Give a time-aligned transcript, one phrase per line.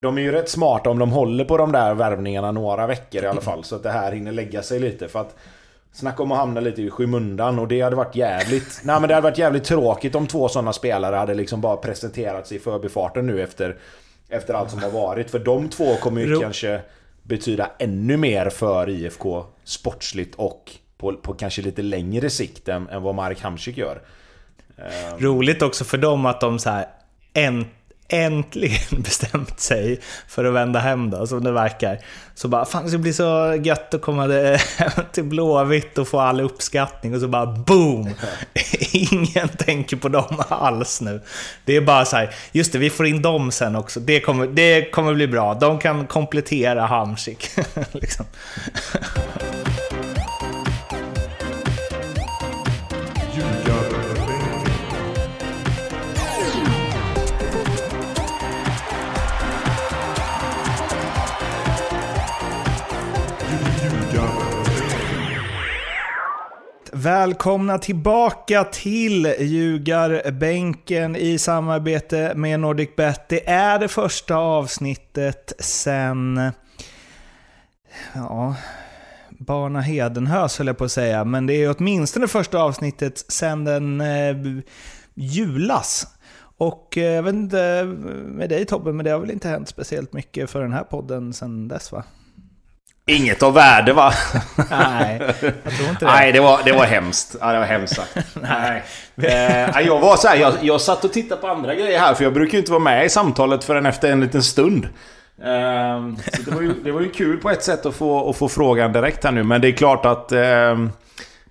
[0.00, 3.26] De är ju rätt smarta om de håller på de där värvningarna några veckor i
[3.26, 3.64] alla fall.
[3.64, 5.08] Så att det här hinner lägga sig lite.
[5.08, 5.36] För att
[5.92, 8.80] Snacka om att hamna lite i skymundan och det hade varit jävligt...
[8.84, 12.52] nej men det hade varit jävligt tråkigt om två sådana spelare hade liksom bara presenterats
[12.52, 13.76] i förbifarten nu efter...
[14.28, 15.30] Efter allt som har varit.
[15.30, 16.80] För de två kommer ju kanske
[17.22, 23.02] betyda ännu mer för IFK sportsligt och på, på kanske lite längre sikt än, än
[23.02, 24.02] vad Mark Hamsik gör.
[25.18, 26.86] Roligt också för dem att de så här
[28.08, 31.98] äntligen bestämt sig för att vända hem då, som det verkar.
[32.34, 34.28] Så bara, fan det ska bli så gött att komma
[35.12, 38.10] till Blåvitt och få all uppskattning och så bara boom!
[38.90, 41.20] Ingen tänker på dem alls nu.
[41.64, 44.00] Det är bara så här, just det, vi får in dem sen också.
[44.00, 45.54] Det kommer, det kommer bli bra.
[45.54, 47.50] De kan komplettera Hamsik.
[47.92, 48.26] liksom.
[67.02, 73.28] Välkomna tillbaka till Ljugarbänken i samarbete med NordicBet.
[73.28, 76.40] Det är det första avsnittet sen...
[78.14, 78.56] Ja...
[79.30, 83.64] Barna Hedenhös höll jag på att säga, men det är åtminstone det första avsnittet sen
[83.64, 84.36] den eh,
[85.14, 86.06] julas.
[86.56, 87.84] Och eh, jag vet inte
[88.26, 91.32] med dig Tobbe, men det har väl inte hänt speciellt mycket för den här podden
[91.32, 92.04] sen dess va?
[93.08, 94.12] Inget av värde va?
[94.70, 95.36] Nej, jag
[95.76, 96.06] tror inte det.
[96.06, 97.36] Nej, det var, det var hemskt.
[97.40, 98.16] Ja, det var hemskt sagt.
[98.34, 98.82] Nej.
[99.16, 102.24] Eh, jag var så här, jag, jag satt och tittade på andra grejer här, för
[102.24, 104.84] jag brukar ju inte vara med i samtalet förrän efter en liten stund.
[105.42, 108.36] Eh, så det, var ju, det var ju kul på ett sätt att få, att
[108.36, 110.32] få frågan direkt här nu, men det är klart att...
[110.32, 110.38] Eh,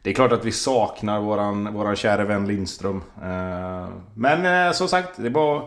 [0.01, 3.01] det är klart att vi saknar våran, våran kära vän Lindström.
[3.23, 5.61] Eh, men eh, som sagt, det är bara...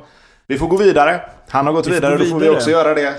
[0.47, 1.21] Vi får gå vidare.
[1.49, 3.15] Han har gått vidare, vidare, då får vi också göra det.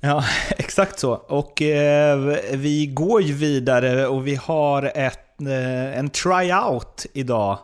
[0.00, 1.12] Ja, exakt så.
[1.12, 2.18] Och eh,
[2.52, 7.58] vi går ju vidare och vi har ett, eh, en tryout idag.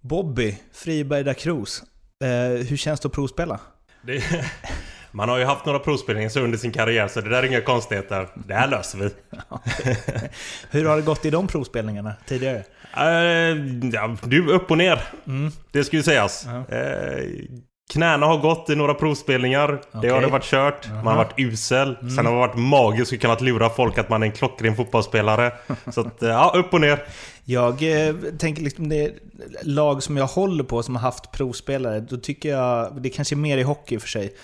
[0.00, 1.82] Bobby Friberg da Cruz.
[2.24, 3.60] Eh, hur känns det att provspela?
[4.02, 4.24] Det,
[5.10, 8.28] man har ju haft några provspelningar under sin karriär så det där är inga konstigheter.
[8.34, 9.10] Det här löser vi.
[10.70, 12.64] hur har det gått i de provspelningarna tidigare?
[12.98, 15.02] Uh, ja, du, upp och ner.
[15.26, 15.52] Mm.
[15.70, 16.46] Det ska ju sägas.
[16.46, 17.62] Uh -huh.
[17.92, 19.74] Knäna har gått i några provspelningar.
[19.74, 20.00] Okay.
[20.00, 20.88] Det har det varit kört.
[20.88, 21.96] Man har varit usel.
[22.00, 22.10] Mm.
[22.10, 25.52] Sen har man varit magisk och kunnat lura folk att man är en klockren fotbollsspelare.
[25.94, 27.04] Så att, ja, upp och ner.
[27.44, 29.14] Jag eh, tänker liksom det
[29.62, 33.36] lag som jag håller på som har haft provspelare, då tycker jag, det kanske är
[33.36, 34.34] mer i hockey för sig,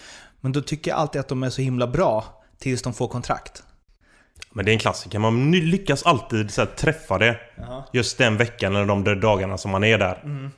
[0.40, 2.24] men då tycker jag alltid att de är så himla bra
[2.58, 3.62] tills de får kontrakt.
[4.52, 7.40] Men det är en klassiker, man lyckas alltid så träffa det.
[7.56, 7.84] Jaha.
[7.92, 10.20] Just den veckan eller de dagarna som man är där.
[10.24, 10.50] Mm.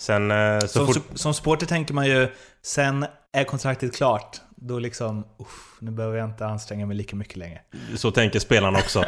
[0.00, 1.02] Sen, eh, så som, fort...
[1.14, 2.28] som supporter tänker man ju,
[2.62, 4.40] sen är kontraktet klart.
[4.56, 7.60] Då liksom, uff, nu behöver jag inte anstränga mig lika mycket längre.
[7.96, 9.04] Så tänker spelarna också.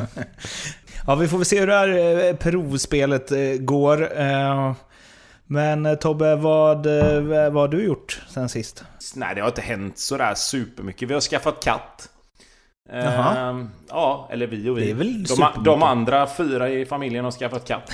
[1.06, 4.08] ja, vi får väl se hur det här eh, provspelet eh, går.
[5.46, 6.86] Men Tobbe, vad,
[7.26, 8.84] vad har du gjort sen sist?
[9.14, 11.08] Nej, det har inte hänt sådär supermycket.
[11.08, 12.08] Vi har skaffat katt.
[12.92, 13.66] Jaha.
[13.88, 14.84] ja, eller vi och vi.
[14.84, 17.90] Det är väl de, de andra fyra i familjen har skaffat katt.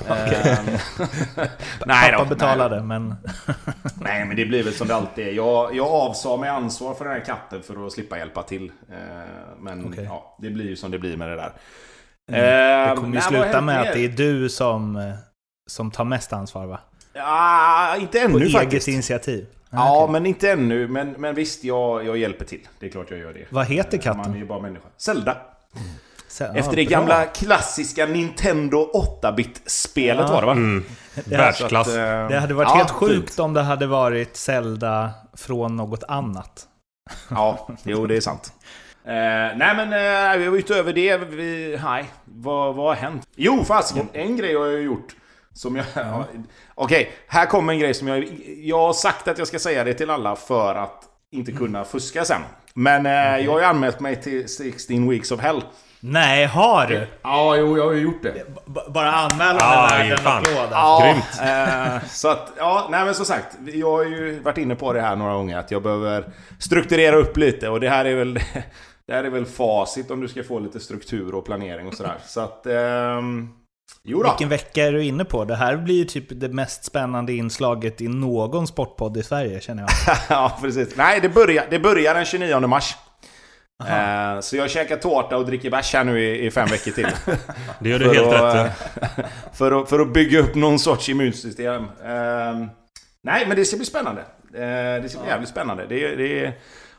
[0.00, 0.52] Okay.
[0.52, 0.66] Ehm,
[1.86, 2.84] nej Pappa betalade, nej.
[2.84, 3.14] men...
[4.00, 5.32] nej, men det blir väl som det alltid är.
[5.32, 8.72] Jag, jag avsade mig ansvar för den här katten för att slippa hjälpa till.
[8.92, 10.04] Ehm, men okay.
[10.04, 11.52] ja, det blir ju som det blir med det där.
[12.28, 12.40] Mm.
[12.40, 15.14] det ehm, kommer ju sluta med att det är du som, eh,
[15.66, 16.80] som tar mest ansvar va?
[17.12, 18.88] Ja, inte ännu På faktiskt.
[18.88, 19.46] eget initiativ?
[19.70, 20.12] Ja, okay.
[20.12, 20.88] men inte ännu.
[20.88, 22.68] Men, men visst, jag, jag hjälper till.
[22.78, 23.46] Det är klart jag gör det.
[23.50, 24.22] Vad heter katten?
[24.22, 24.88] Man är ju bara människa.
[24.96, 25.36] Zelda.
[25.76, 25.88] Mm.
[26.38, 28.90] Efter det gamla klassiska Nintendo
[29.22, 30.34] 8-bit-spelet ja.
[30.34, 30.52] var det va?
[30.52, 30.84] Mm.
[31.24, 31.88] Världsklass.
[31.88, 33.38] Att, eh, det hade varit ja, helt sjukt fint.
[33.38, 36.66] om det hade varit Zelda från något annat.
[37.30, 38.52] Ja, jo det är sant.
[39.04, 39.12] Eh,
[39.56, 39.92] nej men
[40.42, 43.28] eh, utöver det, vi, nej, vad, vad har hänt?
[43.36, 45.14] Jo fasiken, en grej har jag gjort.
[45.52, 45.86] Som jag...
[45.94, 46.24] Ja.
[46.74, 48.28] Okej, okay, här kommer en grej som jag...
[48.58, 52.24] Jag har sagt att jag ska säga det till alla för att inte kunna fuska
[52.24, 52.42] sen.
[52.74, 55.62] Men eh, jag har ju anmält mig till 16 Weeks of Hell.
[56.00, 57.06] Nej, har du?
[57.22, 58.32] Ja, jo, jag har ju gjort det.
[58.66, 60.68] B bara anmälan ja, är värd en applåd.
[60.70, 61.40] Ja, Grymt.
[61.42, 63.56] Eh, så att, ja, nej men som sagt.
[63.74, 65.58] Jag har ju varit inne på det här några gånger.
[65.58, 66.24] Att jag behöver
[66.58, 67.68] strukturera upp lite.
[67.68, 68.40] Och det här är väl...
[69.06, 72.14] Det här är väl facit om du ska få lite struktur och planering och sådär.
[72.26, 72.66] Så att...
[72.66, 73.48] Ehm,
[74.02, 74.28] jo då.
[74.28, 75.44] Vilken vecka är du inne på?
[75.44, 79.82] Det här blir ju typ det mest spännande inslaget i någon sportpodd i Sverige, känner
[79.82, 80.16] jag.
[80.28, 80.96] ja, precis.
[80.96, 82.96] Nej, det börjar, det börjar den 29 mars.
[83.88, 87.06] Eh, så jag käkar tårta och dricker bärs här nu i, i, fem veckor till.
[87.78, 88.72] det gör du helt att, rätt
[89.52, 91.84] för, att, för att bygga upp någon sorts immunsystem.
[92.04, 92.66] Eh,
[93.22, 94.20] Nej, men det ska bli spännande.
[94.54, 95.32] Eh, det ska bli ja.
[95.32, 95.86] jävligt spännande.
[95.88, 96.52] Det, det,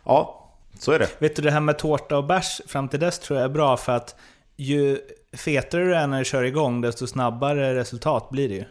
[0.05, 0.49] ja,
[0.79, 1.21] så är det.
[1.21, 3.77] Vet du, det här med tårta och bärs fram till dess tror jag är bra
[3.77, 4.15] för att
[4.55, 4.97] ju
[5.33, 8.65] fetare du är när du kör igång, desto snabbare resultat blir det ju.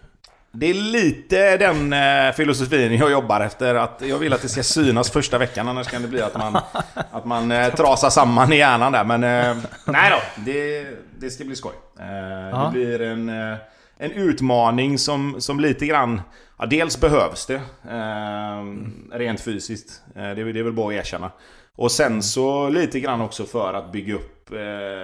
[0.53, 3.75] Det är lite den eh, filosofin jag jobbar efter.
[3.75, 6.57] Att jag vill att det ska synas första veckan, annars kan det bli att man,
[7.11, 9.05] att man eh, trasar samman i hjärnan där.
[9.05, 9.57] Men eh,
[9.87, 10.87] nej då, det,
[11.19, 11.73] det ska bli skoj.
[11.99, 13.29] Eh, det blir en,
[13.99, 16.21] en utmaning som, som lite grann...
[16.59, 17.61] Ja, dels behövs det,
[19.13, 20.03] rent fysiskt.
[20.15, 21.31] det, det är väl bra att erkänna.
[21.77, 24.51] Och sen så lite grann också för att bygga upp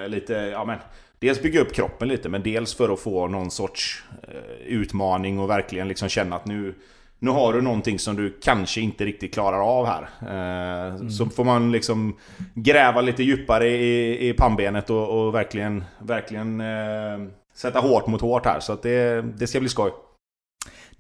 [0.09, 0.79] lite, ja men
[1.27, 5.51] Dels bygga upp kroppen lite, men dels för att få någon sorts eh, utmaning och
[5.51, 6.75] verkligen liksom känna att nu,
[7.19, 10.09] nu har du någonting som du kanske inte riktigt klarar av här.
[10.21, 11.11] Eh, mm.
[11.11, 12.17] Så får man liksom
[12.55, 18.47] gräva lite djupare i, i pannbenet och, och verkligen, verkligen eh, sätta hårt mot hårt
[18.47, 18.61] här.
[18.61, 19.91] Så att det, det ska bli skoj.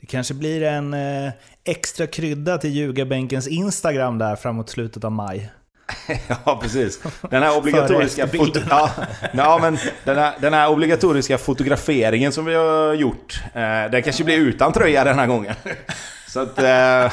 [0.00, 1.32] Det kanske blir en eh,
[1.64, 5.50] extra krydda till ljugarbänkens Instagram där framåt slutet av maj.
[6.44, 7.00] ja, precis.
[7.30, 8.90] Den här obligatoriska, foto ja,
[9.32, 14.24] ja, men den här, den här obligatoriska fotograferingen som vi har gjort, eh, den kanske
[14.24, 15.54] blir utan tröja den här gången.
[16.28, 16.58] Så att...
[16.58, 17.12] Eh,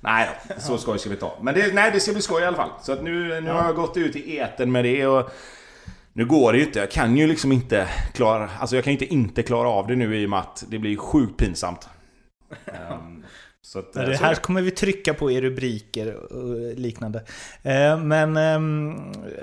[0.00, 0.28] nej
[0.58, 1.38] så skoj ska vi ta.
[1.40, 2.70] Men det, nej, det ska bli skoj i alla fall.
[2.82, 5.30] Så att nu, nu har jag gått ut i eten med det och...
[6.12, 6.78] Nu går det ju inte.
[6.78, 8.50] Jag kan ju liksom inte klara...
[8.60, 10.96] Alltså jag kan inte inte klara av det nu i och med att det blir
[10.96, 11.88] sjukt pinsamt.
[13.74, 17.22] Att, det här kommer vi trycka på i rubriker och liknande.
[17.62, 18.96] Eh, men ehm,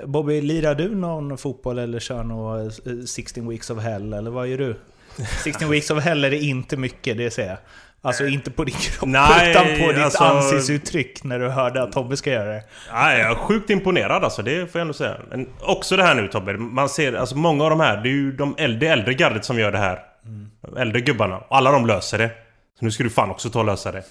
[0.04, 2.72] Bobby, lirar du någon fotboll eller kör någon
[3.06, 4.12] 16 Weeks of Hell?
[4.12, 4.76] Eller vad gör du?
[5.44, 7.58] 16 Weeks of Hell är det inte mycket, det säger jag.
[8.02, 11.92] Alltså inte på din kropp, Nej, utan på ditt alltså, ansiktsuttryck när du hörde att
[11.92, 12.62] Tobbe ska göra det.
[12.92, 15.16] Nej, jag är sjukt imponerad alltså, det får jag ändå säga.
[15.30, 18.12] Men också det här nu Tobbe, man ser, alltså många av de här, det är
[18.12, 20.02] ju de äldre, äldre gardet som gör det här.
[20.24, 20.50] Mm.
[20.60, 21.40] De äldre gubbarna.
[21.48, 22.30] Alla de löser det.
[22.78, 24.02] Så nu ska du fan också ta och lösa det.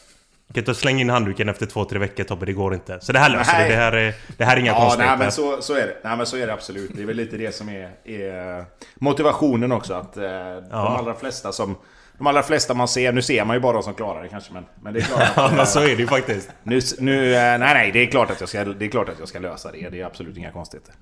[0.47, 2.99] Du kan inte slänga in handduken efter två, tre veckor Tobbe, det går inte.
[3.01, 3.69] Så det här löser du.
[3.69, 5.17] Det här är, det här är inga ja, konstigheter.
[5.17, 5.97] Nej men så, så är det.
[6.03, 6.91] Nej men så är det absolut.
[6.95, 8.65] Det är väl lite det som är, är
[8.95, 9.93] motivationen också.
[9.93, 10.61] Att eh, ja.
[10.69, 11.75] de allra flesta som...
[12.17, 14.53] De allra flesta man ser, nu ser man ju bara de som klarar det kanske
[14.53, 14.65] men...
[14.81, 16.51] Men det är klart att, Ja men så är det ju faktiskt.
[16.63, 19.19] Nu, nu, eh, nej nej, det är, klart att jag ska, det är klart att
[19.19, 19.89] jag ska lösa det.
[19.89, 20.93] Det är absolut inga konstigheter.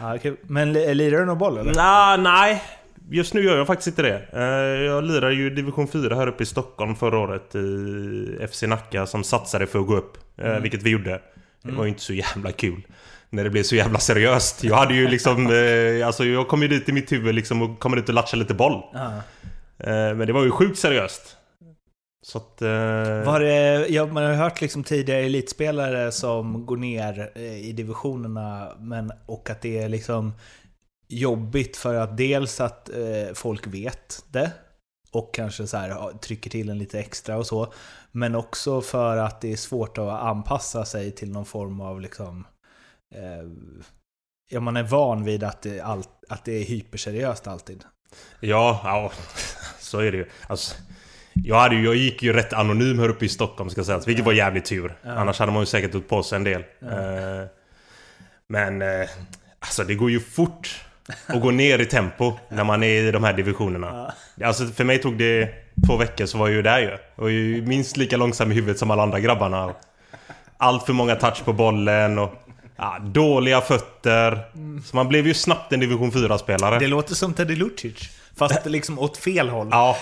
[0.00, 0.32] Ja, okay.
[0.42, 1.74] Men lirar du någon boll eller?
[1.74, 2.62] Nah, nej,
[3.10, 4.28] Just nu gör jag faktiskt inte det.
[4.32, 9.06] Eh, jag lirade ju division 4 här uppe i Stockholm förra året i FC Nacka
[9.06, 10.18] som satsade för att gå upp.
[10.38, 10.62] Eh, mm.
[10.62, 11.20] Vilket vi gjorde.
[11.62, 12.82] Det var ju inte så jävla kul.
[13.30, 14.64] När det blev så jävla seriöst.
[14.64, 15.46] Jag hade ju liksom...
[15.52, 18.42] Eh, alltså jag kom ju dit i mitt huvud liksom och kom dit och latchade
[18.42, 18.82] lite boll.
[18.94, 19.10] Ah.
[20.14, 21.36] Men det var ju sjukt seriöst.
[22.22, 22.62] Så att...
[23.26, 29.12] Var det, ja, man har hört liksom tidigare elitspelare som går ner i divisionerna men,
[29.26, 30.32] och att det är liksom
[31.08, 34.52] jobbigt för att dels att eh, folk vet det
[35.12, 37.72] och kanske så här, trycker till en lite extra och så.
[38.12, 42.46] Men också för att det är svårt att anpassa sig till någon form av liksom...
[43.14, 43.48] Eh,
[44.50, 47.84] ja, man är van vid att det, all, att det är hyperseriöst alltid.
[48.40, 49.12] Ja, ja,
[49.78, 50.28] så är det ju.
[50.46, 50.76] Alltså,
[51.34, 54.24] jag, hade ju, jag gick ju rätt anonym här uppe i Stockholm ska sägas, vilket
[54.24, 54.98] var jävligt tur.
[55.02, 55.10] Ja.
[55.10, 56.64] Annars hade man ju säkert tagit på sig en del.
[56.78, 56.88] Ja.
[56.88, 57.46] Eh,
[58.48, 59.08] men eh,
[59.58, 60.84] alltså det går ju fort
[61.34, 64.12] och gå ner i tempo när man är i de här divisionerna.
[64.34, 64.46] Ja.
[64.46, 65.48] Alltså för mig tog det
[65.86, 66.90] två veckor så var jag ju där ju.
[67.16, 69.74] Och ju minst lika långsam i huvudet som alla andra grabbarna.
[70.56, 72.34] Allt för många touch på bollen och
[72.76, 74.38] ja, dåliga fötter.
[74.84, 76.78] Så man blev ju snabbt en division 4-spelare.
[76.78, 78.10] Det låter som Teddy Lucic.
[78.38, 79.68] Fast liksom åt fel håll.
[79.70, 79.96] Ja,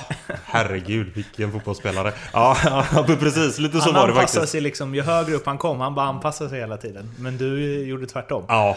[0.45, 2.13] herregud vilken fotbollsspelare.
[2.33, 3.59] Ja, ja precis.
[3.59, 4.39] Lite så han var det faktiskt.
[4.39, 7.15] Han sig liksom, ju högre upp han kom, han bara anpassade sig hela tiden.
[7.19, 8.45] Men du gjorde tvärtom.
[8.49, 8.77] Ja.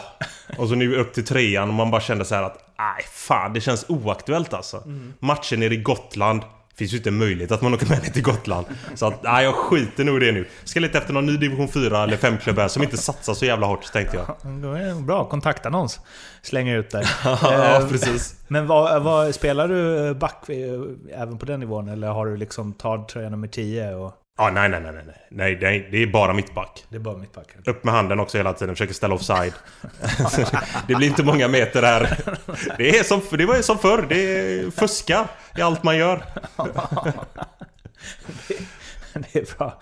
[0.57, 3.61] Och så nu upp till trean och man bara kände så att Nej, fan det
[3.61, 4.77] känns oaktuellt alltså.
[4.77, 5.13] Mm.
[5.19, 6.41] Matchen nere i Gotland
[6.79, 8.65] finns ju inte möjlighet att man åker med ner till Gotland.
[8.95, 10.47] Så att, nej, jag skiter nog i det nu.
[10.63, 13.67] Ska leta efter någon ny division 4 eller 5-klubb här som inte satsar så jävla
[13.67, 15.03] hårt, tänkte jag.
[15.03, 15.99] Bra, kontaktannons.
[16.41, 17.09] Slänger ut där.
[17.23, 18.35] ja, eh, precis.
[18.47, 20.49] Men vad, vad, spelar du back
[21.13, 21.89] även på den nivån?
[21.89, 23.95] Eller har du liksom tagit tröja nummer 10?
[23.95, 24.13] Och...
[24.41, 26.85] Ja, nej, nej, nej, nej, nej, nej, det är bara mittback.
[26.89, 27.47] Det är bara mittback.
[27.65, 29.53] Upp med handen också hela tiden, försöker ställa offside.
[30.87, 32.17] det blir inte många meter där.
[32.77, 35.27] Det är som, det var som förr, det är fuska
[35.57, 36.23] i allt man gör.
[39.13, 39.81] det är bra.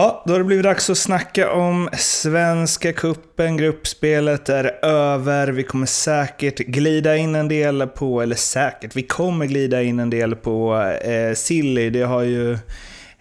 [0.00, 3.56] Ja, då har det blivit dags att snacka om Svenska Kuppen.
[3.56, 5.48] Gruppspelet är över.
[5.48, 10.10] Vi kommer säkert glida in en del på, eller säkert, vi kommer glida in en
[10.10, 11.90] del på eh, Silly.
[11.90, 12.52] Det har ju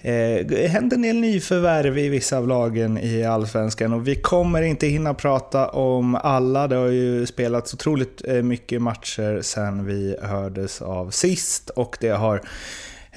[0.02, 4.88] eh, hänt en del nyförvärv i vissa av lagen i Allsvenskan och vi kommer inte
[4.88, 6.68] hinna prata om alla.
[6.68, 12.10] Det har ju spelats otroligt eh, mycket matcher sen vi hördes av sist och det
[12.10, 12.42] har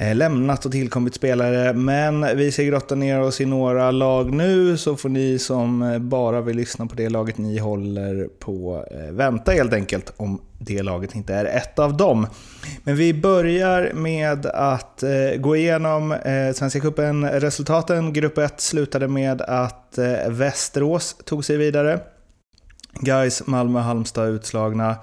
[0.00, 1.72] Eh, lämnat och tillkommit spelare.
[1.72, 5.98] Men vi ska grotta ner oss i några lag nu, så får ni som eh,
[5.98, 10.82] bara vill lyssna på det laget ni håller på eh, vänta helt enkelt, om det
[10.82, 12.26] laget inte är ett av dem.
[12.84, 15.04] Men vi börjar med att
[15.38, 16.16] gå igenom
[16.54, 18.12] Svenska Cupen-resultaten.
[18.12, 22.00] Grupp 1 slutade med att Västerås tog sig vidare.
[23.00, 24.96] Guys, Malmö, Halmstad utslagna.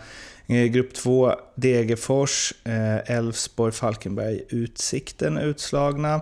[0.48, 6.22] Eh, grupp 2, Degerfors, eh, Elfsborg, Falkenberg, Utsikten utslagna.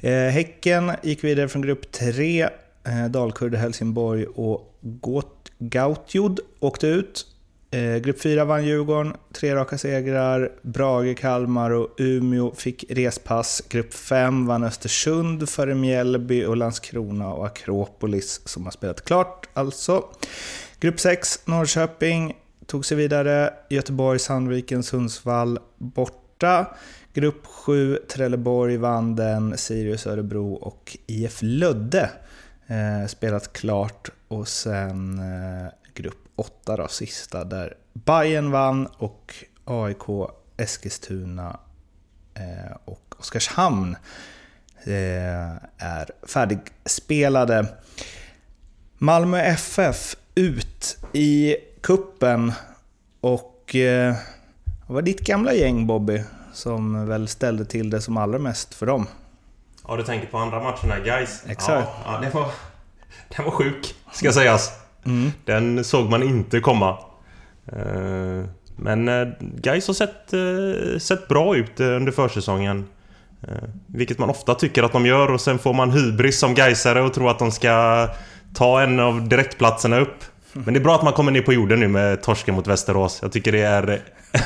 [0.00, 2.48] Eh, Häcken gick vidare från grupp 3,
[3.10, 4.78] Dalkurd, Helsingborg och
[5.58, 7.26] Gautjod åkte ut.
[8.02, 10.52] Grupp 4 vann Djurgården, tre raka segrar.
[10.62, 13.62] Brage, Kalmar och Umeå fick respass.
[13.68, 20.04] Grupp 5 vann Östersund före Mjällby och Landskrona och Akropolis som har spelat klart alltså.
[20.80, 22.34] Grupp 6, Norrköping
[22.72, 23.54] tog sig vidare.
[23.68, 26.76] Göteborg, Sandviken, Sundsvall borta.
[27.12, 29.58] Grupp 7, Trelleborg vann den.
[29.58, 32.10] Sirius, Örebro och IF Lödde
[32.66, 34.10] eh, spelat klart.
[34.28, 41.60] Och sen eh, grupp 8 då, sista, där Bayern vann och AIK, Eskilstuna
[42.34, 43.96] eh, och Oskarshamn
[44.84, 47.66] eh, är färdigspelade.
[48.98, 52.52] Malmö FF ut i kuppen
[53.20, 54.14] och eh,
[54.86, 56.22] det var ditt gamla gäng Bobby
[56.52, 59.06] som väl ställde till det som allra mest för dem.
[59.88, 61.42] Ja, du tänker på andra matcherna, guys.
[61.46, 61.88] Exakt.
[62.04, 62.46] Ja, ja det var,
[63.36, 64.72] den var sjuk, ska sägas.
[65.04, 65.30] Mm.
[65.44, 66.98] Den såg man inte komma.
[67.66, 68.44] Eh,
[68.76, 72.88] men eh, Gais har sett, sett bra ut under försäsongen.
[73.86, 77.14] Vilket man ofta tycker att de gör och sen får man hybris som Gaisare och
[77.14, 78.08] tror att de ska
[78.54, 80.24] ta en av direktplatserna upp.
[80.64, 83.18] Men det är bra att man kommer ner på jorden nu med torsken mot Västerås.
[83.22, 84.00] Jag tycker det är...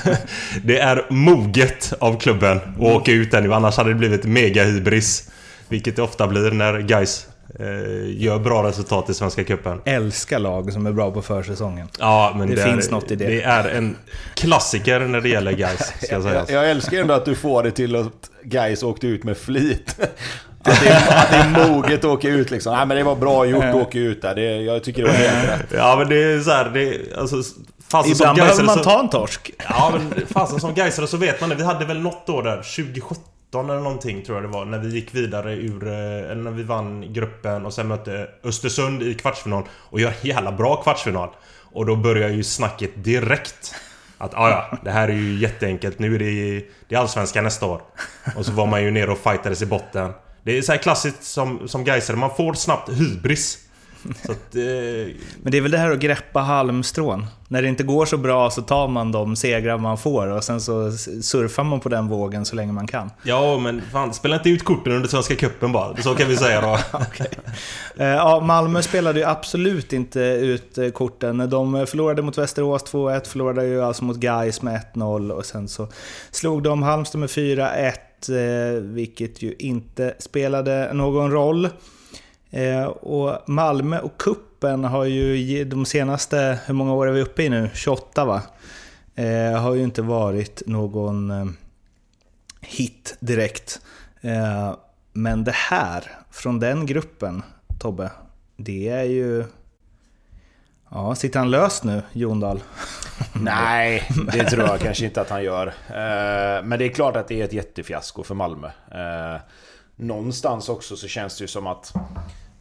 [0.64, 3.54] det är moget av klubben att åka ut där nu.
[3.54, 5.30] Annars hade det blivit mega hybris.
[5.68, 7.26] Vilket det ofta blir när guys
[7.60, 9.80] eh, gör bra resultat i Svenska Cupen.
[9.84, 11.88] Älskar lag som är bra på försäsongen.
[11.98, 13.26] Ja, men det, det finns är, något i det.
[13.26, 13.96] Det är en
[14.34, 17.70] klassiker när det gäller guys, ska jag, jag, jag älskar ändå att du får det
[17.70, 19.96] till att guys åkte ut med flit.
[20.66, 22.72] Att det, är, att det är moget att åka ut liksom.
[22.76, 24.34] Nej men det var bra gjort att åka ut där.
[24.34, 25.66] Det, jag tycker det var helt rätt.
[25.76, 27.36] Ja men det är så här, det, alltså,
[28.06, 29.50] Ibland behöver man ta en torsk.
[29.68, 31.54] Ja men fasen som Gaisare så vet man det.
[31.54, 34.88] Vi hade väl något år där, 2017 eller någonting tror jag det var, när vi
[34.88, 35.88] gick vidare ur...
[35.88, 39.62] Eh, eller när vi vann gruppen och sen mötte Östersund i kvartsfinal.
[39.72, 41.28] Och gör jävla bra kvartsfinal.
[41.72, 43.74] Och då börjar ju snacket direkt.
[44.18, 45.98] Att ah, ja, det här är ju jätteenkelt.
[45.98, 47.82] Nu är det, det är Allsvenskan nästa år.
[48.36, 50.12] Och så var man ju nere och fightades i botten.
[50.46, 53.58] Det är så här klassiskt som, som Gaisare, man får snabbt hybris.
[54.22, 55.14] Att, eh...
[55.42, 57.26] Men det är väl det här att greppa halmstrån.
[57.48, 60.60] När det inte går så bra så tar man de segrar man får och sen
[60.60, 63.10] så surfar man på den vågen så länge man kan.
[63.22, 65.96] Ja, men fan, spela inte ut korten under Svenska Cupen bara.
[65.96, 66.78] Så kan vi säga då.
[66.98, 67.28] okay.
[67.96, 71.50] Eh, ja, Malmö spelade ju absolut inte ut eh, korten.
[71.50, 75.88] De förlorade mot Västerås 2-1, förlorade ju alltså mot Gais med 1-0 och sen så
[76.30, 77.92] slog de Halmstad med 4-1
[78.28, 81.68] Eh, vilket ju inte spelade någon roll.
[82.50, 87.42] Eh, och Malmö och kuppen har ju de senaste, hur många år är vi uppe
[87.42, 87.70] i nu?
[87.74, 88.42] 28 va?
[89.14, 91.56] Eh, har ju inte varit någon
[92.60, 93.80] hit direkt.
[95.12, 97.42] Men det här, från den gruppen,
[97.78, 98.10] Tobbe,
[98.56, 99.44] det är ju...
[100.90, 102.62] Ja, sitter han löst nu, Jondal?
[103.32, 105.66] Nej, det tror jag kanske inte att han gör.
[105.66, 108.66] Eh, men det är klart att det är ett jättefiasko för Malmö.
[108.90, 109.40] Eh,
[109.96, 111.92] någonstans också så känns det ju som att...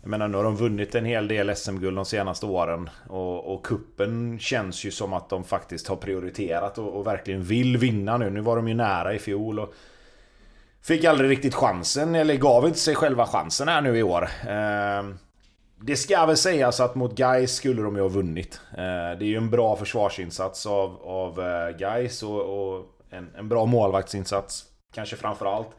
[0.02, 2.90] Jag menar, nu har de vunnit en hel del SM-guld de senaste åren.
[3.08, 7.78] Och, och kuppen känns ju som att de faktiskt har prioriterat och, och, verkligen vill
[7.78, 8.30] vinna nu.
[8.30, 9.60] Nu var de ju nära i fjol.
[9.60, 9.74] Och
[10.82, 14.30] fick aldrig riktigt chansen, eller gav inte sig själva chansen här nu i år.
[15.88, 18.62] Det ska väl sägas att mot Gais skulle de ju ha vunnit.
[18.72, 18.78] Eh,
[19.18, 23.66] det är ju en bra försvarsinsats av, av eh, Gais och, och en, en, bra
[23.66, 24.66] målvaktsinsats.
[24.94, 25.70] Kanske framförallt.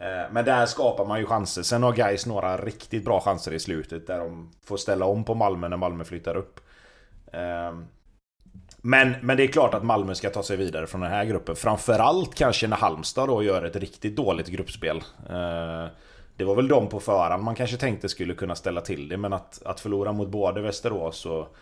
[0.00, 1.62] Eh, men där skapar man ju chanser.
[1.62, 5.34] Sen har Gais några riktigt bra chanser i slutet där de får ställa om på
[5.34, 6.60] Malmö när Malmö flyttar upp.
[7.32, 7.86] Ehm,
[8.76, 11.56] men, men det är klart att Malmö ska ta sig vidare från den här gruppen.
[11.56, 15.02] Framförallt kanske när Halmstad då gör ett riktigt dåligt gruppspel.
[16.36, 19.32] Det var väl de på förhand man kanske tänkte skulle kunna ställa till det men
[19.32, 21.56] att, att förlora mot både Västerås och,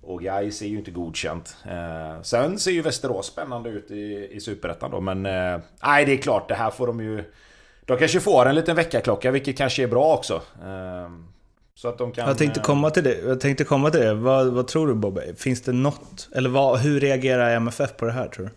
[0.00, 1.56] och Gais är ju inte godkänt.
[1.64, 5.26] Eh, sen ser ju Västerås spännande ut i, i Superettan då men...
[5.26, 7.24] Eh, nej det är klart, det här får de ju...
[7.86, 10.34] De kanske får en liten väckarklocka vilket kanske är bra också.
[10.64, 11.10] Eh,
[11.74, 12.28] så att de kan...
[12.28, 13.18] Jag tänkte komma till det.
[13.18, 14.14] Jag tänkte komma till det.
[14.14, 15.34] Vad, vad tror du Bobbe?
[15.36, 16.28] Finns det något?
[16.34, 18.50] Eller vad, hur reagerar MFF på det här tror du?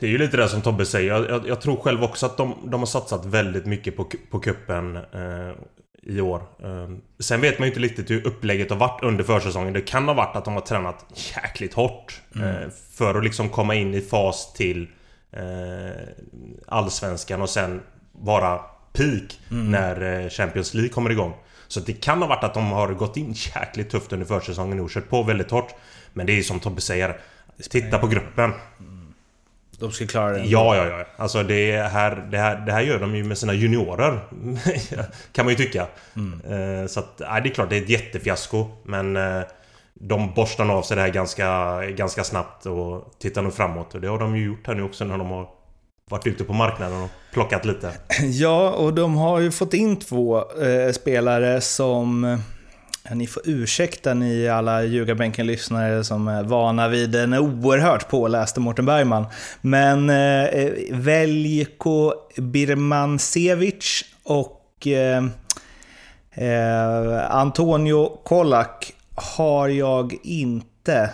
[0.00, 1.12] Det är ju lite det som Tobbe säger.
[1.12, 4.40] Jag, jag, jag tror själv också att de, de, har satsat väldigt mycket på, på
[4.40, 5.52] kuppen eh,
[6.02, 6.42] i år.
[6.62, 9.72] Eh, sen vet man ju inte riktigt hur upplägget har varit under försäsongen.
[9.72, 12.20] Det kan ha varit att de har tränat jäkligt hårt.
[12.34, 12.48] Mm.
[12.48, 14.88] Eh, för att liksom komma in i fas till
[15.32, 16.02] eh,
[16.66, 17.80] Allsvenskan och sen
[18.12, 18.60] vara
[18.92, 19.70] peak mm.
[19.70, 21.34] när eh, Champions League kommer igång.
[21.68, 24.90] Så det kan ha varit att de har gått in jäkligt tufft under försäsongen och
[24.90, 25.74] kört på väldigt hårt.
[26.12, 27.20] Men det är ju som Tobbe säger.
[27.70, 28.52] Titta på gruppen.
[29.80, 30.44] De ska klara det.
[30.44, 31.04] Ja, ja, ja.
[31.16, 34.20] Alltså det här, det här, det här gör de ju med sina juniorer.
[35.32, 35.86] kan man ju tycka.
[36.16, 36.80] Mm.
[36.80, 38.66] Eh, så att, nej, det är klart det är ett jättefiasko.
[38.84, 39.42] Men eh,
[39.94, 43.94] de borstar av sig det här ganska, ganska snabbt och tittar nu framåt.
[43.94, 45.48] Och det har de ju gjort här nu också när de har
[46.10, 47.92] varit ute på marknaden och plockat lite.
[48.22, 52.38] Ja, och de har ju fått in två eh, spelare som...
[53.14, 59.26] Ni får ursäkta ni alla ljugarbänken-lyssnare som är vana vid en oerhört påläste Mårten Bergman.
[59.60, 65.24] Men eh, Veljko Birmancevic och eh,
[66.30, 71.10] eh, Antonio Kolak har jag inte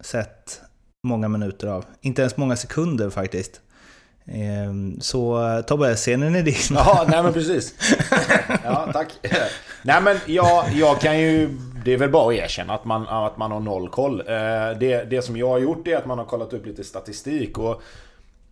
[0.00, 0.60] sett
[1.06, 1.84] många minuter av.
[2.00, 3.60] Inte ens många sekunder faktiskt.
[4.26, 6.54] Ehm, så Tobbe, scenen är din.
[6.70, 7.74] Ja, nej men precis.
[8.64, 9.08] Ja, tack.
[9.82, 11.58] Nej men jag, jag kan ju...
[11.84, 14.20] Det är väl bara att erkänna att man, att man har noll koll.
[14.20, 17.58] Eh, det, det som jag har gjort är att man har kollat upp lite statistik
[17.58, 17.82] och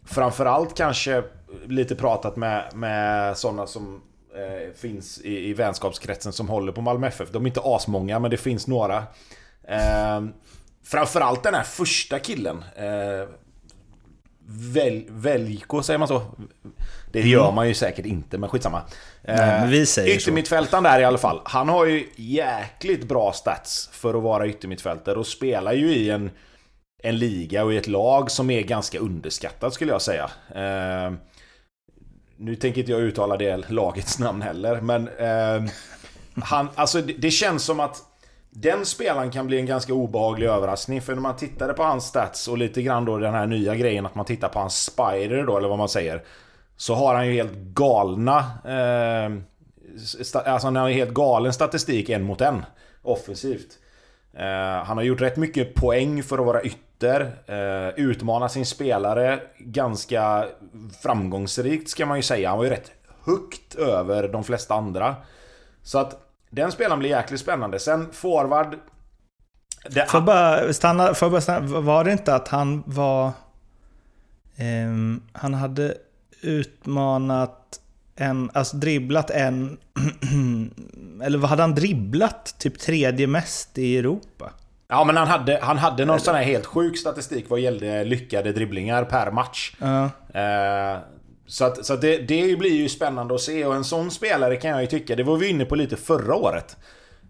[0.07, 1.23] framförallt kanske
[1.67, 4.03] lite pratat med, med sådana som
[4.35, 7.31] eh, finns i, i vänskapskretsen som håller på Malmö FF.
[7.31, 8.97] De är inte asmånga men det finns några.
[9.69, 10.23] Eh,
[10.85, 12.65] framförallt den här första killen.
[14.49, 16.23] Eh, Väl, Väljko, säger man så?
[17.13, 17.31] Det mm.
[17.31, 18.83] gör man ju säkert inte, men skitsamma.
[19.23, 21.41] Nej, men vi säger Yttermittfältaren där i alla fall.
[21.45, 26.31] Han har ju jäkligt bra stats för att vara yttermittfältare och spelar ju i en,
[27.03, 30.31] en liga och i ett lag som är ganska underskattat skulle jag säga.
[30.55, 31.13] Eh,
[32.37, 35.09] nu tänker inte jag uttala det lagets namn heller, men...
[35.09, 35.73] Eh,
[36.35, 38.03] han, alltså det, det känns som att
[38.55, 42.49] den spelaren kan bli en ganska obehaglig överraskning för när man tittade på hans stats
[42.49, 45.59] och lite grann då den här nya grejen att man tittar på hans spider då
[45.59, 46.23] eller vad man säger.
[46.77, 48.39] Så har han ju helt galna...
[48.65, 49.33] Eh,
[50.35, 52.65] alltså han har ju helt galen statistik en mot en.
[53.03, 53.79] Offensivt.
[54.35, 57.21] Eh, han har gjort rätt mycket poäng för att vara ytter.
[57.47, 60.47] Eh, utmanar sin spelare ganska
[61.03, 62.49] framgångsrikt ska man ju säga.
[62.49, 62.93] Han var ju rätt
[63.25, 65.17] högt över de flesta andra.
[65.83, 66.22] Så att
[66.53, 67.79] den spelaren blir jäkligt spännande.
[67.79, 68.79] Sen forward...
[69.91, 70.07] Det...
[70.11, 71.81] Får bara stanna, får bara stanna.
[71.81, 73.33] Var det inte att han var...
[74.59, 75.95] Um, han hade
[76.41, 77.81] utmanat
[78.17, 79.79] en, alltså dribblat en...
[81.23, 82.55] eller vad hade han dribblat?
[82.59, 84.51] Typ tredje mest i Europa?
[84.89, 88.53] Ja men han hade, han hade någon sån här helt sjuk statistik vad gällde lyckade
[88.53, 89.75] dribblingar per match.
[89.83, 90.05] Uh.
[90.05, 90.99] Uh,
[91.53, 94.57] så, att, så att det, det blir ju spännande att se och en sån spelare
[94.57, 96.77] kan jag ju tycka, det var vi inne på lite förra året.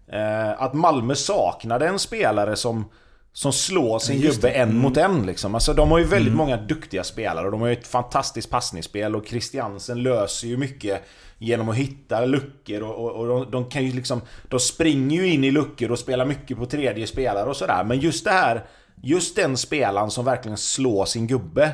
[0.07, 2.85] Eh, att Malmö saknade en spelare som,
[3.33, 4.81] som slår sin gubbe en mm.
[4.81, 5.55] mot en liksom.
[5.55, 6.37] Alltså de har ju väldigt mm.
[6.37, 11.01] många duktiga spelare och de har ju ett fantastiskt passningsspel och Christiansen löser ju mycket
[11.37, 14.21] genom att hitta luckor och, och, och de, de, kan ju liksom...
[14.49, 17.83] De springer ju in i luckor och spelar mycket på tredje spelare och sådär.
[17.83, 18.65] Men just det här...
[19.05, 21.73] Just den spelaren som verkligen slår sin gubbe.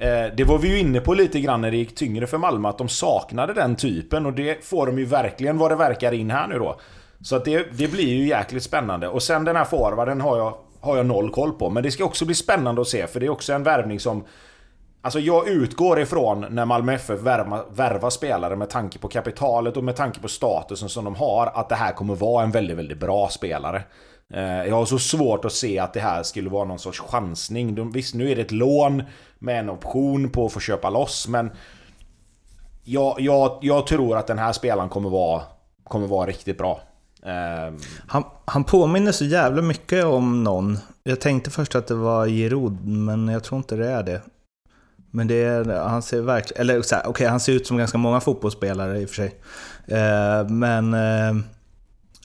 [0.00, 2.68] Eh, det var vi ju inne på lite grann när det gick tyngre för Malmö,
[2.68, 6.30] att de saknade den typen och det får de ju verkligen vad det verkar in
[6.30, 6.80] här nu då.
[7.20, 9.08] Så att det, det blir ju jäkligt spännande.
[9.08, 11.70] Och sen den här forwarden har jag, har jag noll koll på.
[11.70, 14.24] Men det ska också bli spännande att se, för det är också en värvning som...
[15.02, 19.84] Alltså jag utgår ifrån när Malmö FF värva, värvar spelare med tanke på kapitalet och
[19.84, 23.00] med tanke på statusen som de har, att det här kommer vara en väldigt, väldigt
[23.00, 23.82] bra spelare.
[24.34, 27.92] Eh, jag har så svårt att se att det här skulle vara någon sorts chansning.
[27.92, 29.02] Visst, nu är det ett lån
[29.38, 31.50] med en option på att få köpa loss, men...
[32.84, 35.42] Jag, jag, jag tror att den här spelaren kommer vara,
[35.84, 36.80] kommer vara riktigt bra.
[37.22, 40.78] Ehm, han, han påminner så jävla mycket om någon.
[41.02, 44.22] Jag tänkte först att det var Giroud, men jag tror inte det är det.
[45.10, 48.20] Men det är, han ser verkligen, eller okej, okay, han ser ut som ganska många
[48.20, 49.34] fotbollsspelare i och för sig.
[49.86, 51.44] Eh, men eh,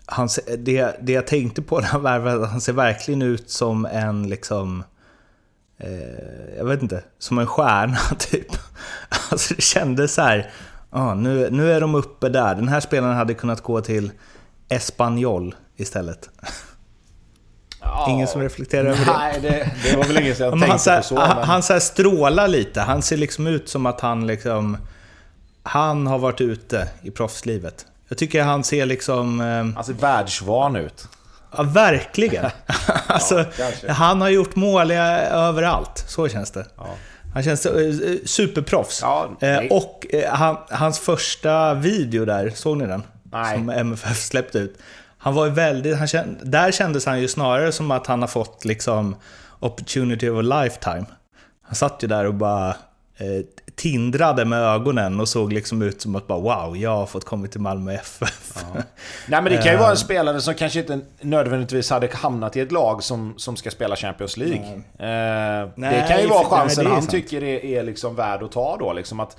[0.06, 4.30] han, det, det jag tänkte på när han värvade, han ser verkligen ut som en
[4.30, 4.84] liksom...
[5.78, 8.48] Eh, jag vet inte, som en stjärna typ.
[9.30, 10.52] Alltså det kändes så här,
[10.90, 12.56] ah, nu, nu är de uppe där.
[12.56, 14.12] Den här spelaren hade kunnat gå till
[14.70, 16.30] Espanyol istället.
[17.82, 19.12] Ja, Ingen som reflekterar över det?
[19.18, 21.16] Nej, det, det var väl ingen som tänkte han, så, på så.
[21.16, 21.48] Men...
[21.48, 22.82] Han så strålar lite.
[22.82, 24.78] Han ser liksom ut som att han liksom...
[25.64, 27.86] Han har varit ute i proffslivet.
[28.08, 29.42] Jag tycker han ser liksom...
[29.42, 31.08] Eh, han ser världsvan ut.
[31.58, 32.46] Ja, verkligen.
[33.08, 36.04] alltså, ja, han har gjort mål överallt.
[36.08, 36.66] Så känns det.
[36.78, 36.88] Ja.
[37.34, 37.94] Han känns eh,
[38.26, 39.00] superproffs.
[39.02, 39.30] Ja,
[39.70, 43.04] och han, hans första video där, såg ni den?
[43.24, 43.58] Nej.
[43.58, 44.78] Som MFF släppte ut.
[45.18, 48.28] Han var ju väldigt, han känd, där kändes han ju snarare som att han har
[48.28, 49.16] fått liksom
[49.60, 51.06] opportunity of a lifetime.
[51.62, 52.70] Han satt ju där och bara
[53.18, 57.26] eh, tindrade med ögonen och såg liksom ut som att bara wow, jag har fått
[57.26, 58.54] komma till Malmö FF.
[58.56, 58.82] Ja.
[59.28, 59.98] Nej men det kan ju vara en eh.
[59.98, 64.38] spelare som kanske inte nödvändigtvis hade hamnat i ett lag som, som ska spela Champions
[64.38, 64.66] League.
[64.66, 67.12] Eh, nej, det kan ju vara chansen nej, han sant.
[67.12, 68.94] tycker är, är liksom värd att ta då.
[68.94, 69.38] Liksom att,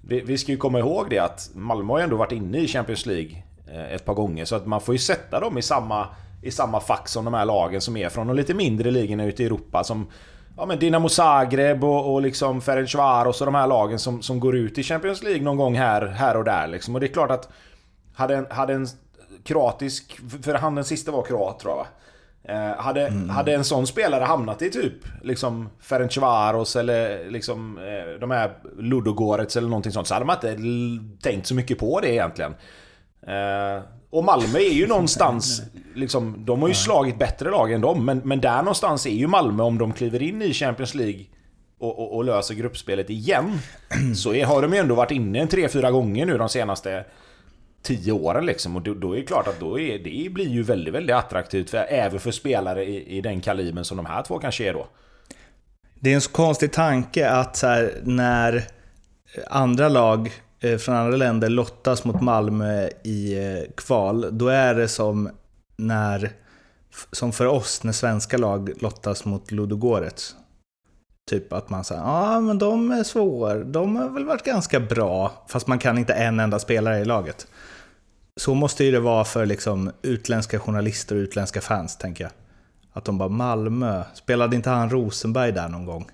[0.00, 2.68] vi, vi ska ju komma ihåg det att Malmö har ju ändå varit inne i
[2.68, 3.42] Champions League
[3.72, 4.44] eh, ett par gånger.
[4.44, 6.06] Så att man får ju sätta dem i samma,
[6.42, 9.42] i samma fack som de här lagen som är från de lite mindre ligorna ute
[9.42, 9.84] i Europa.
[9.84, 10.06] Som
[10.56, 14.56] ja, men Dinamo Zagreb och, och liksom Ferencvaros och de här lagen som, som går
[14.56, 16.66] ut i Champions League någon gång här, här och där.
[16.66, 16.94] Liksom.
[16.94, 17.48] Och det är klart att
[18.14, 18.86] hade en, hade en
[19.44, 20.20] kroatisk...
[20.42, 21.86] För han den sista var kroat tror jag va?
[22.44, 23.28] Eh, hade, mm.
[23.28, 29.56] hade en sån spelare hamnat i typ liksom Ferencvaros eller liksom eh, de här Ludogorets
[29.56, 30.58] eller någonting sånt så hade man inte
[31.28, 32.54] tänkt så mycket på det egentligen.
[33.26, 35.62] Eh, och Malmö är ju någonstans,
[35.94, 39.26] liksom, de har ju slagit bättre lag än dem, men, men där någonstans är ju
[39.26, 41.24] Malmö om de kliver in i Champions League
[41.78, 43.58] och, och, och löser gruppspelet igen.
[44.16, 47.04] Så är, har de ju ändå varit inne en tre, fyra gånger nu de senaste
[47.82, 48.76] tio åren liksom.
[48.76, 51.70] Och då, då är det klart att då är, det blir ju väldigt, väldigt attraktivt
[51.70, 54.86] för, även för spelare i, i den kalibern som de här två kanske är då.
[55.94, 58.64] Det är en så konstig tanke att här, när
[59.50, 60.30] andra lag
[60.62, 65.30] Eh, från andra länder lottas mot Malmö i eh, kval, då är det som
[65.76, 66.32] när
[67.12, 70.36] som för oss när svenska lag lottas mot Ludogorets.
[71.30, 75.44] Typ att man säger ja men de är svår, de har väl varit ganska bra,
[75.48, 77.46] fast man kan inte en enda spelare i laget.
[78.40, 82.32] Så måste ju det vara för liksom utländska journalister och utländska fans, tänker jag.
[82.92, 86.10] Att de bara Malmö, spelade inte han Rosenberg där någon gång?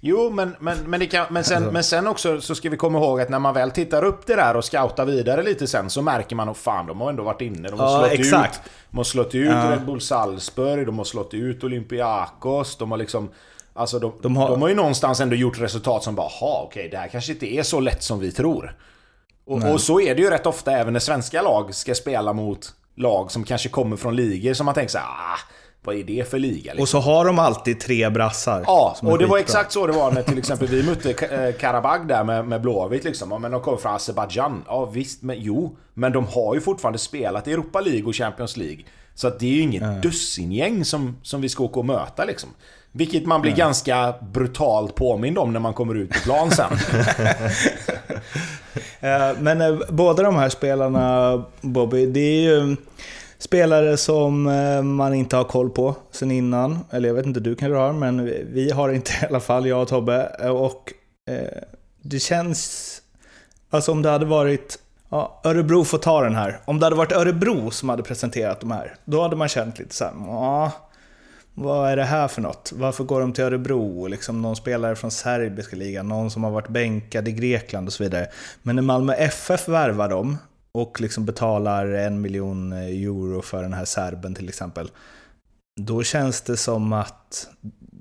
[0.00, 1.72] Jo, men, men, men, kan, men, sen, alltså.
[1.72, 4.36] men sen också så ska vi komma ihåg att när man väl tittar upp det
[4.36, 7.40] där och scoutar vidare lite sen så märker man att fan, de har ändå varit
[7.40, 7.68] inne.
[7.68, 8.56] De har ja, slått exakt.
[8.66, 9.72] ut, de har slått ut ja.
[9.72, 13.30] Red Bull Salzburg, de har slått ut Olympiakos, de har liksom...
[13.74, 16.80] Alltså de, de, har, de har ju någonstans ändå gjort resultat som bara, ha okej,
[16.80, 18.76] okay, det här kanske inte är så lätt som vi tror.
[19.46, 22.74] Och, och, så är det ju rätt ofta även när svenska lag ska spela mot
[22.96, 25.38] lag som kanske kommer från ligor som man tänker såhär, ah,
[25.82, 26.72] vad är det för liga?
[26.72, 26.82] Liksom?
[26.82, 28.62] Och så har de alltid tre brassar.
[28.66, 32.08] Ja, och det var exakt så det var när till exempel vi mötte eh, Karabag
[32.08, 33.42] där med, med Blåvitt liksom.
[33.42, 34.64] men de kom från Azerbajdzjan.
[34.66, 35.76] Ja visst, men jo.
[35.94, 38.84] Men de har ju fortfarande spelat i Europa League och Champions League.
[39.14, 40.00] Så det är ju inget mm.
[40.00, 42.50] dussingäng som, som vi ska åka och möta liksom.
[42.92, 43.58] Vilket man blir mm.
[43.58, 46.70] ganska brutalt påmind om när man kommer ut på plan sen.
[49.00, 52.76] Eh, men eh, båda de här spelarna, Bobby, det är ju
[53.38, 56.78] spelare som eh, man inte har koll på sen innan.
[56.90, 59.82] Eller jag vet inte, du kan har, men vi har inte i alla fall, jag
[59.82, 60.26] och Tobbe.
[60.50, 60.92] Och
[61.30, 61.62] eh,
[62.02, 63.02] det känns...
[63.70, 64.78] Alltså om det hade varit...
[65.10, 66.60] Ja, Örebro får ta den här.
[66.64, 69.94] Om det hade varit Örebro som hade presenterat de här, då hade man känt lite
[69.94, 70.72] såhär, ja,
[71.54, 72.72] vad är det här för något?
[72.74, 74.06] Varför går de till Örebro?
[74.06, 78.02] Liksom någon spelare från serbiska ligan, någon som har varit bänkad i Grekland och så
[78.02, 78.26] vidare.
[78.62, 80.36] Men när Malmö FF värvar dem,
[80.80, 84.90] och liksom betalar en miljon euro för den här serben till exempel.
[85.80, 87.48] Då känns det som att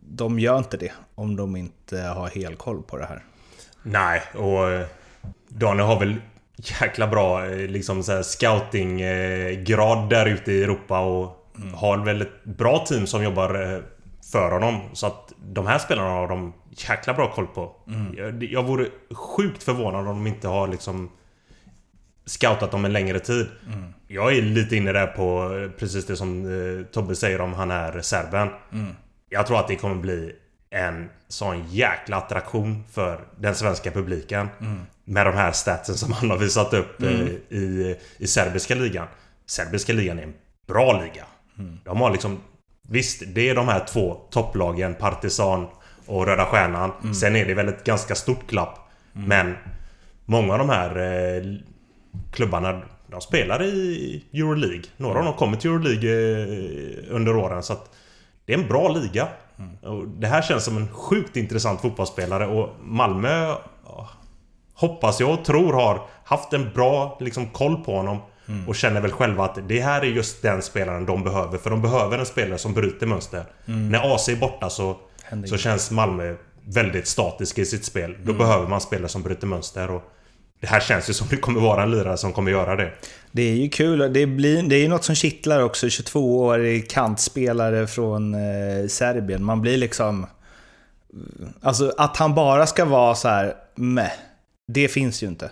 [0.10, 3.24] de gör inte det om de inte har helkoll på det här.
[3.84, 4.86] Nej, och eh,
[5.48, 6.16] Daniel har väl
[6.56, 11.74] jäkla bra eh, liksom så scoutinggrad där ute i Europa och mm.
[11.74, 13.80] har väl ett bra team som jobbar eh,
[14.32, 14.82] för honom.
[14.94, 17.76] Så att de här spelarna har de jäkla bra koll på.
[17.88, 18.16] Mm.
[18.18, 21.10] Jag, jag vore sjukt förvånad om de inte har liksom
[22.28, 23.48] scoutat dem en längre tid.
[23.74, 23.94] Mm.
[24.08, 28.02] Jag är lite inne där på precis det som eh, Tobbe säger om han är
[28.02, 28.50] serben.
[28.74, 28.94] Mm.
[29.30, 30.36] Jag tror att det kommer bli
[30.70, 34.48] en sån jäkla attraktion för den svenska publiken.
[34.62, 34.82] Mm.
[35.06, 37.28] Med de här statsen som han har visat upp eh, mm.
[37.50, 39.08] i, i serbiska ligan.
[39.46, 40.34] Serbiska ligan är en
[40.68, 41.26] bra liga.
[41.60, 41.80] Mm.
[41.84, 42.40] De har liksom...
[42.90, 45.68] Visst, det är de här två topplagen, Partisan
[46.06, 46.92] och Röda Stjärnan.
[47.02, 47.13] Mm.
[47.13, 48.80] Sen är det väl ett ganska stort klapp.
[49.13, 49.56] Men
[50.26, 51.44] många av de här eh,
[52.32, 54.84] klubbarna de spelar i Euroleague.
[54.97, 57.63] Några av dem kommer till Euroleague eh, under åren.
[57.63, 57.95] Så att
[58.45, 59.27] det är en bra liga.
[59.60, 60.19] Mm.
[60.19, 63.56] det här känns som en sjukt intressant fotbollsspelare och Malmö
[64.77, 68.17] hoppas jag och tror har haft en bra liksom, koll på honom.
[68.47, 68.67] Mm.
[68.67, 71.58] Och känner väl själva att det här är just den spelaren de behöver.
[71.58, 73.45] För de behöver en spelare som bryter mönster.
[73.65, 73.89] Mm.
[73.89, 74.97] När AC är borta så,
[75.45, 78.15] så känns Malmö väldigt statiska i sitt spel.
[78.23, 78.38] Då mm.
[78.38, 79.91] behöver man spelare som bryter mönster.
[79.91, 80.03] Och
[80.60, 82.91] det här känns ju som det kommer vara en lirare som kommer göra det.
[83.32, 84.13] Det är ju kul.
[84.13, 85.88] Det, blir, det är ju något som kittlar också.
[85.88, 89.43] 22-årig kantspelare från eh, Serbien.
[89.43, 90.28] Man blir liksom...
[91.62, 94.12] Alltså att han bara ska vara så här, meh,
[94.67, 95.52] det finns ju inte.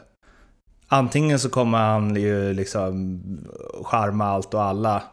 [0.88, 3.22] Antingen så kommer han ju liksom
[3.84, 5.04] charma allt och alla,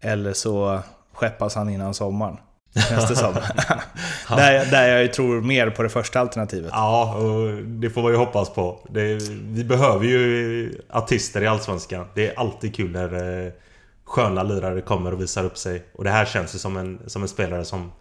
[0.00, 0.80] eller så
[1.12, 2.36] skeppas han innan sommaren.
[2.74, 3.34] Känns det som.
[4.28, 6.70] där, där jag tror mer på det första alternativet.
[6.74, 8.86] Ja, och det får man ju hoppas på.
[8.90, 12.06] Det, vi behöver ju artister i Allsvenskan.
[12.14, 13.52] Det är alltid kul när eh,
[14.04, 15.82] sköna lirare kommer och visar upp sig.
[15.94, 17.92] Och det här känns ju som en, som en spelare som,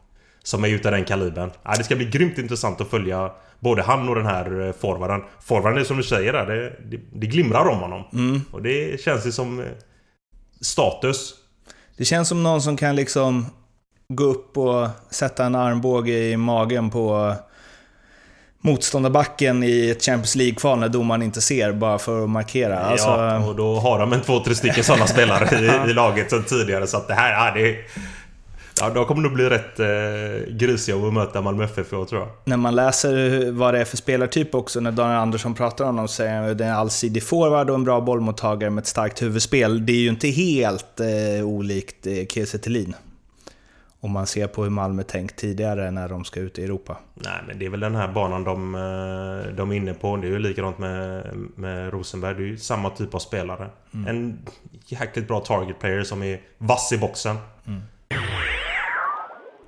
[0.44, 1.52] som är utav den kalibern.
[1.64, 5.22] Ja, det ska bli grymt intressant att följa både han och den här eh, forwarden.
[5.42, 8.04] Forwarden är som du säger där, det, det, det glimrar om honom.
[8.14, 8.42] Mm.
[8.52, 9.66] Och det känns ju som eh,
[10.62, 11.34] status.
[11.98, 13.46] Det känns som någon som kan liksom
[14.13, 17.36] gå upp och sätta en armbåge i magen på
[18.62, 22.80] motståndarbacken i ett Champions League-kval när domaren inte ser, bara för att markera.
[22.80, 23.08] Alltså...
[23.08, 26.43] Ja, och då har de en två, tre stycken sådana spelare i, i, laget sen
[26.43, 26.88] tidigare.
[26.88, 27.76] Så att det här, ja, det,
[28.82, 32.28] Ja, de kommer nog bli rätt eh, grisiga att möta Malmö FF tror jag.
[32.43, 36.08] När man läser vad det är för spelartyp också, när Daniel Andersson pratar om dem,
[36.08, 39.22] säger han att det är en allsidig forward och en bra bollmottagare med ett starkt
[39.22, 39.86] huvudspel.
[39.86, 42.58] Det är ju inte helt eh, olikt eh, Kiese
[44.00, 46.98] om man ser på hur Malmö tänkt tidigare när de ska ut i Europa.
[47.14, 50.18] Nej, men det är väl den här banan de, eh, de är inne på.
[50.18, 52.36] Det är ju likadant med, med Rosenberg.
[52.36, 53.70] Det är ju samma typ av spelare.
[53.94, 54.08] Mm.
[54.08, 54.40] En
[54.86, 57.38] jäkligt bra target player som är vass i boxen.
[57.68, 57.82] Mm.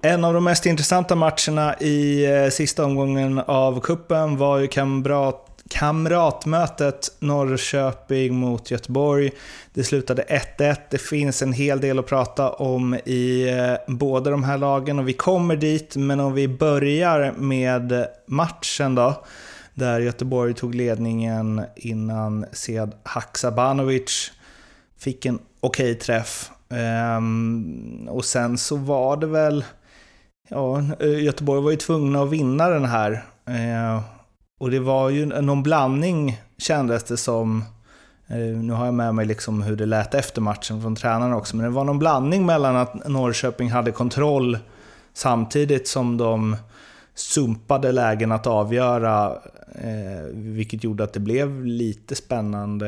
[0.02, 5.49] En av de mest intressanta matcherna i eh, sista omgången av kuppen var ju kamrat
[5.69, 9.32] kamratmötet Norrköping mot Göteborg.
[9.73, 10.23] Det slutade
[10.58, 10.75] 1-1.
[10.89, 15.08] Det finns en hel del att prata om i eh, båda de här lagen och
[15.08, 15.95] vi kommer dit.
[15.95, 19.23] Men om vi börjar med matchen då.
[19.73, 24.32] Där Göteborg tog ledningen innan Sead Haksabanovic
[24.97, 26.51] fick en okej okay träff.
[26.69, 29.65] Ehm, och sen så var det väl...
[30.49, 33.25] Ja, Göteborg var ju tvungna att vinna den här.
[33.45, 34.01] Eh,
[34.60, 37.63] och det var ju någon blandning kändes det som.
[38.28, 41.56] Eh, nu har jag med mig liksom hur det lät efter matchen från tränaren också,
[41.56, 44.58] men det var någon blandning mellan att Norrköping hade kontroll
[45.13, 46.56] samtidigt som de
[47.15, 49.38] sumpade lägen att avgöra,
[49.76, 52.88] eh, vilket gjorde att det blev lite spännande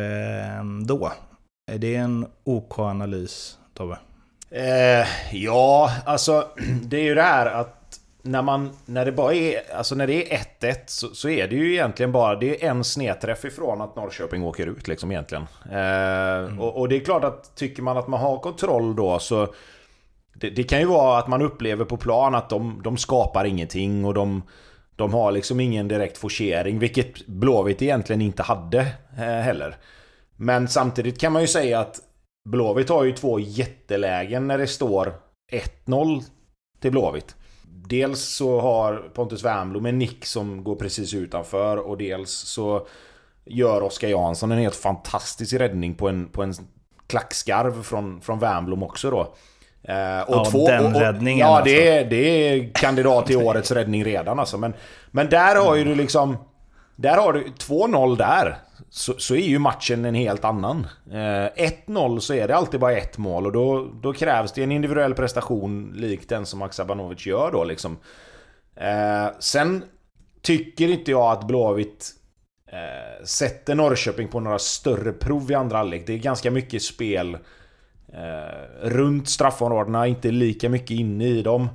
[0.59, 1.11] ändå.
[1.71, 3.97] Är det en OK-analys, Tobbe?
[4.49, 6.47] Eh, ja, alltså
[6.83, 7.80] det är ju det här att
[8.23, 11.55] när, man, när det bara är, alltså när det är 1-1 så, så, är det
[11.55, 15.47] ju egentligen bara det är en snedträff ifrån att Norrköping åker ut liksom egentligen.
[15.71, 16.59] Eh, mm.
[16.59, 19.53] och, och, det är klart att tycker man att man har kontroll då så
[20.33, 24.05] det, det, kan ju vara att man upplever på plan att de, de skapar ingenting
[24.05, 24.43] och de,
[24.95, 28.79] de har liksom ingen direkt forcering, vilket Blåvitt egentligen inte hade
[29.17, 29.75] eh, heller.
[30.35, 31.99] Men samtidigt kan man ju säga att
[32.49, 35.13] Blåvitt har ju två jättelägen när det står
[35.85, 36.23] 1-0
[36.79, 37.35] till Blåvitt.
[37.91, 42.87] Dels så har Pontus Wernbloom en nick som går precis utanför och dels så
[43.45, 46.53] gör Oskar Jansson en helt fantastisk räddning på en, på en
[47.07, 49.19] klackskarv från, från Wernbloom också då.
[49.83, 51.73] Eh, och ja, två, den och, räddningen Ja, alltså.
[51.73, 54.57] det, är, det är kandidat till årets räddning redan alltså.
[54.57, 54.73] Men,
[55.11, 56.37] men där har ju du liksom...
[56.95, 58.57] Där har du 2-0 där
[58.89, 60.87] så, så är ju matchen en helt annan.
[61.11, 64.71] Eh, 1-0 så är det alltid bara ett mål och då, då krävs det en
[64.71, 67.97] individuell prestation lik den som Aksabanovic gör då liksom.
[68.75, 69.83] Eh, sen
[70.41, 72.09] tycker inte jag att Blåvitt
[72.71, 76.07] eh, sätter Norrköping på några större prov i andra halvlek.
[76.07, 77.37] Det är ganska mycket spel
[78.13, 81.69] eh, runt straffområdena, inte lika mycket inne i dem.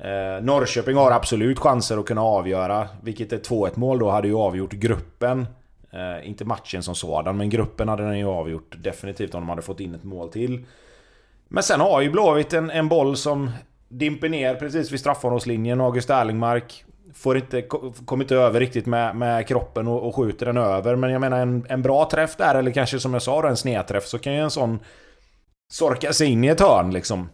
[0.00, 4.34] Eh, Norrköping har absolut chanser att kunna avgöra, vilket ett 2-1 mål då hade ju
[4.34, 5.46] avgjort gruppen.
[5.92, 9.62] Eh, inte matchen som sådan, men gruppen hade den ju avgjort definitivt om de hade
[9.62, 10.66] fått in ett mål till.
[11.48, 13.50] Men sen har ju Blåvitt en, en boll som
[13.88, 15.80] dimper ner precis vid straffområdeslinjen.
[15.80, 17.62] August Erlingmark får inte,
[18.04, 20.96] kommer inte över riktigt med, med kroppen och, och skjuter den över.
[20.96, 23.56] Men jag menar en, en bra träff där, eller kanske som jag sa då, en
[23.56, 24.78] snedträff, så kan ju en sån
[25.70, 27.28] sorka sig in i ett hörn liksom.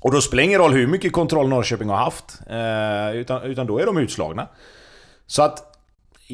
[0.00, 2.40] Och då spelar det ingen roll hur mycket kontroll Norrköping har haft.
[2.50, 4.48] Eh, utan, utan då är de utslagna.
[5.26, 5.71] Så att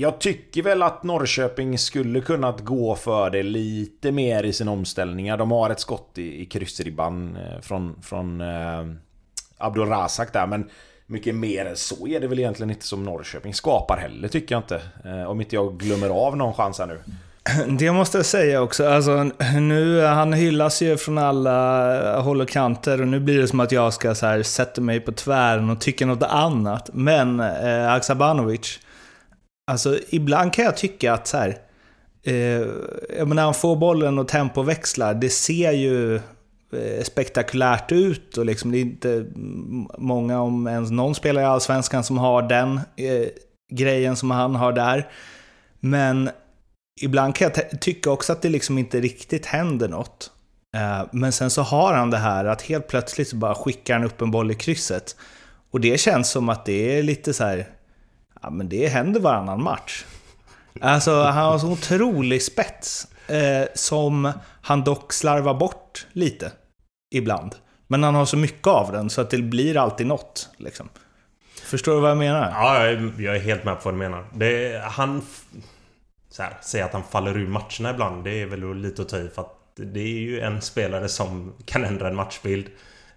[0.01, 5.37] jag tycker väl att Norrköping skulle kunnat gå för det lite mer i sina omställningar.
[5.37, 8.85] De har ett skott i, i kryssribban eh, från, från eh,
[9.59, 10.71] Abdul Razak där, men
[11.07, 14.61] mycket mer än så är det väl egentligen inte som Norrköping skapar heller, tycker jag
[14.61, 14.83] inte.
[15.05, 16.99] Eh, om inte jag glömmer av någon chans här nu.
[17.79, 18.89] Det måste jag säga också.
[18.89, 19.31] Alltså,
[19.61, 23.61] nu, han hyllas ju från alla eh, håll och kanter och nu blir det som
[23.61, 26.91] att jag ska så här, sätta mig på tvären och tycka något annat.
[26.93, 28.81] Men eh, Aksabanovic,
[29.69, 31.49] Alltså ibland kan jag tycka att så här,
[32.23, 36.15] eh, när han får bollen och tempoväxlar, det ser ju
[36.73, 39.27] eh, spektakulärt ut och liksom det är inte
[39.99, 43.29] många, om ens någon spelare i Allsvenskan som har den eh,
[43.73, 45.11] grejen som han har där.
[45.81, 46.31] Men
[47.01, 50.31] ibland kan jag tycka också att det liksom inte riktigt händer något.
[50.77, 54.05] Eh, men sen så har han det här att helt plötsligt så bara skickar han
[54.05, 55.17] upp en boll i krysset.
[55.71, 57.78] Och det känns som att det är lite så här,
[58.43, 60.05] ja men det händer varannan match.
[60.81, 63.09] Alltså han har så otrolig spets.
[63.29, 66.53] Eh, som han dock slarvar bort lite.
[67.11, 67.55] Ibland.
[67.87, 70.49] Men han har så mycket av den så att det blir alltid något.
[70.57, 70.89] Liksom.
[71.65, 72.51] Förstår du vad jag menar?
[72.51, 72.87] Ja,
[73.23, 74.25] jag är helt med på vad du menar.
[74.35, 75.23] Det, han...
[76.31, 79.19] Så här, säga att han faller ur matcherna ibland, det är väl lite att ta
[79.19, 82.67] i för att det är ju en spelare som kan ändra en matchbild.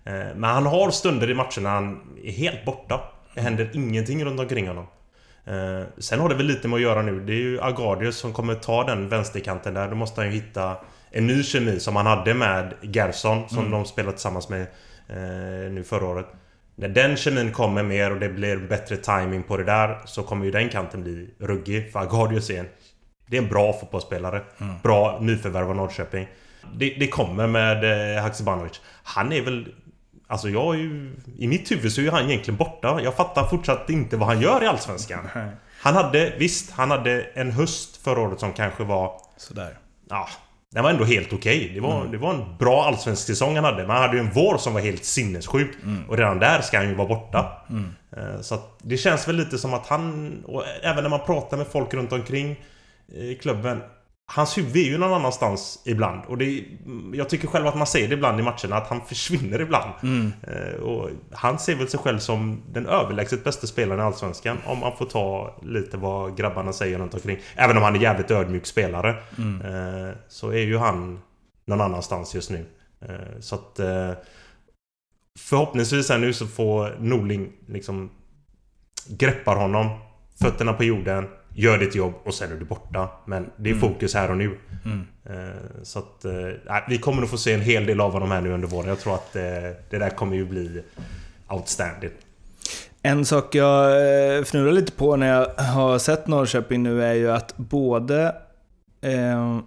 [0.03, 3.01] Eh, men han har stunder i matcherna när han är helt borta.
[3.33, 4.85] Det händer ingenting runt omkring honom.
[5.45, 7.19] Eh, sen har det väl lite med att göra nu.
[7.19, 9.89] Det är ju Agardius som kommer ta den vänsterkanten där.
[9.89, 10.77] Då måste han ju hitta
[11.11, 13.71] en ny kemi som han hade med Gerson som mm.
[13.71, 14.61] de spelade tillsammans med
[15.07, 16.27] eh, nu förra året.
[16.75, 20.45] När den kemin kommer mer och det blir bättre timing på det där så kommer
[20.45, 21.91] ju den kanten bli ruggig.
[21.91, 22.67] För Agardius är en,
[23.27, 24.41] det är en bra fotbollsspelare.
[24.61, 24.75] Mm.
[24.83, 26.27] Bra nyförvärv av Norrköping.
[26.73, 28.81] Det, det kommer med eh, Haksabanovic.
[29.03, 29.67] Han är väl
[30.31, 31.15] Alltså jag är ju...
[31.37, 32.99] I mitt huvud så är han egentligen borta.
[33.03, 35.27] Jag fattar fortsatt inte vad han gör i Allsvenskan.
[35.81, 39.21] Han hade, visst, han hade en höst förra året som kanske var...
[39.37, 39.77] Sådär.
[40.09, 40.27] Ja,
[40.71, 41.57] den var ändå helt okej.
[41.57, 41.73] Okay.
[41.73, 42.11] Det, var, mm.
[42.11, 43.77] det var en bra allsvensk säsong han hade.
[43.77, 45.71] Men han hade ju en vår som var helt sinnessjuk.
[45.83, 46.09] Mm.
[46.09, 47.65] Och redan där ska han ju vara borta.
[47.69, 47.89] Mm.
[48.17, 50.33] Eh, så att det känns väl lite som att han...
[50.47, 52.55] Och även när man pratar med folk runt omkring
[53.13, 53.81] i klubben.
[54.33, 56.21] Hans huvud är ju någon annanstans ibland.
[56.27, 56.63] Och det,
[57.13, 59.91] jag tycker själv att man ser det ibland i matcherna, att han försvinner ibland.
[60.03, 60.33] Mm.
[60.43, 64.57] Eh, och han ser väl sig själv som den överlägset bästa spelaren i Allsvenskan.
[64.65, 67.39] Om man får ta lite vad grabbarna säger runt omkring.
[67.55, 69.15] Även om han är jävligt ödmjuk spelare.
[69.37, 69.61] Mm.
[69.61, 71.19] Eh, så är ju han
[71.65, 72.65] någon annanstans just nu.
[73.01, 73.79] Eh, så att...
[75.39, 78.09] Förhoppningsvis här nu så får Norling liksom
[79.07, 79.89] greppar honom.
[80.41, 81.27] Fötterna på jorden.
[81.53, 83.09] Gör ditt jobb och sen är du borta.
[83.25, 83.89] Men det är mm.
[83.89, 84.57] fokus här och nu.
[84.85, 85.07] Mm.
[85.25, 86.25] Eh, så att...
[86.25, 88.89] Eh, vi kommer nog få se en hel del av honom här nu under våren.
[88.89, 89.41] Jag tror att eh,
[89.89, 90.83] det där kommer ju bli
[91.49, 92.09] outstanding.
[93.01, 97.57] En sak jag fnurar lite på när jag har sett Norrköping nu är ju att
[97.57, 98.35] både...
[99.01, 99.59] Eh,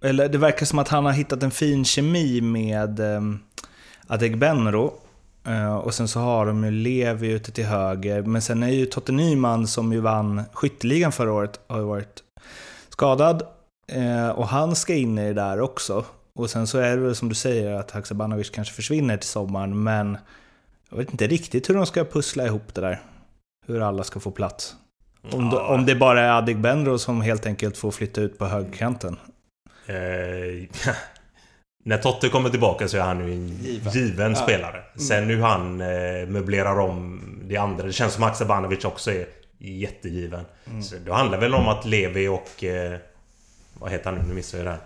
[0.00, 3.20] eller det verkar som att han har hittat en fin kemi med eh,
[4.06, 4.94] Adegbenro.
[5.46, 8.22] Eh, och sen så har de ju Levi ute till höger.
[8.22, 12.22] Men sen är ju Totte Nyman som ju vann skytteligan förra året, har ju varit
[12.88, 13.42] skadad.
[13.92, 16.04] Eh, och han ska in i det där också.
[16.34, 19.82] Och sen så är det väl som du säger att Haksabanovic kanske försvinner till sommaren.
[19.82, 20.18] Men
[20.90, 23.00] jag vet inte riktigt hur de ska pussla ihop det där.
[23.66, 24.76] Hur alla ska få plats.
[25.32, 25.74] Om, ja.
[25.74, 29.16] om det bara är Adegbenro som helt enkelt får flytta ut på högkanten.
[29.86, 30.68] Eh,
[31.86, 34.36] När Totte kommer tillbaka så är han ju en given, given ja.
[34.36, 34.76] spelare.
[34.76, 34.98] Mm.
[34.98, 37.86] Sen hur han eh, möblerar om det andra.
[37.86, 39.26] Det känns som att Banovic också är
[39.58, 40.44] jättegiven.
[40.66, 40.82] Mm.
[40.82, 42.64] Så det handlar väl om att Levi och...
[42.64, 42.98] Eh,
[43.74, 44.24] vad heter han nu?
[44.28, 44.80] Nu missar jag det här.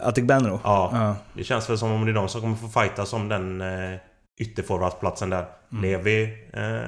[0.00, 0.60] Eh, Atik Benro?
[0.64, 0.90] Ja.
[0.92, 1.16] ja.
[1.34, 3.98] Det känns väl som om det är de som kommer få fightas om den eh,
[4.38, 5.44] ytterforwardsplatsen där.
[5.72, 5.82] Mm.
[5.82, 6.22] Levi
[6.52, 6.80] eh,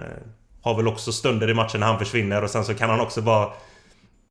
[0.62, 3.22] har väl också stunder i matchen när han försvinner och sen så kan han också
[3.22, 3.48] bara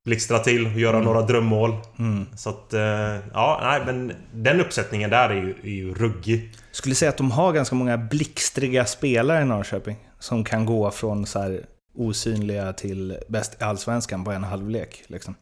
[0.05, 1.05] blixtra till och göra mm.
[1.05, 1.75] några drömmål.
[1.99, 2.25] Mm.
[2.35, 6.53] Så att, eh, ja, nej men den uppsättningen där är ju, är ju ruggig.
[6.71, 9.97] Skulle säga att de har ganska många blixtriga spelare i Norrköping.
[10.19, 11.65] Som kan gå från så här
[11.97, 15.03] osynliga till bäst i Allsvenskan på en halvlek.
[15.07, 15.35] Liksom.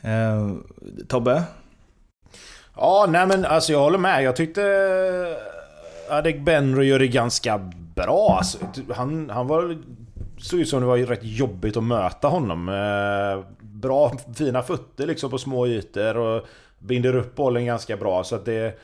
[0.00, 0.52] Eh,
[1.08, 1.42] Tobbe?
[2.76, 4.22] Ja, nej men alltså jag håller med.
[4.22, 4.62] Jag tyckte
[6.10, 7.58] Adek Benro gör det ganska
[7.94, 8.36] bra.
[8.38, 8.58] Alltså,
[8.94, 9.78] han, han var
[10.38, 12.68] såg ut som det var rätt jobbigt att möta honom.
[13.86, 16.46] Bra, fina fötter liksom på små ytor och
[16.78, 18.24] binder upp bollen ganska bra.
[18.24, 18.78] Så att det,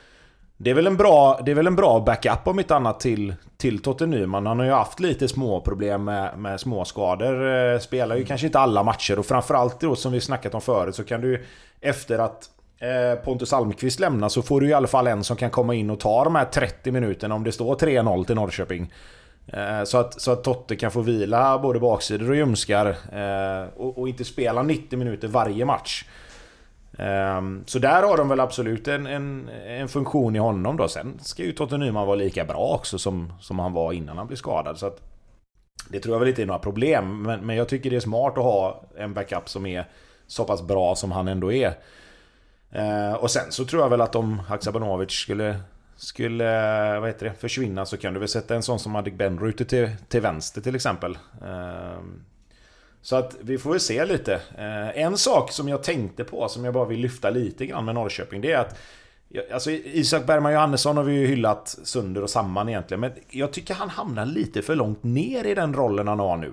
[0.57, 3.35] det, är väl en bra, det är väl en bra backup om inte annat till,
[3.57, 4.47] till Totte Nyman.
[4.47, 7.49] Han har ju haft lite små problem med, med småskador.
[7.49, 10.95] Eh, spelar ju kanske inte alla matcher och framförallt då som vi snackat om förut
[10.95, 11.45] så kan du
[11.81, 15.51] efter att eh, Pontus Almqvist lämnar så får du i alla fall en som kan
[15.51, 18.93] komma in och ta de här 30 minuterna om det står 3-0 till Norrköping.
[19.47, 23.99] Eh, så att, så att Totte kan få vila både baksidor och ljumskar eh, och,
[23.99, 26.05] och, inte spela 90 minuter varje match.
[26.99, 30.89] Ehm, så där har de väl absolut en, en, en, funktion i honom då.
[30.89, 34.27] Sen ska ju Totte Nyman vara lika bra också som, som han var innan han
[34.27, 34.79] blev skadad.
[34.79, 35.01] Så att,
[35.89, 37.23] det tror jag väl inte är några problem.
[37.23, 39.89] Men, men jag tycker det är smart att ha en backup som är
[40.27, 41.75] så pass bra som han ändå är.
[42.71, 45.61] Eh, och sen så tror jag väl att om Haksabanovic skulle
[46.03, 49.15] skulle eh, vad heter det, försvinna så kan du väl sätta en sån som Adik
[49.15, 51.19] Benro ute till, till vänster till exempel.
[51.45, 52.25] Ehm,
[53.03, 54.35] så att vi får väl se lite.
[54.35, 57.95] Eh, en sak som jag tänkte på som jag bara vill lyfta lite grann med
[57.95, 58.79] Norrköping det är att
[59.53, 63.01] Alltså Isak Bergman Johannesson har vi ju hyllat sönder och samman egentligen.
[63.01, 66.53] Men jag tycker han hamnar lite för långt ner i den rollen han har nu.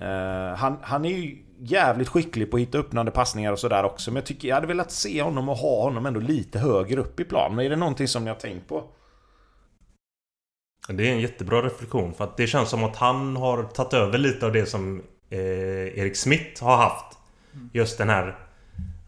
[0.00, 4.10] Eh, han, han är ju jävligt skicklig på att hitta öppnande passningar och sådär också.
[4.10, 7.20] Men jag tycker jag hade velat se honom och ha honom ändå lite högre upp
[7.20, 7.54] i plan.
[7.54, 8.84] Men är det någonting som ni har tänkt på?
[10.88, 14.18] Det är en jättebra reflektion för att det känns som att han har tagit över
[14.18, 17.18] lite av det som eh, Erik Smith har haft.
[17.72, 18.38] Just den här...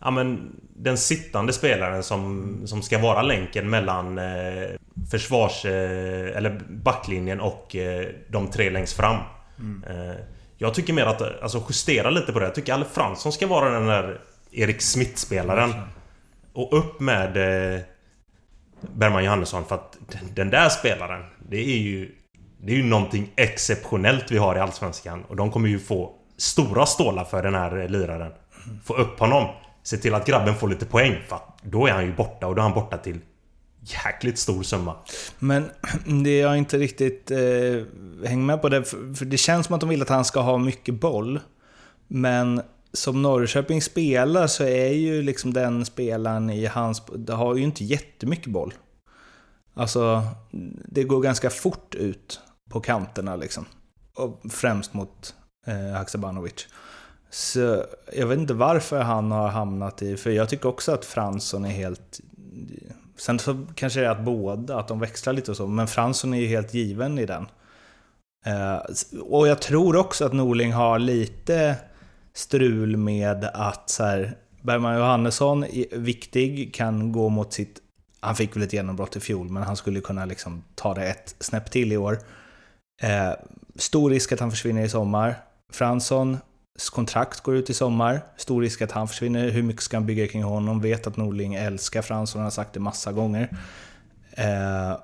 [0.00, 4.68] Ja men den sittande spelaren som, som ska vara länken mellan eh,
[5.10, 5.64] försvars...
[5.64, 9.16] Eh, eller backlinjen och eh, de tre längst fram.
[9.58, 9.82] Mm.
[10.60, 12.44] Jag tycker mer att, alltså justera lite på det.
[12.44, 15.72] Jag tycker Alle Fransson ska vara den där Erik Smith-spelaren.
[16.52, 17.80] Och upp med eh,
[18.80, 19.98] Bergman Johannesson för att
[20.34, 22.14] den där spelaren, det är ju...
[22.60, 25.24] Det är ju någonting exceptionellt vi har i Allsvenskan.
[25.28, 28.32] Och de kommer ju få stora stålar för den här liraren.
[28.84, 29.48] Få upp honom.
[29.82, 31.16] Se till att grabben får lite poäng.
[31.28, 33.20] För då är han ju borta och då är han borta till
[33.92, 34.96] jäkligt stor summa.
[35.38, 35.70] Men
[36.24, 37.38] det jag inte riktigt eh,
[38.24, 40.58] hänger med på det, för, det känns som att de vill att han ska ha
[40.58, 41.40] mycket boll.
[42.08, 42.62] Men
[42.92, 47.02] som Norrköping spelar så är ju liksom den spelaren i hans...
[47.16, 48.74] Det har ju inte jättemycket boll.
[49.74, 50.22] Alltså,
[50.84, 53.64] det går ganska fort ut på kanterna liksom.
[54.14, 55.34] Och främst mot
[55.66, 56.66] eh, Haksabanovic.
[57.30, 57.84] Så
[58.16, 60.16] jag vet inte varför han har hamnat i...
[60.16, 62.20] För jag tycker också att Fransson är helt...
[63.18, 66.34] Sen så kanske det är att båda, att de växlar lite och så, men Fransson
[66.34, 67.46] är ju helt given i den.
[68.46, 68.78] Eh,
[69.20, 71.76] och jag tror också att Norling har lite
[72.34, 77.78] strul med att så här, Bergman Johannesson, viktig, kan gå mot sitt...
[78.20, 81.34] Han fick väl ett genombrott i fjol, men han skulle kunna liksom ta det ett
[81.40, 82.18] snäpp till i år.
[83.02, 83.32] Eh,
[83.76, 85.34] stor risk att han försvinner i sommar.
[85.72, 86.38] Fransson,
[86.90, 88.20] kontrakt går ut i sommar.
[88.36, 89.48] Stor risk att han försvinner.
[89.50, 90.80] Hur mycket ska han bygga kring honom?
[90.80, 93.56] Vet att Norling älskar Fransson, han har sagt det massa gånger.
[94.30, 94.98] Eh,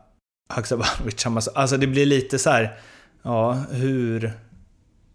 [0.48, 2.78] Haksabanovic, alltså det blir lite så här,
[3.22, 4.32] ja, hur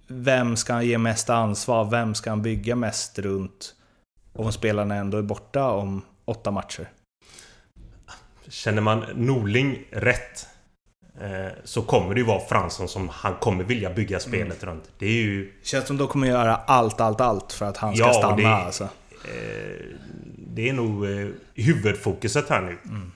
[0.08, 1.86] vem ska han ge mest ansvar?
[1.86, 3.76] Vem ska han bygga mest runt?
[4.34, 6.90] Om spelarna ändå är borta om åtta matcher.
[8.48, 10.48] Känner man Norling rätt
[11.64, 14.76] så kommer det ju vara Fransson som han kommer vilja bygga spelet mm.
[14.76, 14.90] runt.
[15.00, 15.54] Det är ju...
[15.64, 18.48] Känns som de kommer göra allt, allt, allt för att han ska ja, stanna det,
[18.48, 18.84] alltså.
[18.84, 19.86] Eh,
[20.38, 22.78] det är nog eh, huvudfokuset här nu.
[22.86, 23.12] Mm.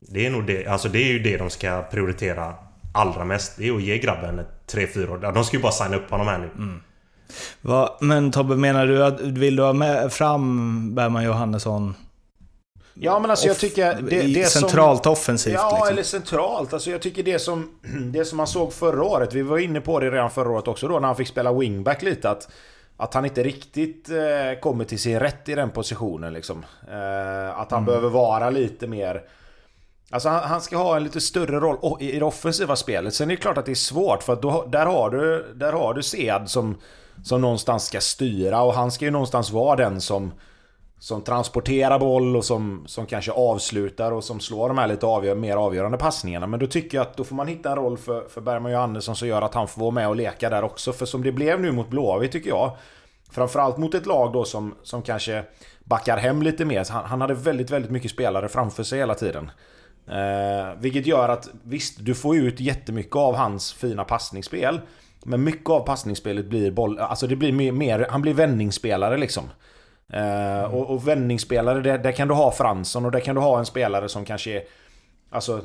[0.00, 2.54] Det är nog det, alltså det är ju det de ska prioritera
[2.94, 3.56] allra mest.
[3.56, 4.40] Det är att ge grabben
[4.70, 5.32] 3-4 år.
[5.32, 6.50] De ska ju bara signa upp honom här nu.
[6.58, 6.80] Mm.
[7.60, 11.94] Va, men Tobbe, menar du att vill du ha med fram Bergman Johannesson?
[12.94, 14.02] Ja men alltså jag tycker...
[14.02, 15.88] Det, det centralt som, offensivt Ja, liksom.
[15.88, 16.72] eller centralt.
[16.72, 17.70] Alltså jag tycker det som,
[18.12, 20.88] det som man såg förra året, vi var inne på det redan förra året också
[20.88, 22.30] då när han fick spela wingback lite.
[22.30, 22.48] Att,
[22.96, 26.64] att han inte riktigt eh, kommer till sin rätt i den positionen liksom.
[26.88, 27.84] Eh, att han mm.
[27.84, 29.22] behöver vara lite mer
[30.10, 33.14] Alltså han, han, ska ha en lite större roll i det offensiva spelet.
[33.14, 35.72] Sen är det klart att det är svårt för att då, där har du, där
[35.72, 36.76] har du Sead som,
[37.24, 40.32] som någonstans ska styra och han ska ju någonstans vara den som,
[40.98, 45.34] som transporterar boll och som, som kanske avslutar och som slår de här lite avgör,
[45.34, 46.46] mer avgörande passningarna.
[46.46, 49.16] Men då tycker jag att då får man hitta en roll för, för Bergman Johannesson
[49.16, 50.92] som gör att han får vara med och leka där också.
[50.92, 52.76] För som det blev nu mot Blåvitt tycker jag
[53.34, 55.44] Framförallt mot ett lag då som, som kanske
[55.84, 56.86] backar hem lite mer.
[56.90, 59.50] Han, han hade väldigt, väldigt mycket spelare framför sig hela tiden.
[60.08, 64.80] Eh, vilket gör att visst, du får ut jättemycket av hans fina passningsspel.
[65.24, 66.98] Men mycket av passningsspelet blir boll...
[66.98, 68.06] Alltså det blir mer...
[68.10, 69.44] Han blir vändningsspelare liksom.
[70.12, 73.58] Eh, och, och vändningsspelare, där, där kan du ha Fransson och där kan du ha
[73.58, 74.62] en spelare som kanske är...
[75.30, 75.60] Alltså...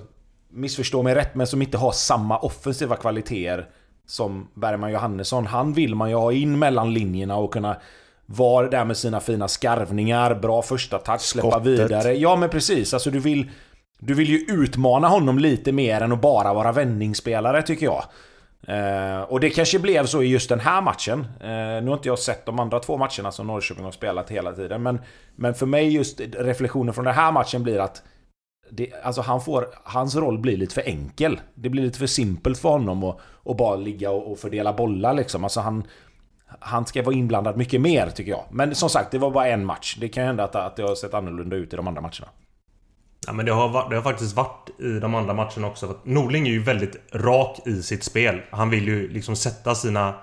[0.51, 3.67] Missförstå mig rätt, men som inte har samma offensiva kvaliteter
[4.07, 5.45] som Bergman Johannesson.
[5.47, 7.77] Han vill man ju ha in mellan linjerna och kunna
[8.25, 12.13] vara där med sina fina skarvningar, bra första touch, släppa vidare.
[12.13, 13.49] Ja men precis, alltså du vill...
[13.99, 18.03] Du vill ju utmana honom lite mer än att bara vara vändningsspelare tycker jag.
[18.67, 21.19] Eh, och det kanske blev så i just den här matchen.
[21.19, 21.47] Eh,
[21.83, 24.83] nu har inte jag sett de andra två matcherna som Norrköping har spelat hela tiden.
[24.83, 25.01] Men,
[25.35, 28.03] men för mig just reflektionen från den här matchen blir att
[28.71, 31.39] det, alltså han får, hans roll blir lite för enkel.
[31.55, 35.13] Det blir lite för simpelt för honom att, att bara ligga och, och fördela bollar
[35.13, 35.43] liksom.
[35.43, 35.83] Alltså han,
[36.59, 38.43] han ska vara inblandad mycket mer tycker jag.
[38.51, 39.97] Men som sagt, det var bara en match.
[39.99, 42.27] Det kan hända att, att det har sett annorlunda ut i de andra matcherna.
[43.29, 45.95] Ja, men det har, det har faktiskt varit i de andra matcherna också.
[46.03, 48.41] Norling är ju väldigt rak i sitt spel.
[48.49, 50.13] Han vill ju liksom sätta sina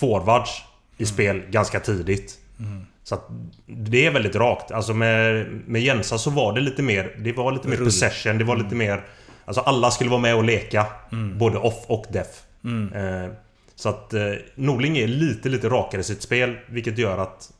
[0.00, 0.62] forwards
[0.96, 1.14] i mm.
[1.14, 2.38] spel ganska tidigt.
[2.58, 2.86] Mm.
[3.02, 3.28] Så att
[3.66, 4.70] det är väldigt rakt.
[4.70, 7.16] Alltså med, med Jensa så var det lite mer...
[7.18, 7.84] Det var lite mer Rull.
[7.84, 8.38] possession.
[8.38, 9.04] Det var lite mer...
[9.44, 10.86] Alltså alla skulle vara med och leka.
[11.12, 11.38] Mm.
[11.38, 12.42] Både off och def.
[12.64, 12.92] Mm.
[12.92, 13.30] Eh,
[13.74, 16.56] så att eh, Norling är lite, lite rakare i sitt spel.
[16.66, 17.52] Vilket gör att...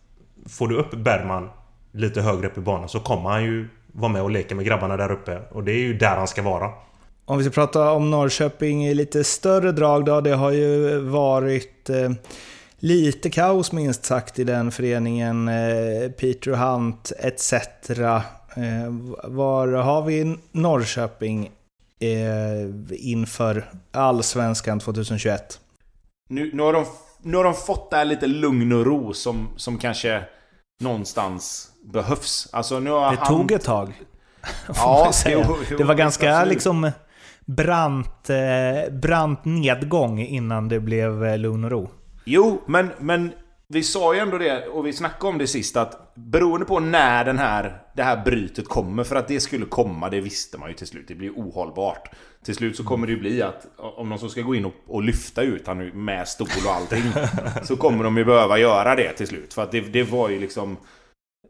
[0.48, 1.48] Får du upp Bergman
[1.92, 4.96] lite högre upp i banan så kommer han ju vara med och leka med grabbarna
[4.96, 5.40] där uppe.
[5.50, 6.70] Och det är ju där han ska vara.
[7.24, 10.20] Om vi ska prata om Norrköping i lite större drag då.
[10.20, 12.10] Det har ju varit eh,
[12.78, 15.48] lite kaos minst sagt i den föreningen.
[15.48, 17.52] Eh, Peter Hunt etc.
[17.52, 18.90] Eh,
[19.24, 21.50] var har vi Norrköping
[22.00, 25.60] eh, inför Allsvenskan 2021?
[26.28, 26.84] Nu, nu, har de,
[27.22, 30.24] nu har de fått det här lite lugn och ro som, som kanske
[30.80, 32.48] någonstans behövs.
[32.52, 33.26] Alltså nu har det han...
[33.26, 33.92] tog ett tag.
[34.76, 36.52] Ja, jo, jo, det var ganska absolut.
[36.52, 36.90] liksom
[37.44, 41.90] brant, eh, brant nedgång innan det blev eh, lugn och ro.
[42.24, 43.32] Jo, men, men
[43.68, 47.24] vi sa ju ändå det, och vi snackade om det sist, att beroende på när
[47.24, 50.74] den här, det här brytet kommer, för att det skulle komma, det visste man ju
[50.74, 51.08] till slut.
[51.08, 52.10] Det blir ohållbart.
[52.44, 54.74] Till slut så kommer det ju bli att om någon som ska gå in och,
[54.86, 57.02] och lyfta ut han med stol och allting,
[57.64, 59.54] så kommer de ju behöva göra det till slut.
[59.54, 60.76] För att det, det var ju liksom...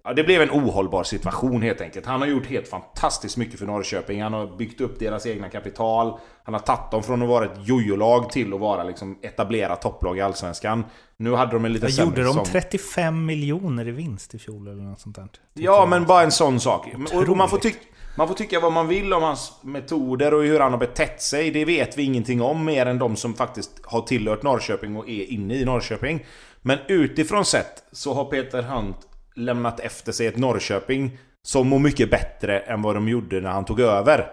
[0.05, 2.07] Ja, det blev en ohållbar situation helt enkelt.
[2.07, 4.23] Han har gjort helt fantastiskt mycket för Norrköping.
[4.23, 6.19] Han har byggt upp deras egna kapital.
[6.45, 10.19] Han har tagit dem från att vara ett jojolag till att vara liksom etablerat topplag
[10.19, 10.85] i Allsvenskan.
[11.17, 12.45] Nu hade de en lite sämre Gjorde de som...
[12.45, 15.29] 35 miljoner i vinst i fjol eller något sånt där?
[15.55, 16.87] Ja, men bara en sån sak.
[17.13, 17.79] Och man, får tycka,
[18.17, 21.51] man får tycka vad man vill om hans metoder och hur han har betett sig.
[21.51, 25.31] Det vet vi ingenting om mer än de som faktiskt har tillhört Norrköping och är
[25.31, 26.27] inne i Norrköping.
[26.63, 28.97] Men utifrån sett så har Peter Hunt
[29.35, 33.65] lämnat efter sig ett Norrköping som mår mycket bättre än vad de gjorde när han
[33.65, 34.33] tog över.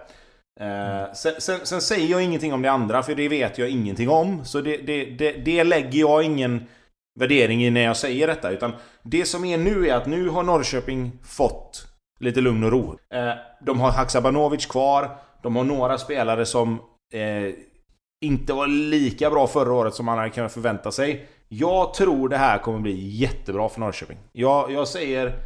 [0.60, 1.16] Mm.
[1.16, 4.46] Sen, sen, sen, säger jag ingenting om det andra, för det vet jag ingenting om.
[4.46, 6.64] Så det, det, det, det lägger jag ingen
[7.20, 8.50] värdering i när jag säger detta.
[8.50, 8.74] Utan
[9.04, 11.88] det som är nu är att nu har Norrköping fått
[12.20, 12.98] lite lugn och ro.
[13.14, 15.18] Eh, de har Haksabanovic kvar.
[15.44, 16.80] De har några spelare som
[17.14, 17.54] eh,
[18.22, 21.28] inte var lika bra förra året som man hade kunnat förvänta sig.
[21.50, 24.18] Jag tror det här kommer bli jättebra för Norrköping.
[24.32, 25.40] Jag, jag säger...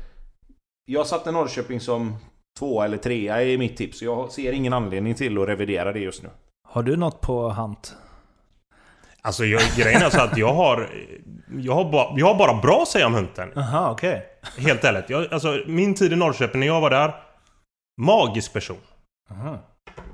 [0.85, 2.15] Jag satte Norrköping som
[2.59, 4.01] två eller trea i mitt tips.
[4.01, 6.29] Jag ser ingen anledning till att revidera det just nu.
[6.67, 7.95] Har du något på Hant?
[9.21, 10.89] Alltså jag, grejen är så att jag har...
[11.59, 13.57] Jag har, bara, jag har bara bra att säga om Hunten.
[13.57, 14.23] Aha, okej.
[14.41, 14.63] Okay.
[14.65, 15.09] Helt ärligt.
[15.09, 17.15] Jag, alltså min tid i Norrköping när jag var där.
[18.01, 18.77] Magisk person.
[19.31, 19.57] Aha.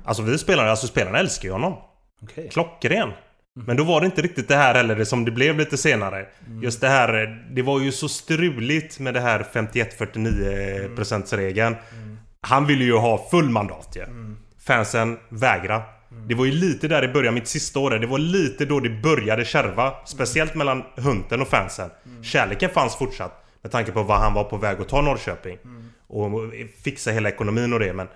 [0.04, 1.74] Alltså vi spelare, alltså spelarna älskar ju honom.
[2.22, 2.48] Okay.
[2.48, 3.12] Klockren.
[3.54, 6.26] Men då var det inte riktigt det här heller som det blev lite senare.
[6.46, 6.62] Mm.
[6.62, 11.76] Just det här, det var ju så struligt med det här 51-49% regeln.
[11.92, 12.18] Mm.
[12.40, 14.04] Han ville ju ha full mandat ja.
[14.04, 14.36] Mm.
[14.66, 15.82] Fansen vägra.
[16.28, 18.90] Det var ju lite där i början, mitt sista år Det var lite då det
[18.90, 19.94] började kärva.
[20.06, 21.90] Speciellt mellan Hunten och fansen.
[22.06, 22.24] Mm.
[22.24, 23.44] Kärleken fanns fortsatt.
[23.62, 25.58] Med tanke på vad han var på väg att ta Norrköping.
[25.64, 25.84] Mm.
[26.06, 26.52] Och
[26.84, 28.08] fixa hela ekonomin och det men...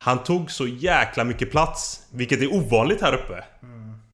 [0.00, 2.02] Han tog så jäkla mycket plats.
[2.12, 3.44] Vilket är ovanligt här uppe.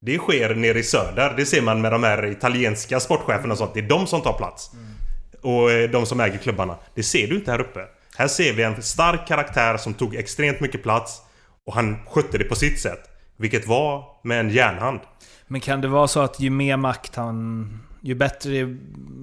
[0.05, 1.33] Det sker nere i söder.
[1.37, 3.73] Det ser man med de här italienska sportcheferna och sånt.
[3.73, 4.71] Det är de som tar plats.
[4.73, 4.85] Mm.
[5.41, 6.77] Och eh, de som äger klubbarna.
[6.95, 7.79] Det ser du inte här uppe.
[8.17, 11.21] Här ser vi en stark karaktär som tog extremt mycket plats.
[11.65, 12.99] Och han skötte det på sitt sätt.
[13.37, 14.99] Vilket var med en järnhand.
[15.47, 17.79] Men kan det vara så att ju mer makt han...
[18.01, 18.77] Ju bättre det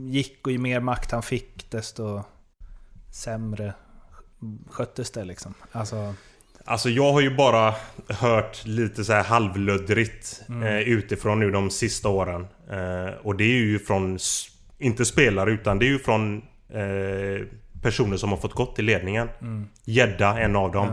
[0.07, 2.22] gick och ju mer makt han fick, desto
[3.12, 3.74] sämre
[4.70, 5.55] sköttes det liksom?
[5.72, 6.14] Alltså...
[6.64, 7.74] Alltså jag har ju bara
[8.08, 10.62] hört lite så här halvluddrigt mm.
[10.62, 12.46] eh, utifrån nu de sista åren.
[12.70, 14.18] Eh, och det är ju från,
[14.78, 16.42] inte spelare utan det är ju från
[16.72, 17.46] eh,
[17.82, 19.28] personer som har fått gått i ledningen.
[19.40, 19.68] Mm.
[19.84, 20.42] Gädda, mm.
[20.42, 20.86] en av dem.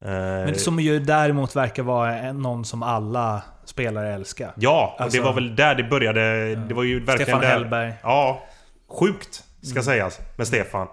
[0.00, 0.08] Ja.
[0.08, 4.52] Eh, Men som ju däremot verkar vara någon som alla spelare älskar.
[4.56, 6.48] Ja, alltså, det var väl där det började.
[6.48, 6.58] Ja.
[6.58, 7.48] Det var ju verkligen Stefan där.
[7.48, 7.92] Hellberg.
[8.02, 8.44] Ja,
[8.88, 9.82] sjukt ska mm.
[9.82, 10.88] sägas med Stefan.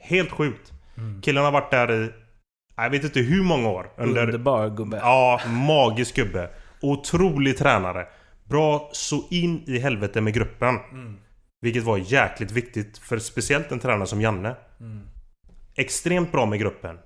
[0.00, 0.72] Helt sjukt.
[0.96, 1.22] Mm.
[1.22, 2.10] Killen har varit där i
[2.76, 3.90] jag vet inte hur många år.
[3.96, 4.96] Under, Underbar gubbe.
[4.96, 6.50] Ja, magisk gubbe.
[6.80, 8.06] Otrolig tränare.
[8.44, 10.78] Bra så in i helvete med gruppen.
[10.92, 11.16] Mm.
[11.60, 14.56] Vilket var jäkligt viktigt för speciellt en tränare som Janne.
[14.80, 15.00] Mm.
[15.76, 16.98] Extremt bra med gruppen.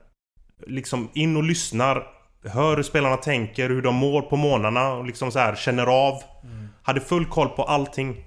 [0.67, 2.07] Liksom in och lyssnar.
[2.45, 6.23] Hör hur spelarna tänker, hur de mår på månaderna och liksom så här känner av.
[6.45, 6.69] Mm.
[6.83, 8.25] Hade full koll på allting.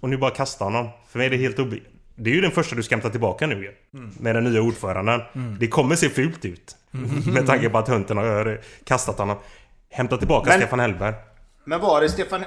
[0.00, 0.88] Och nu bara kasta honom.
[1.08, 1.99] För mig är det helt obegripligt.
[2.20, 3.98] Det är ju den första du ska hämta tillbaka nu ju.
[3.98, 4.10] Mm.
[4.20, 5.20] Med den nya ordföranden.
[5.34, 5.56] Mm.
[5.60, 6.76] Det kommer se fult ut.
[6.94, 7.10] Mm.
[7.34, 9.36] Med tanke på att Hunten har kastat honom.
[9.90, 11.14] Hämta tillbaka men, Stefan Hellberg.
[11.64, 12.44] Men var det Stefan...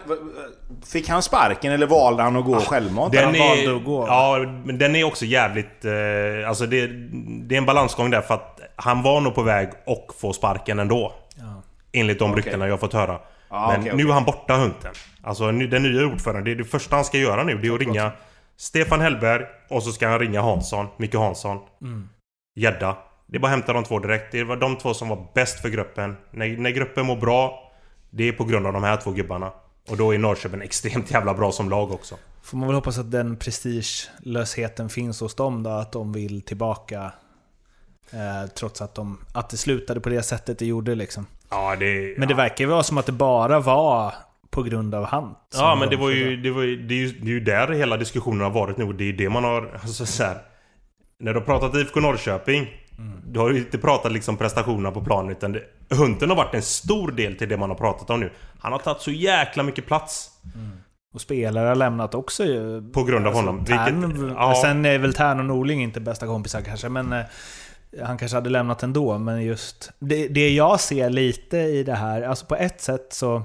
[0.86, 3.14] Fick han sparken eller valde han att gå ah, självmant?
[3.14, 4.08] Den han är, att gå?
[4.08, 5.86] Ja, men den är också jävligt...
[5.86, 6.88] Eh, alltså det,
[7.48, 10.80] det är en balansgång där för att han var nog på väg att få sparken
[10.80, 11.14] ändå.
[11.36, 11.64] Ja.
[11.92, 12.44] Enligt de okay.
[12.44, 13.20] ryktena jag har fått höra.
[13.50, 14.94] Ah, men okay, nu är han borta Hunten.
[15.24, 17.58] Alltså den nya ordföranden, det är det första han ska göra nu.
[17.58, 18.12] Det är att ringa
[18.64, 21.60] Stefan Hellberg och så ska han ringa Hansson, Micke Hansson.
[21.82, 22.10] Mm.
[22.56, 22.86] Gädda.
[22.86, 22.98] Mm.
[23.28, 24.32] Det är bara att hämta de två direkt.
[24.32, 26.16] Det var de två som var bäst för gruppen.
[26.32, 27.72] När, när gruppen mår bra,
[28.10, 29.52] det är på grund av de här två gubbarna.
[29.90, 32.16] Och då är Norrköping extremt jävla bra som lag också.
[32.44, 37.12] Får man väl hoppas att den prestigelösheten finns hos dem då, att de vill tillbaka
[38.12, 41.26] Eh, trots att, de, att det slutade på det sättet det gjorde liksom.
[41.50, 44.14] Ja, det, Men det verkar ju vara som att det bara var
[44.54, 45.36] på grund av han.
[45.54, 47.68] Ja, men det var ju, det, var ju, det, är ju, det är ju där
[47.68, 48.94] hela diskussionen har varit nu.
[48.94, 49.80] Det är det man har...
[49.82, 50.38] Alltså, så här,
[51.20, 53.22] när du har pratat IFK Norrköping Mm.
[53.28, 56.62] Du har ju inte pratat liksom prestationerna på planen utan det, Hunten har varit en
[56.62, 58.32] stor del till det man har pratat om nu.
[58.60, 60.30] Han har tagit så jäkla mycket plats.
[60.56, 60.72] Mm.
[61.14, 62.92] Och spelare har lämnat också ju.
[62.92, 63.66] På grund av alltså, honom.
[63.66, 64.56] Tern, Vilket, ja.
[64.62, 67.26] Sen är väl Tern och Norling inte bästa kompisar kanske, men eh,
[68.04, 69.18] han kanske hade lämnat ändå.
[69.18, 73.44] Men just det, det jag ser lite i det här, alltså på ett sätt så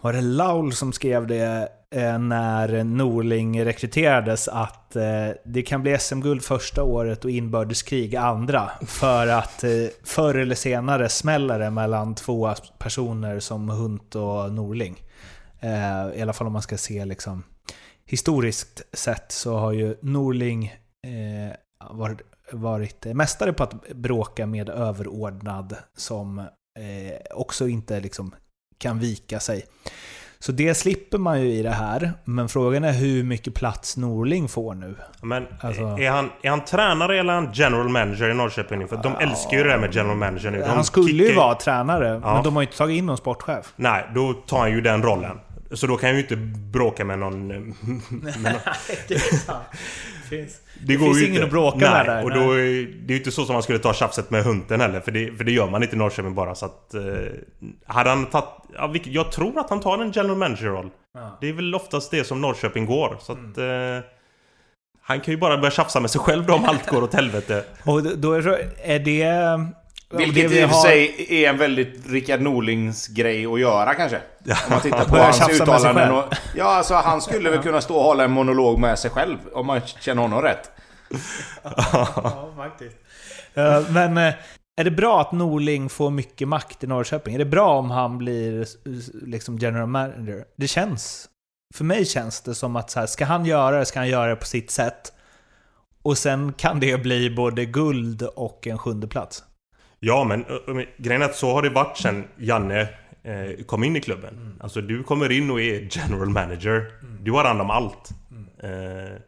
[0.00, 5.98] var det Laul som skrev det Eh, när Norling rekryterades att eh, det kan bli
[5.98, 8.70] SM-guld första året och inbördeskrig andra.
[8.86, 9.70] För att eh,
[10.04, 15.02] förr eller senare smäller det mellan två personer som Hunt och Norling.
[15.60, 17.42] Eh, I alla fall om man ska se liksom
[18.04, 20.66] historiskt sett så har ju Norling
[21.06, 21.56] eh,
[21.90, 22.20] varit,
[22.52, 28.34] varit mästare på att bråka med överordnad som eh, också inte liksom
[28.78, 29.64] kan vika sig.
[30.40, 32.12] Så det slipper man ju i det här.
[32.24, 34.94] Men frågan är hur mycket plats Norling får nu.
[35.22, 35.82] Men alltså...
[35.82, 38.88] är, han, är han tränare eller är han general manager i Norrköping?
[38.88, 39.20] För de ja.
[39.20, 40.58] älskar ju det här med general manager nu.
[40.58, 41.24] De han skulle kickar...
[41.24, 42.34] ju vara tränare, ja.
[42.34, 43.72] men de har ju inte tagit in någon sportchef.
[43.76, 45.38] Nej, då tar han ju den rollen.
[45.70, 46.36] Så då kan jag ju inte
[46.72, 47.46] bråka med någon...
[47.48, 47.62] Med
[48.10, 48.52] någon...
[49.08, 49.64] det är sant.
[50.28, 51.44] finns, det, det finns ingen inte.
[51.44, 52.24] att bråka nej, med där.
[52.24, 52.56] Och då, är,
[53.06, 55.00] det är ju inte så som man skulle ta tjafset med Hunten heller.
[55.00, 56.54] För det, för det gör man inte i Norrköping bara.
[56.54, 56.94] Så att...
[56.94, 57.02] Eh,
[57.86, 58.46] hade han tagit...
[58.74, 60.90] Ja, jag tror att han tar en general manager-roll.
[61.14, 61.38] Ja.
[61.40, 63.16] Det är väl oftast det som Norrköping går.
[63.20, 63.56] Så att...
[63.56, 63.96] Mm.
[63.96, 64.02] Eh,
[65.02, 67.64] han kan ju bara börja tjafsa med sig själv då om allt går åt helvete.
[67.84, 68.48] Och då är,
[68.82, 69.24] är det
[70.10, 74.20] vilket i och för sig är en väldigt Rickard Norlings grej att göra kanske.
[74.44, 76.12] Om man tittar på hans uttalanden.
[76.12, 76.24] Och,
[76.56, 79.38] ja, alltså han skulle väl kunna stå och hålla en monolog med sig själv.
[79.52, 80.70] Om man känner honom rätt.
[81.92, 82.96] ja, faktiskt.
[83.88, 84.34] Men uh,
[84.76, 87.34] är det bra att Norling får mycket makt i Norrköping?
[87.34, 88.66] Är det bra om han blir
[89.26, 90.44] liksom general manager?
[90.56, 91.28] Det känns...
[91.74, 94.28] För mig känns det som att så här, ska han göra det, ska han göra
[94.28, 95.12] det på sitt sätt.
[96.02, 99.42] Och sen kan det bli både guld och en sjunde plats.
[100.00, 102.88] Ja, men, men grejen är att så har det varit sen Janne
[103.22, 104.34] eh, kom in i klubben.
[104.34, 104.60] Mm.
[104.60, 106.92] Alltså du kommer in och är general manager.
[107.02, 107.24] Mm.
[107.24, 108.10] Du har hand om allt.
[108.30, 108.48] Mm.
[108.62, 109.18] Eh,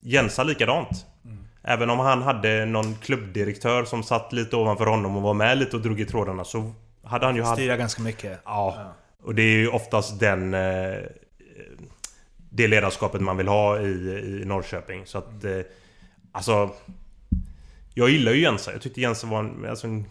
[0.00, 1.06] Jensa likadant.
[1.24, 1.38] Mm.
[1.62, 5.76] Även om han hade någon klubbdirektör som satt lite ovanför honom och var med lite
[5.76, 6.72] och drog i trådarna så
[7.04, 7.44] hade han ju...
[7.44, 8.40] Styra ganska mycket.
[8.44, 8.74] Ja.
[8.76, 8.94] ja.
[9.22, 10.54] Och det är ju oftast den...
[10.54, 10.98] Eh,
[12.52, 13.88] det ledarskapet man vill ha i,
[14.42, 15.06] i Norrköping.
[15.06, 15.44] Så att...
[15.44, 15.60] Eh,
[16.32, 16.70] alltså...
[17.94, 18.72] Jag gillar ju Jensa.
[18.72, 20.04] Jag tyckte Jensa var en, alltså en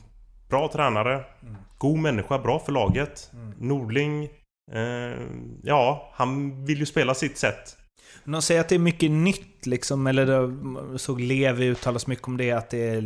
[0.50, 1.14] Bra tränare.
[1.14, 1.56] Mm.
[1.78, 3.32] God människa, bra för laget.
[3.34, 3.54] Mm.
[3.58, 4.24] Nordling.
[4.72, 5.28] Eh,
[5.64, 7.76] ja, han vill ju spela sitt sätt.
[8.24, 12.38] De säger att det är mycket nytt liksom, eller det, såg Levi uttalas mycket om
[12.38, 13.02] det, att det är,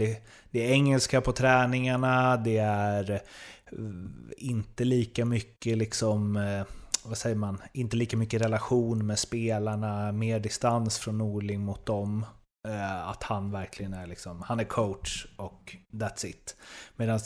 [0.52, 3.20] det är engelska på träningarna, det är eh,
[4.38, 6.66] inte lika mycket liksom, eh,
[7.06, 12.26] vad säger man, inte lika mycket relation med spelarna, mer distans från Norling mot dem.
[12.68, 16.56] Eh, att han verkligen är liksom, han är coach och that's it.
[16.96, 17.20] Medan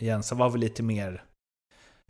[0.00, 1.24] Jensa var väl lite mer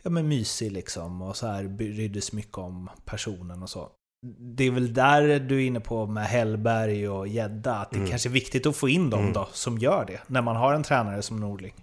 [0.03, 3.89] ja, men mysig liksom och så här sig mycket om personen och så.
[4.39, 8.09] Det är väl där du är inne på med Hellberg och Gedda, att det mm.
[8.09, 9.33] kanske är viktigt att få in dem mm.
[9.33, 11.73] då som gör det, när man har en tränare som Norling.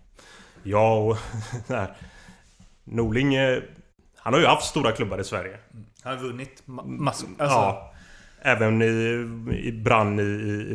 [0.62, 1.16] Ja, och
[2.84, 3.36] Norling,
[4.16, 5.58] han har ju haft stora klubbar i Sverige.
[6.02, 7.28] Han har vunnit massor.
[7.28, 7.56] Alltså.
[7.56, 7.94] Ja,
[8.42, 9.26] Även i,
[9.62, 10.22] i Brann i,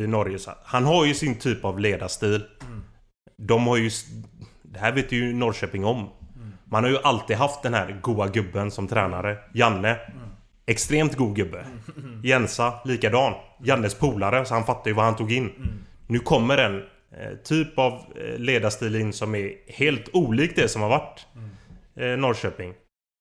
[0.02, 0.38] i, Norge.
[0.38, 2.44] Så han har ju sin typ av ledarstil.
[2.62, 2.82] Mm.
[3.36, 3.90] De har ju...
[4.62, 5.98] Det här vet ju Norrköping om.
[5.98, 6.52] Mm.
[6.64, 9.38] Man har ju alltid haft den här goa gubben som tränare.
[9.52, 9.88] Janne.
[9.88, 10.28] Mm.
[10.66, 11.66] Extremt god gubbe.
[11.96, 12.20] Mm.
[12.24, 13.34] Jensa, likadan.
[13.62, 15.50] Jannes polare, så han fattar ju vad han tog in.
[15.50, 15.68] Mm.
[16.06, 16.82] Nu kommer en
[17.16, 22.12] eh, typ av eh, ledarstil in som är helt olik det som har varit mm.
[22.12, 22.74] eh, Norrköping.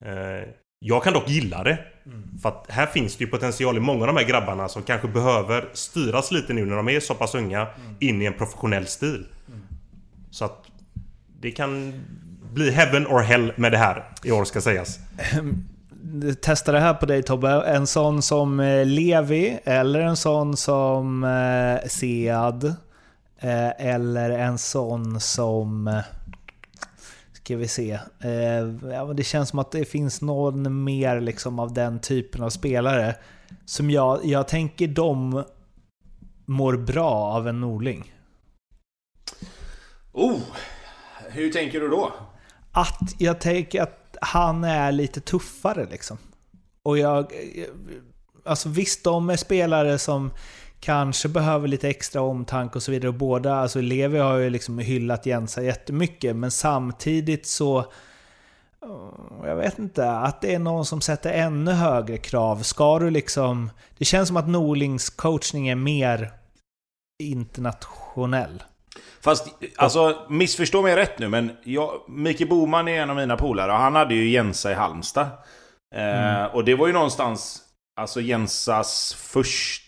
[0.06, 0.50] Eh,
[0.86, 1.78] jag kan dock gilla det.
[2.06, 2.40] Mm.
[2.42, 5.08] För att här finns det ju potential i många av de här grabbarna som kanske
[5.08, 7.96] behöver styras lite nu när de är så pass unga mm.
[8.00, 9.26] in i en professionell stil.
[9.48, 9.62] Mm.
[10.32, 10.66] Så att
[11.40, 11.94] det kan
[12.54, 15.00] bli heaven or hell med det här i år ska sägas.
[15.18, 15.66] Ehm,
[16.42, 17.50] Testa det här på dig Tobbe.
[17.50, 22.76] En sån som eh, Levi eller en sån som eh, Sead.
[23.40, 26.02] Eh, eller en sån som
[27.44, 28.00] ska vi se.
[28.20, 32.50] Eh, ja, det känns som att det finns någon mer liksom av den typen av
[32.50, 33.16] spelare.
[33.66, 35.44] Som jag, jag tänker de
[36.46, 38.14] mår bra av en Norling.
[40.12, 40.40] Oh!
[41.30, 42.14] Hur tänker du då?
[42.72, 46.18] Att jag tänker att han är lite tuffare liksom.
[46.84, 47.32] Och jag...
[48.46, 50.32] Alltså visst, de är spelare som
[50.84, 53.10] kanske behöver lite extra omtanke och så vidare.
[53.10, 57.86] Och båda, alltså Levi har ju liksom hyllat Jensa jättemycket, men samtidigt så...
[59.44, 62.64] Jag vet inte, att det är någon som sätter ännu högre krav.
[62.64, 63.70] Ska du liksom...
[63.98, 66.32] Det känns som att Norlings coachning är mer
[67.24, 68.64] internationell.
[69.22, 73.72] Fast, alltså missförstå mig rätt nu, men jag, Micke Boman är en av mina polare
[73.72, 75.28] och han hade ju Jensa i Halmstad.
[75.96, 76.52] Eh, mm.
[76.52, 77.62] och det var ju någonstans,
[77.96, 79.83] alltså Jensas första,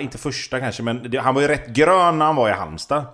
[0.00, 3.04] inte första kanske, men det, han var ju rätt grön när han var i Halmstad.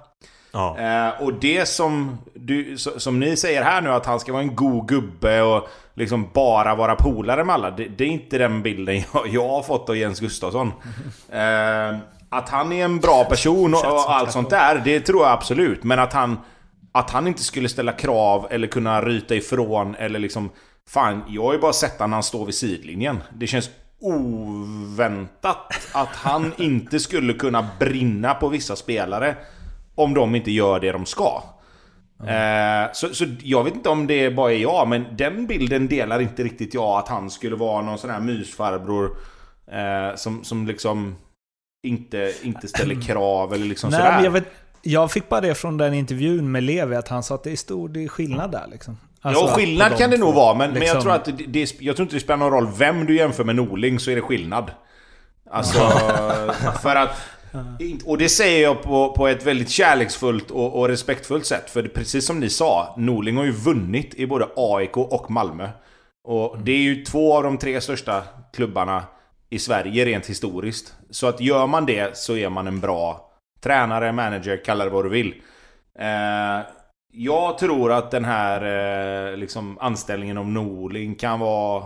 [0.52, 0.78] Ja.
[0.78, 4.56] Eh, och det som, du, som ni säger här nu, att han ska vara en
[4.56, 7.70] god gubbe och liksom bara vara polare med alla.
[7.70, 10.72] Det, det är inte den bilden jag, jag har fått av Jens Gustafsson.
[11.32, 11.96] Eh,
[12.28, 15.84] att han är en bra person och, och allt sånt där, det tror jag absolut.
[15.84, 16.40] Men att han,
[16.92, 20.50] att han inte skulle ställa krav eller kunna ryta ifrån eller liksom...
[20.88, 23.22] Fan, jag har ju bara sett när han står vid sidlinjen.
[23.32, 29.36] Det känns oväntat att han inte skulle kunna brinna på vissa spelare
[29.94, 31.42] om de inte gör det de ska.
[32.22, 32.84] Mm.
[32.84, 36.20] Eh, så, så jag vet inte om det bara är jag, men den bilden delar
[36.20, 39.16] inte riktigt jag att han skulle vara någon sån här mysfarbror
[39.72, 41.16] eh, som, som liksom
[41.82, 44.24] inte, inte ställer krav eller liksom Nej, sådär.
[44.24, 44.48] Jag, vet,
[44.82, 47.56] jag fick bara det från den intervjun med Levi, att han sa att det är
[47.56, 48.96] stor skillnad där liksom.
[49.22, 50.78] Alltså, ja, skillnad kan det nog vara, men, liksom...
[50.78, 53.16] men jag tror att det, det, jag tror inte det spelar någon roll vem du
[53.16, 54.70] jämför med Norling så är det skillnad.
[55.50, 55.78] Alltså,
[56.82, 57.10] för att...
[58.04, 61.70] Och det säger jag på, på ett väldigt kärleksfullt och, och respektfullt sätt.
[61.70, 65.68] För det, precis som ni sa, Norling har ju vunnit i både AIK och Malmö.
[66.24, 69.04] Och det är ju två av de tre största klubbarna
[69.50, 70.94] i Sverige rent historiskt.
[71.10, 75.04] Så att gör man det så är man en bra tränare, manager, kalla det vad
[75.04, 75.34] du vill.
[75.98, 76.60] Eh,
[77.12, 78.62] jag tror att den här
[79.32, 81.84] eh, liksom anställningen av Norling kan vara...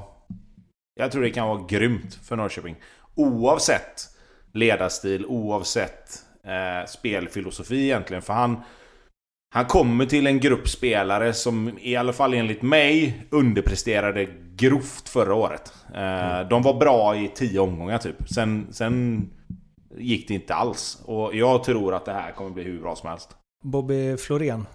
[1.00, 2.76] Jag tror det kan vara grymt för Norrköping.
[3.14, 4.08] Oavsett
[4.52, 8.22] ledarstil, oavsett eh, spelfilosofi egentligen.
[8.22, 8.60] För han,
[9.54, 15.34] han kommer till en grupp spelare som i alla fall enligt mig underpresterade grovt förra
[15.34, 15.74] året.
[15.94, 16.48] Mm.
[16.48, 18.28] De var bra i tio omgångar typ.
[18.28, 19.30] Sen, sen
[19.96, 21.02] gick det inte alls.
[21.04, 23.36] Och jag tror att det här kommer bli hur bra som helst.
[23.64, 24.66] Bobby Florén,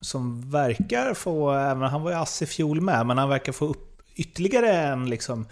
[0.00, 3.64] som verkar få, även han var ju ass i fjol med, men han verkar få
[3.64, 5.46] upp ytterligare en liksom...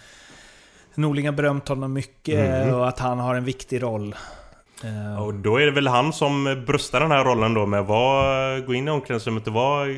[0.94, 2.74] Norling har berömt honom mycket mm.
[2.74, 4.14] och att han har en viktig roll.
[5.20, 8.74] Och då är det väl han som bröstar den här rollen då med att gå
[8.74, 9.97] in i omklädningsrummet och vara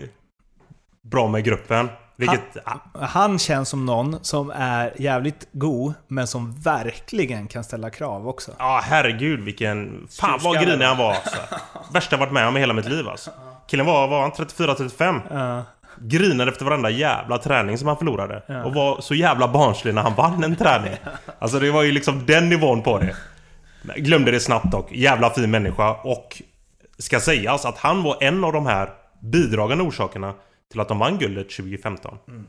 [1.03, 1.89] bra med gruppen.
[2.17, 7.91] Vilket, han, han, känns som någon som är jävligt god, men som verkligen kan ställa
[7.91, 8.53] krav också.
[8.59, 10.09] Ja, herregud vilken...
[10.21, 11.37] Fan vad grinig han var alltså.
[11.93, 13.31] Värsta jag varit med om i hela mitt liv alltså.
[13.71, 15.59] Killen var, var han 34-35?
[15.59, 15.63] Uh.
[16.01, 18.43] Grinade efter varenda jävla träning som han förlorade.
[18.51, 18.63] Uh.
[18.63, 20.97] Och var så jävla barnslig när han vann en träning.
[21.39, 23.17] Alltså det var ju liksom den nivån på det.
[23.97, 24.93] Glömde det snabbt dock.
[24.93, 26.43] Jävla fin människa och
[26.99, 28.91] ska sägas att han var en av de här
[29.21, 30.35] bidragande orsakerna
[30.71, 32.19] till att de vann guldet 2015.
[32.29, 32.47] Mm.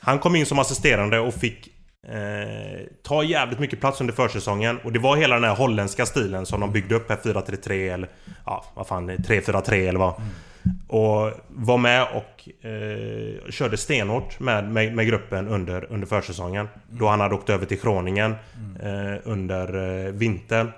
[0.00, 1.68] Han kom in som assisterande och fick
[2.10, 4.78] eh, ta jävligt mycket plats under försäsongen.
[4.84, 8.08] Och det var hela den här holländska stilen som de byggde upp här 4-3-3 eller
[8.46, 10.14] ja, vad fan 3-4-3 eller vad.
[10.16, 10.28] Mm.
[10.88, 16.66] Och var med och eh, körde stenhårt med, med, med, gruppen under, under försäsongen.
[16.66, 16.98] Mm.
[16.98, 18.34] Då han hade åkt över till Kroningen
[18.82, 20.72] eh, under eh, vintern.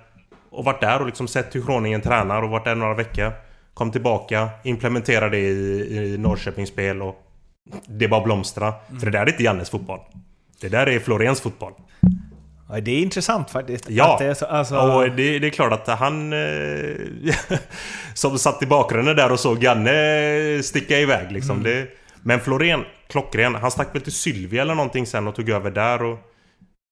[0.51, 3.33] Och varit där och liksom sett hur Kroningen tränar och varit där några veckor.
[3.75, 7.23] Kom tillbaka, implementerade det i, i Norrköpings spel och
[7.87, 8.67] det bara blomstra.
[8.67, 9.01] Mm.
[9.01, 10.01] För det där är inte Jannes fotboll.
[10.63, 11.73] Det där är Florens fotboll.
[12.69, 13.91] Ja, det är intressant faktiskt.
[13.91, 14.77] Ja, det är så, alltså...
[14.77, 16.33] och det, det, är klart att han...
[16.33, 17.35] Eh,
[18.15, 21.61] som satt i bakgrunden där och såg Janne sticka iväg liksom.
[21.61, 21.63] Mm.
[21.63, 21.87] Det,
[22.23, 23.55] men Florén, klockren.
[23.55, 26.19] Han stack väl till Sylvia eller någonting sen och tog över där och...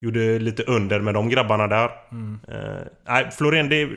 [0.03, 1.91] Gjorde lite under med de grabbarna där.
[2.13, 2.41] Mm.
[2.49, 3.89] Uh, nej, Florén, det,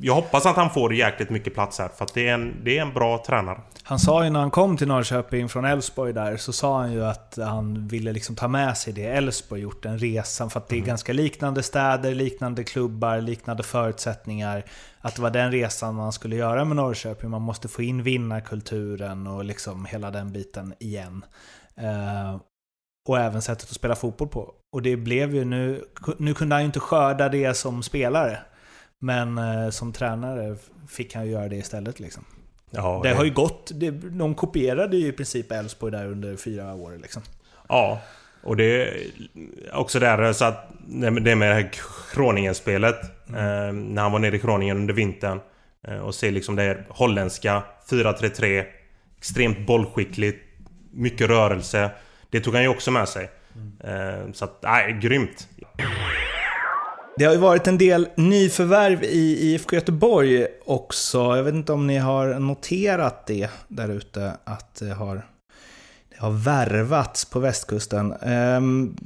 [0.00, 1.88] jag hoppas att han får jäkligt mycket plats här.
[1.88, 3.60] För att det är, en, det är en bra tränare.
[3.82, 7.04] Han sa ju när han kom till Norrköping från Elfsborg där, så sa han ju
[7.04, 10.50] att han ville liksom ta med sig det Elfsborg gjort, den resan.
[10.50, 10.88] För att det är mm.
[10.88, 14.64] ganska liknande städer, liknande klubbar, liknande förutsättningar.
[15.00, 17.30] Att det var den resan man skulle göra med Norrköping.
[17.30, 21.24] Man måste få in vinnarkulturen och liksom hela den biten igen.
[21.78, 22.40] Uh,
[23.08, 24.54] och även sättet att spela fotboll på.
[24.72, 25.84] Och det blev ju nu...
[26.18, 28.38] Nu kunde han ju inte skörda det som spelare.
[28.98, 30.56] Men eh, som tränare
[30.88, 32.24] fick han ju göra det istället liksom.
[32.70, 33.70] Ja, det, har ju gått...
[33.74, 37.22] Det, de kopierade ju i princip Elfsborg där under fyra år liksom.
[37.68, 38.00] Ja,
[38.42, 38.96] och det är
[39.72, 41.70] också där så att det med det här
[42.12, 43.28] Kroningen-spelet.
[43.28, 43.38] Mm.
[43.38, 45.40] Eh, när han var nere i Kroningen under vintern.
[45.88, 48.64] Eh, och se liksom det här holländska 4-3-3.
[49.18, 50.38] Extremt bollskickligt.
[50.92, 51.90] Mycket rörelse.
[52.32, 53.30] Det tog han ju också med sig.
[53.84, 54.34] Mm.
[54.34, 55.48] Så att, nej, grymt.
[57.16, 61.18] Det har ju varit en del nyförvärv i IFK Göteborg också.
[61.36, 65.26] Jag vet inte om ni har noterat det där ute, att det har,
[66.08, 68.12] det har värvats på västkusten.
[68.12, 68.96] Ehm,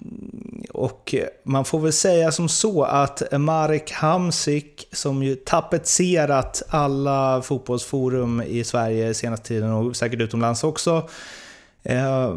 [0.70, 1.14] och
[1.44, 8.64] man får väl säga som så att Marek Hamsik, som ju tapetserat alla fotbollsforum i
[8.64, 11.08] Sverige senaste tiden och säkert utomlands också,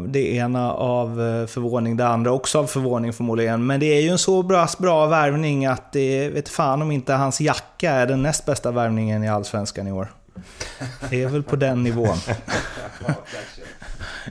[0.08, 3.66] det ena av eh, förvåning, det andra också av förvåning förmodligen.
[3.66, 7.12] Men det är ju en så bra, bra värvning att det vet fan om inte
[7.12, 10.12] hans jacka är den näst bästa värvningen i Allsvenskan i år.
[11.10, 12.16] Det är väl på den nivån.
[13.06, 13.14] ja,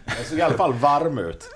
[0.05, 1.49] det såg i alla fall varm ut.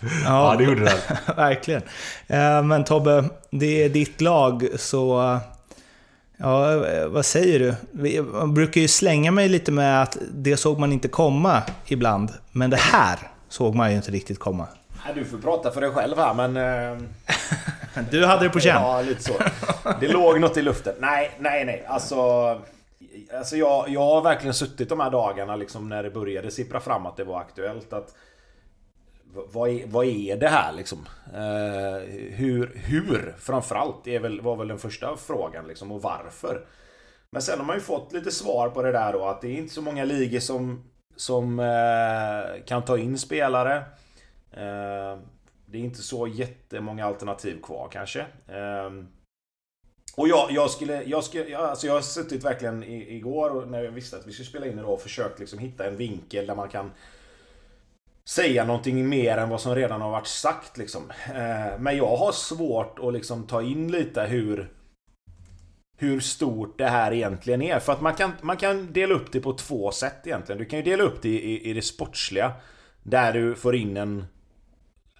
[0.00, 1.02] Ja, ja det gjorde det.
[1.36, 1.82] verkligen.
[2.26, 5.38] Eh, men Tobbe, det är ditt lag, så
[6.36, 8.22] Ja, vad säger du?
[8.22, 12.30] Man brukar ju slänga mig lite med att det såg man inte komma ibland.
[12.52, 13.18] Men det här
[13.48, 14.66] såg man ju inte riktigt komma.
[15.14, 16.56] du får prata för dig själv här men...
[17.96, 18.82] Eh, du hade det på känn.
[18.82, 19.32] Ja, lite så.
[20.00, 20.94] Det låg något i luften.
[20.98, 21.84] Nej, nej, nej.
[21.88, 22.16] Alltså...
[23.38, 27.06] Alltså jag, jag har verkligen suttit de här dagarna liksom när det började sippra fram
[27.06, 28.14] att det var aktuellt att
[29.52, 30.98] vad är, vad är det här liksom?
[31.34, 31.96] Eh,
[32.30, 36.66] hur, hur framförallt är väl, var väl den första frågan liksom och varför?
[37.30, 39.56] Men sen har man ju fått lite svar på det där då att det är
[39.56, 40.84] inte så många ligor som,
[41.16, 43.76] som eh, kan ta in spelare.
[44.50, 45.18] Eh,
[45.66, 48.20] det är inte så jättemånga alternativ kvar kanske.
[48.48, 48.90] Eh,
[50.16, 54.16] och jag, jag skulle, jag skulle, alltså jag har suttit verkligen igår när jag visste
[54.16, 56.90] att vi skulle spela in idag och försökt liksom hitta en vinkel där man kan
[58.28, 61.02] säga någonting mer än vad som redan har varit sagt liksom.
[61.34, 64.72] Eh, men jag har svårt att liksom ta in lite hur
[65.98, 67.78] hur stort det här egentligen är.
[67.78, 70.58] För att man kan, man kan dela upp det på två sätt egentligen.
[70.58, 72.52] Du kan ju dela upp det i, i det sportsliga.
[73.02, 74.24] Där du får in en...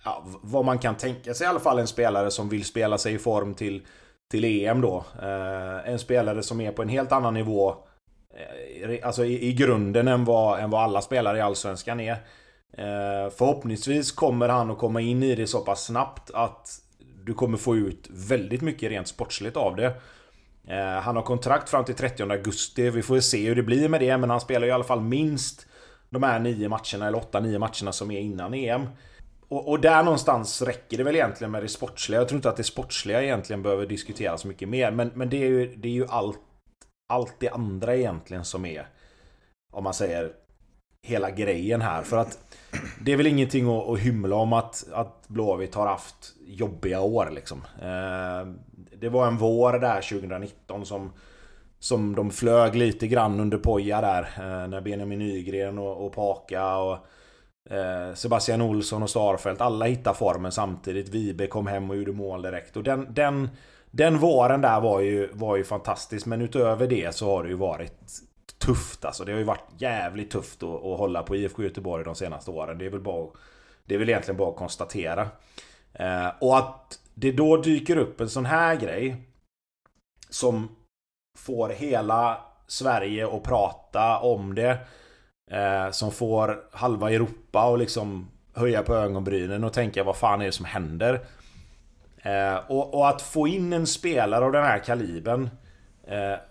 [0.05, 3.15] Ja, vad man kan tänka sig i alla fall en spelare som vill spela sig
[3.15, 3.87] i form till,
[4.31, 5.05] till EM då.
[5.23, 7.75] Eh, en spelare som är på en helt annan nivå.
[8.83, 12.17] Eh, alltså i, i grunden än vad, än vad alla spelare i Allsvenskan är.
[12.73, 16.69] Eh, förhoppningsvis kommer han att komma in i det så pass snabbt att
[17.25, 19.95] du kommer få ut väldigt mycket rent sportsligt av det.
[20.69, 22.91] Eh, han har kontrakt fram till 30 augusti.
[22.91, 25.67] Vi får se hur det blir med det, men han spelar i alla fall minst
[26.11, 28.87] de här nio matcherna, eller 8-9 matcherna som är innan EM.
[29.49, 32.21] Och, och, där någonstans räcker det väl egentligen med det sportsliga.
[32.21, 34.91] Jag tror inte att det sportsliga egentligen behöver diskuteras mycket mer.
[34.91, 36.39] Men, men det är ju, det är ju allt,
[37.09, 38.89] allt det andra egentligen som är,
[39.73, 40.33] om man säger,
[41.07, 42.03] hela grejen här.
[42.03, 42.46] För att
[43.01, 47.31] det är väl ingenting att, att hymla om att, att Blåvitt har haft jobbiga år
[47.35, 47.63] liksom.
[47.83, 48.53] Eh,
[48.99, 51.13] det var en vår där 2019 som
[51.79, 54.23] som de flög lite grann under poja där.
[54.23, 56.99] Eh, när Benjamin Nygren och, och Paka och
[57.71, 61.09] eh, Sebastian Olsson och Starfelt alla hittade formen samtidigt.
[61.09, 62.77] Vibe kom hem och gjorde mål direkt.
[62.77, 63.49] Och den, den,
[63.91, 66.27] den våren där var ju, var ju fantastisk.
[66.27, 68.13] Men utöver det så har det ju varit
[68.59, 69.25] tufft alltså.
[69.25, 72.79] Det har ju varit jävligt tufft att, att hålla på IFK Göteborg de senaste åren.
[72.79, 73.27] Det är väl, bara,
[73.85, 75.29] det är väl egentligen bara att konstatera.
[75.93, 79.17] Eh, och att det då dyker upp en sån här grej
[80.31, 80.69] som
[81.39, 84.79] får hela Sverige att prata om det.
[85.51, 90.47] Eh, som får halva Europa att liksom höja på ögonbrynen och tänka vad fan är
[90.47, 91.27] det som händer?
[92.23, 95.66] Eh, och, och, att få in en spelare av den här kalibern Eh,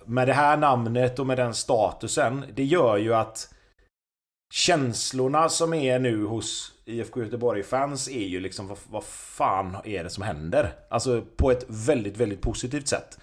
[0.05, 3.53] med det här namnet och med den statusen, det gör ju att
[4.53, 10.09] känslorna som är nu hos IFK Göteborg-fans är ju liksom vad, vad fan är det
[10.09, 10.73] som händer?
[10.89, 13.19] Alltså på ett väldigt, väldigt positivt sätt.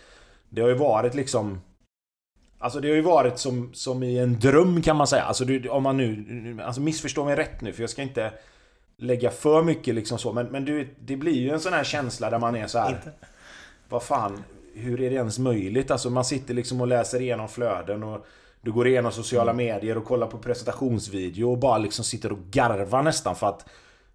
[0.49, 1.61] Det har ju varit liksom
[2.59, 5.23] Alltså det har ju varit som, som i en dröm kan man säga.
[5.23, 6.59] Alltså om man nu...
[6.63, 8.33] Alltså missförstå mig rätt nu för jag ska inte
[8.97, 10.33] lägga för mycket liksom så.
[10.33, 13.01] Men, men du, det blir ju en sån här känsla där man är så här.
[13.89, 14.45] Vad fan,
[14.75, 15.91] hur är det ens möjligt?
[15.91, 18.27] Alltså man sitter liksom och läser igenom flöden och
[18.61, 19.67] du går igenom sociala mm.
[19.67, 23.69] medier och kollar på presentationsvideo och bara liksom sitter och garvar nästan för att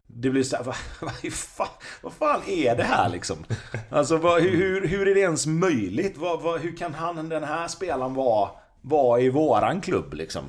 [0.07, 1.67] det blir såhär, vad, vad, fan,
[2.01, 3.37] vad fan är det här liksom?
[3.89, 6.17] Alltså vad, hur, hur är det ens möjligt?
[6.17, 8.49] Vad, vad, hur kan han, den här spelaren vara,
[8.81, 10.43] vara i våran klubb liksom?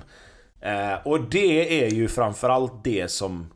[0.61, 3.53] Eh, och det är ju framförallt det som...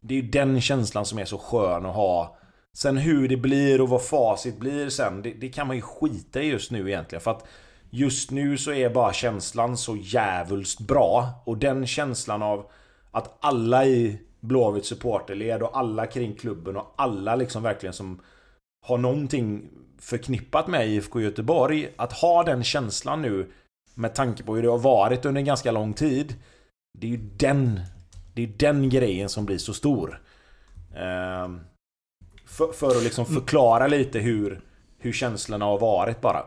[0.00, 2.37] Det är den känslan som är så skön att ha
[2.78, 6.42] Sen hur det blir och vad facit blir sen, det, det, kan man ju skita
[6.42, 7.20] i just nu egentligen.
[7.20, 7.46] För att
[7.90, 11.42] just nu så är bara känslan så jävulst bra.
[11.44, 12.70] Och den känslan av
[13.10, 18.20] att alla i Blåvitt supporterled och alla kring klubben och alla liksom verkligen som
[18.86, 21.88] har någonting förknippat med IFK Göteborg.
[21.96, 23.52] Att ha den känslan nu
[23.94, 26.34] med tanke på hur det har varit under en ganska lång tid.
[26.98, 27.80] Det är ju den,
[28.34, 30.22] det är den grejen som blir så stor.
[31.44, 31.60] Um,
[32.48, 34.60] för, för att liksom förklara lite hur,
[34.98, 36.44] hur känslorna har varit bara.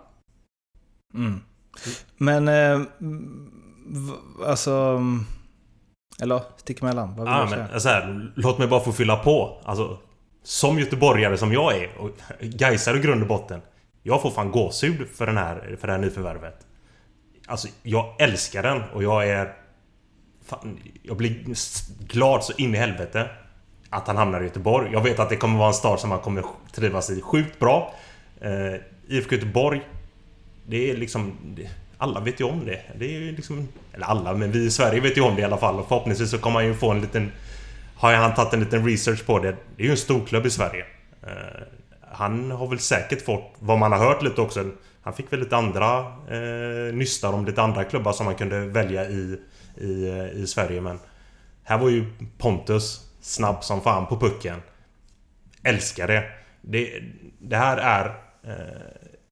[1.14, 1.40] Mm.
[2.18, 2.48] Men...
[2.48, 2.82] Eh,
[4.46, 5.02] alltså...
[6.22, 7.16] Eller stick emellan.
[7.16, 7.68] Vad vill säga?
[7.72, 9.62] men, så här, låt mig bara få fylla på.
[9.64, 9.98] Alltså,
[10.44, 13.62] som göteborgare som jag är och Gaisar i grund och botten.
[14.04, 16.68] Jag får fan gåshud för, den här, för det här nyförvärvet.
[17.48, 19.54] Alltså jag älskar den och jag är...
[20.46, 21.46] Fan, jag blir
[22.08, 23.30] glad så in i helvete
[23.92, 24.90] att han hamnar i Göteborg.
[24.92, 27.94] Jag vet att det kommer vara en stad som han kommer trivas i sjukt bra.
[28.42, 28.76] Eh,
[29.08, 29.82] IFK Göteborg.
[30.66, 31.34] Det är liksom...
[31.44, 32.82] Det, alla vet ju om det.
[33.00, 33.68] Det är ju liksom...
[33.94, 35.80] Eller alla, men vi i Sverige vet ju om det i alla fall.
[35.80, 37.32] Och förhoppningsvis så kommer han ju få en liten...
[37.96, 39.56] Har han tagit en liten research på det.
[39.76, 40.86] Det är ju en stor klubb i Sverige.
[41.24, 41.62] Eh,
[42.12, 44.66] han har väl säkert fått, vad man har hört lite också,
[45.02, 49.10] han fick väl lite andra eh, nystar om lite andra klubbar som han kunde välja
[49.10, 49.40] i,
[49.78, 51.00] i, eh, i Sverige men
[51.64, 52.06] Här var ju
[52.38, 54.62] Pontus snabb som fan på pucken.
[55.64, 56.24] Älskar det.
[56.62, 57.04] Det,
[57.40, 58.06] det här är
[58.44, 58.82] eh,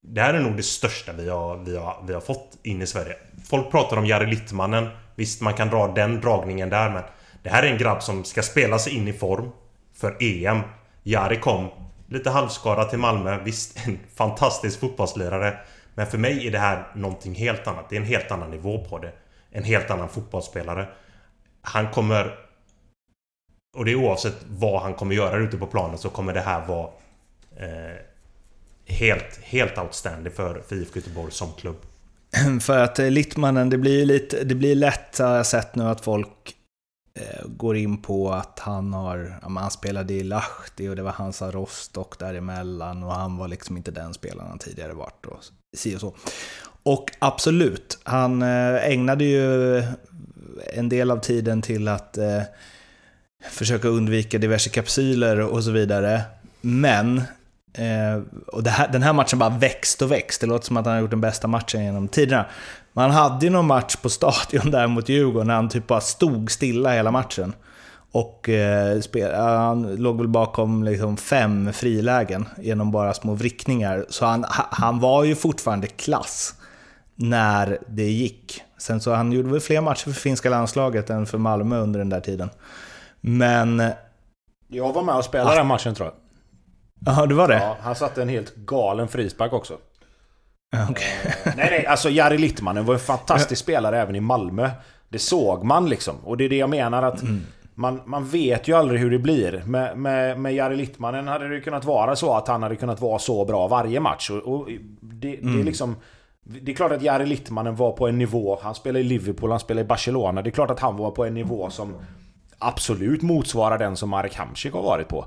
[0.00, 2.86] Det här är nog det största vi har, vi, har, vi har fått in i
[2.86, 3.16] Sverige.
[3.48, 4.88] Folk pratar om Jari Littmannen.
[5.14, 7.02] Visst, man kan dra den dragningen där men
[7.42, 9.50] Det här är en grabb som ska spela sig in i form
[9.94, 10.60] för EM.
[11.02, 11.68] Jari kom
[12.10, 13.38] Lite halvskadad till Malmö.
[13.44, 15.58] Visst, en fantastisk fotbollslirare.
[15.94, 17.88] Men för mig är det här någonting helt annat.
[17.88, 19.12] Det är en helt annan nivå på det.
[19.50, 20.88] En helt annan fotbollsspelare.
[21.62, 22.38] Han kommer...
[23.76, 26.66] Och det är oavsett vad han kommer göra ute på planen så kommer det här
[26.66, 26.90] vara...
[27.56, 27.96] Eh,
[28.86, 31.76] helt, helt outstanding för, för IFK Göteborg som klubb.
[32.60, 36.00] För att eh, Littmannen, det blir lite, det blir lätt, har jag sett nu, att
[36.00, 36.56] folk
[37.14, 41.12] Eh, går in på att han har, ja, han spelade i Lahti och det var
[41.12, 45.38] Hansa Rostock däremellan och han var liksom inte den spelaren han tidigare varit och
[45.76, 46.14] si och så.
[46.82, 49.78] Och absolut, han eh, ägnade ju
[50.74, 52.42] en del av tiden till att eh,
[53.50, 56.22] försöka undvika diverse kapsyler och så vidare.
[56.60, 57.18] Men,
[57.72, 60.40] eh, och här, den här matchen bara växt och växt.
[60.40, 62.46] Det låter som att han har gjort den bästa matchen genom tiderna.
[62.92, 66.50] Man hade ju någon match på stadion där mot Djurgården när han typ bara stod
[66.50, 67.52] stilla hela matchen.
[68.12, 74.06] Och eh, spel, han låg väl bakom liksom fem frilägen genom bara små vrickningar.
[74.08, 76.54] Så han, han var ju fortfarande klass
[77.14, 78.62] när det gick.
[78.78, 82.08] Sen så han gjorde väl fler matcher för finska landslaget än för Malmö under den
[82.08, 82.50] där tiden.
[83.20, 83.82] Men...
[84.68, 85.54] Jag var med och spelade ah.
[85.54, 86.14] den matchen tror jag.
[87.06, 87.58] Jaha, du var det?
[87.58, 89.78] Ja, han satte en helt galen frispark också.
[90.90, 91.32] Okay.
[91.44, 94.70] nej, nej, alltså Jari Littmanen var en fantastisk spelare även i Malmö.
[95.08, 96.16] Det såg man liksom.
[96.24, 97.40] Och det är det jag menar att mm.
[97.74, 99.62] man, man vet ju aldrig hur det blir.
[99.66, 103.18] Med, med, med Jari Littmanen hade det kunnat vara så att han hade kunnat vara
[103.18, 104.30] så bra varje match.
[104.30, 105.40] Och, och det, mm.
[105.42, 105.64] det, är mm.
[105.64, 105.96] liksom...
[106.42, 109.60] Det är klart att Jari Littmanen var på en nivå, han spelade i Liverpool, han
[109.60, 110.42] spelade i Barcelona.
[110.42, 111.94] Det är klart att han var på en nivå som
[112.60, 115.26] absolut motsvarar den som Marek Hamsik har varit på.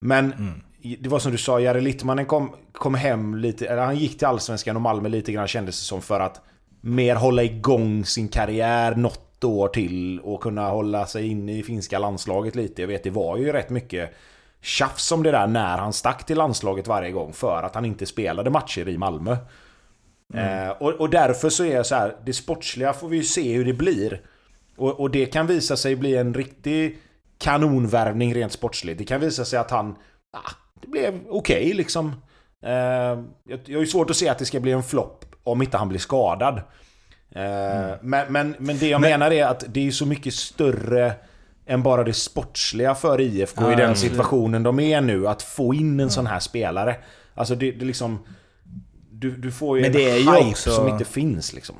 [0.00, 3.96] Men mm det var som du sa, Jari Littmanen kom, kom hem lite, eller han
[3.96, 6.40] gick till Allsvenskan och Malmö lite grann kändes det som för att
[6.80, 11.98] mer hålla igång sin karriär något år till och kunna hålla sig inne i finska
[11.98, 12.82] landslaget lite.
[12.82, 14.14] Jag vet, det var ju rätt mycket
[14.60, 18.06] tjafs om det där när han stack till landslaget varje gång för att han inte
[18.06, 19.36] spelade matcher i Malmö.
[20.34, 20.68] Mm.
[20.68, 23.52] Eh, och, och, därför så är jag så här, det sportsliga får vi ju se
[23.52, 24.20] hur det blir.
[24.78, 26.98] Och, och det kan visa sig bli en riktig
[27.38, 28.98] kanonvärvning rent sportsligt.
[28.98, 29.96] Det kan visa sig att han
[30.32, 30.50] ah,
[30.80, 32.12] det blev okej okay, liksom.
[32.62, 35.62] Eh, jag, jag har ju svårt att se att det ska bli en flopp om
[35.62, 36.60] inte han blir skadad.
[37.34, 37.98] Eh, mm.
[38.02, 39.10] men, men, men det jag men...
[39.10, 41.12] menar är att det är så mycket större
[41.66, 45.28] än bara det sportsliga för IFK ah, i den situationen de är nu.
[45.28, 46.96] Att få in en sån här spelare.
[47.34, 48.18] Alltså det, det liksom...
[49.10, 50.70] Du, du får ju men det en är hype ju också...
[50.70, 51.76] som inte finns liksom.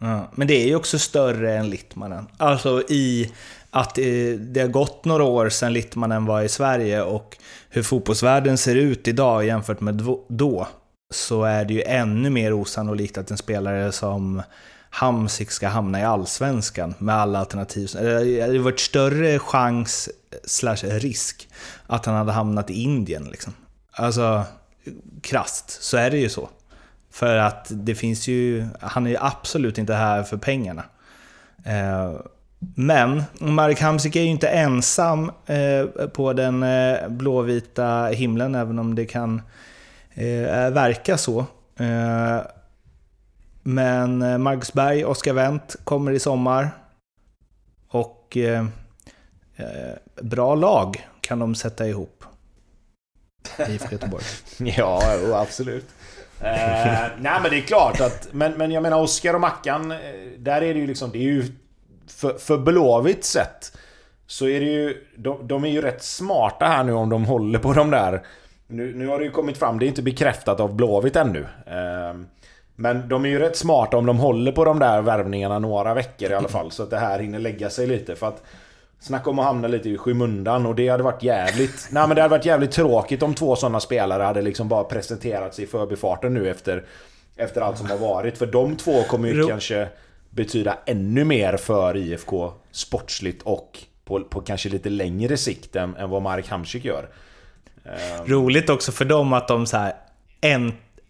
[0.00, 2.26] Ja, men det är ju också större än Littmanen.
[2.36, 3.32] Alltså i
[3.70, 4.04] att eh,
[4.38, 7.36] det har gått några år sedan Littmanen var i Sverige och
[7.68, 9.94] hur fotbollsvärlden ser ut idag jämfört med
[10.28, 10.68] då,
[11.10, 14.42] så är det ju ännu mer osannolikt att en spelare som
[14.90, 17.90] Hamsik ska hamna i Allsvenskan med alla alternativ.
[17.96, 20.08] Eh, det hade varit större chans
[20.44, 21.48] slash risk
[21.86, 23.24] att han hade hamnat i Indien.
[23.24, 23.52] Liksom.
[23.92, 24.44] Alltså,
[25.22, 26.48] krast så är det ju så.
[27.10, 30.84] För att det finns ju, han är ju absolut inte här för pengarna.
[31.64, 32.12] Eh,
[32.74, 38.94] men Marek Hamsik är ju inte ensam eh, på den eh, blåvita himlen, även om
[38.94, 39.42] det kan
[40.72, 41.44] verka så.
[43.62, 46.70] Men Marcus Berg, Oskar Wendt kommer i sommar.
[47.88, 48.36] Och
[50.22, 52.24] bra lag kan de sätta ihop.
[53.68, 54.24] IFK Göteborg.
[54.58, 55.02] ja,
[55.34, 55.88] absolut
[56.40, 58.28] eh, nej men det är klart att...
[58.32, 59.98] Men, men jag menar Oskar och Mackan, eh,
[60.38, 61.10] där är det ju liksom...
[61.10, 61.44] Det är ju
[62.08, 63.76] för, för Blåvitt sett
[64.26, 65.06] så är det ju...
[65.16, 68.22] De, de, är ju rätt smarta här nu om de håller på de där
[68.66, 71.46] Nu, nu har det ju kommit fram, det är inte bekräftat av Blåvitt ännu.
[71.66, 72.20] Eh,
[72.76, 76.30] men de är ju rätt smarta om de håller på de där värvningarna några veckor
[76.30, 76.70] i alla fall.
[76.70, 78.16] Så att det här hinner lägga sig lite.
[78.16, 78.42] För att
[79.00, 81.88] Snacka om att hamna lite i skymundan och det hade varit jävligt...
[81.90, 85.54] Nej men det hade varit jävligt tråkigt om två sådana spelare hade liksom bara presenterat
[85.54, 86.84] sig i förbifarten nu efter...
[87.36, 88.38] Efter allt som har varit.
[88.38, 89.88] För de två kommer ju kanske
[90.30, 96.10] betyda ännu mer för IFK sportsligt och på, på kanske lite längre sikt än, än
[96.10, 97.08] vad Marek Hamsik gör.
[98.24, 99.92] Roligt också för dem att de så här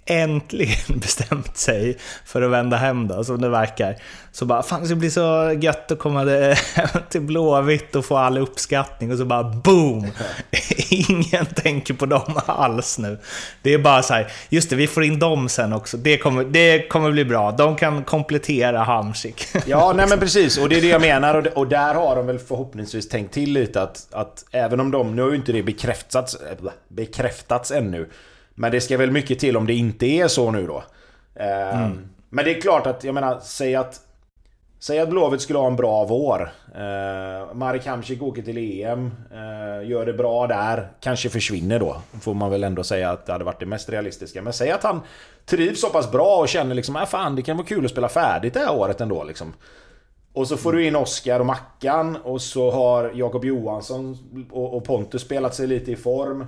[0.07, 3.97] äntligen bestämt sig för att vända hem då, som det verkar.
[4.33, 6.25] Så bara, fan det blir så gött att komma
[7.09, 10.07] till Blåvitt och få all uppskattning och så bara boom!
[10.89, 13.19] Ingen tänker på dem alls nu.
[13.63, 15.97] Det är bara så här, just det, vi får in dem sen också.
[15.97, 17.51] Det kommer, det kommer bli bra.
[17.53, 19.47] De kan komplettera Hamsik.
[19.67, 20.59] Ja, nej men precis.
[20.59, 21.35] Och det är det jag menar.
[21.35, 25.17] Och, och där har de väl förhoppningsvis tänkt till lite att, att även om de,
[25.17, 26.37] nu har ju inte det bekräftats,
[26.89, 28.09] bekräftats ännu.
[28.61, 30.83] Men det ska väl mycket till om det inte är så nu då.
[31.35, 32.09] Eh, mm.
[32.29, 34.01] Men det är klart att, jag menar, säg att...
[34.79, 36.53] Säg att Blåvitt skulle ha en bra vår.
[36.75, 41.97] Eh, Marek Hamsik åker till EM, eh, gör det bra där, kanske försvinner då.
[42.21, 44.43] Får man väl ändå säga att det hade varit det mest realistiska.
[44.43, 45.01] Men säg att han
[45.47, 48.09] trivs så pass bra och känner liksom, äh, fan det kan vara kul att spela
[48.09, 49.53] färdigt det här året ändå liksom.
[50.33, 54.19] Och så får du in Oskar och Mackan och så har Jakob Johansson
[54.51, 56.47] och Pontus spelat sig lite i form.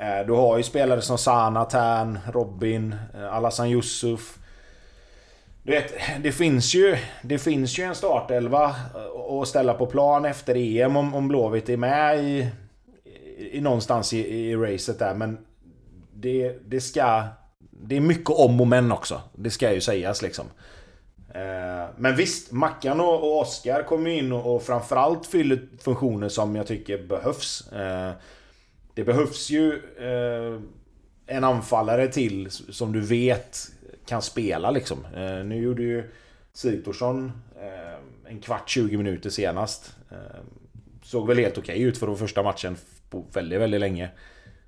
[0.00, 4.38] Eh, du har ju spelare som Sana, Tern, Robin, eh, Alassane Yusuf.
[5.62, 10.24] Du vet, det finns ju, det finns ju en startelva eh, att ställa på plan
[10.24, 12.48] efter EM om, om Blåvitt är med i,
[13.52, 15.14] i någonstans i, i racet där.
[15.14, 15.38] Men
[16.14, 17.22] det, det ska...
[17.82, 19.20] Det är mycket om och men också.
[19.32, 20.46] Det ska ju sägas liksom.
[21.34, 27.02] Eh, men visst, Mackan och Oskar kommer in och framförallt fyller funktioner som jag tycker
[27.02, 27.68] behövs.
[28.94, 30.60] Det behövs ju eh,
[31.26, 33.70] en anfallare till som du vet
[34.06, 34.98] kan spela liksom.
[35.16, 36.10] Eh, nu gjorde ju
[36.52, 39.96] Sigthorsson eh, en kvart, 20 minuter senast.
[40.10, 40.40] Eh,
[41.02, 42.76] såg väl helt okej okay ut för den första matchen
[43.10, 44.10] på väldigt, väldigt länge.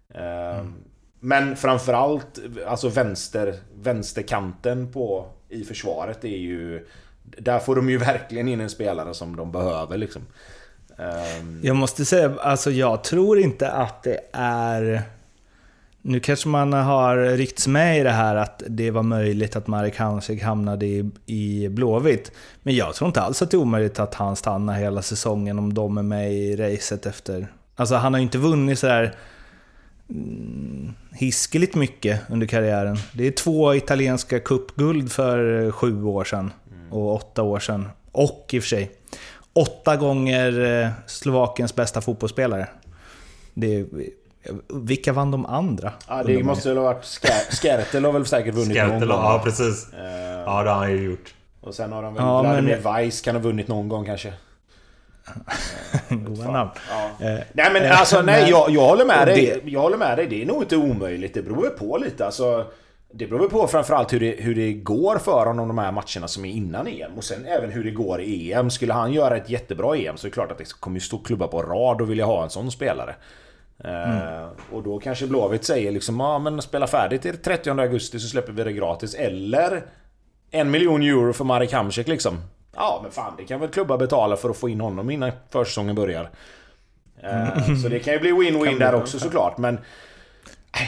[0.09, 0.75] Eh, mm.
[1.21, 6.87] Men framförallt, alltså vänster, vänsterkanten på, i försvaret är ju...
[7.23, 10.23] Där får de ju verkligen in en spelare som de behöver liksom.
[11.03, 11.61] Um...
[11.63, 15.03] Jag måste säga, alltså jag tror inte att det är...
[16.05, 19.97] Nu kanske man har ryckts med i det här att det var möjligt att Marek
[19.97, 22.33] Hamsik hamnade i, i Blåvitt.
[22.63, 25.75] Men jag tror inte alls att det är omöjligt att han stannar hela säsongen om
[25.75, 27.47] de är med i racet efter...
[27.77, 29.15] Alltså han har ju inte vunnit sådär
[30.11, 32.97] mm, hiskeligt mycket under karriären.
[33.13, 36.53] Det är två italienska cupguld för sju år sedan
[36.91, 37.89] och åtta år sedan.
[38.13, 38.91] Och i och för sig
[39.53, 42.69] åtta gånger eh, Slovakiens bästa fotbollsspelare.
[43.55, 43.87] Det
[44.69, 45.93] vilka vann de andra?
[46.09, 47.05] Ja, det måste väl ha varit...
[47.51, 49.19] Skertel har väl säkert vunnit Skertel, någon gång.
[49.19, 49.89] Ja, precis.
[49.93, 50.01] Uh,
[50.47, 51.35] ja, det har han ju gjort.
[51.61, 52.23] Och sen har de väl...
[52.25, 52.95] Ja, Vladimir men...
[52.95, 54.33] Weiss kan ha vunnit någon gång kanske.
[56.09, 56.71] Goda namn.
[56.91, 57.27] Ja.
[57.27, 59.63] Eh, nej men alltså nej, jag, jag håller med dig.
[59.65, 60.27] Jag håller med dig.
[60.27, 61.35] Det är nog inte omöjligt.
[61.35, 62.27] Det beror på lite.
[62.27, 62.67] Alltså,
[63.15, 66.45] det beror på framförallt hur det, hur det går för honom de här matcherna som
[66.45, 67.13] är innan EM.
[67.17, 68.71] Och sen även hur det går i EM.
[68.71, 71.47] Skulle han göra ett jättebra EM så är det klart att det kommer stå klubbar
[71.47, 73.15] på rad och vilja ha en sån spelare.
[73.85, 74.11] Mm.
[74.11, 78.29] Uh, och då kanske Blåvitt säger liksom ja men spela färdigt till 30 augusti så
[78.29, 79.15] släpper vi det gratis.
[79.15, 79.83] Eller
[80.51, 82.39] en miljon euro för Marek Hamsik liksom.
[82.75, 85.95] Ja men fan det kan väl klubbar betala för att få in honom innan försäsongen
[85.95, 86.31] börjar.
[87.25, 89.59] Uh, Så det kan ju bli win-win där också såklart.
[89.59, 89.79] Men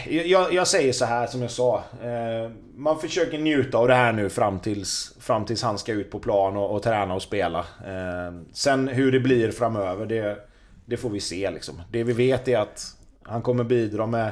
[0.08, 1.82] jag, jag, säger så här som jag sa.
[2.02, 6.10] Eh, man försöker njuta av det här nu fram tills, fram tills han ska ut
[6.10, 7.58] på plan och, och träna och spela.
[7.58, 10.36] Eh, sen hur det blir framöver, det,
[10.84, 11.82] det får vi se liksom.
[11.90, 14.30] Det vi vet är att han kommer bidra med,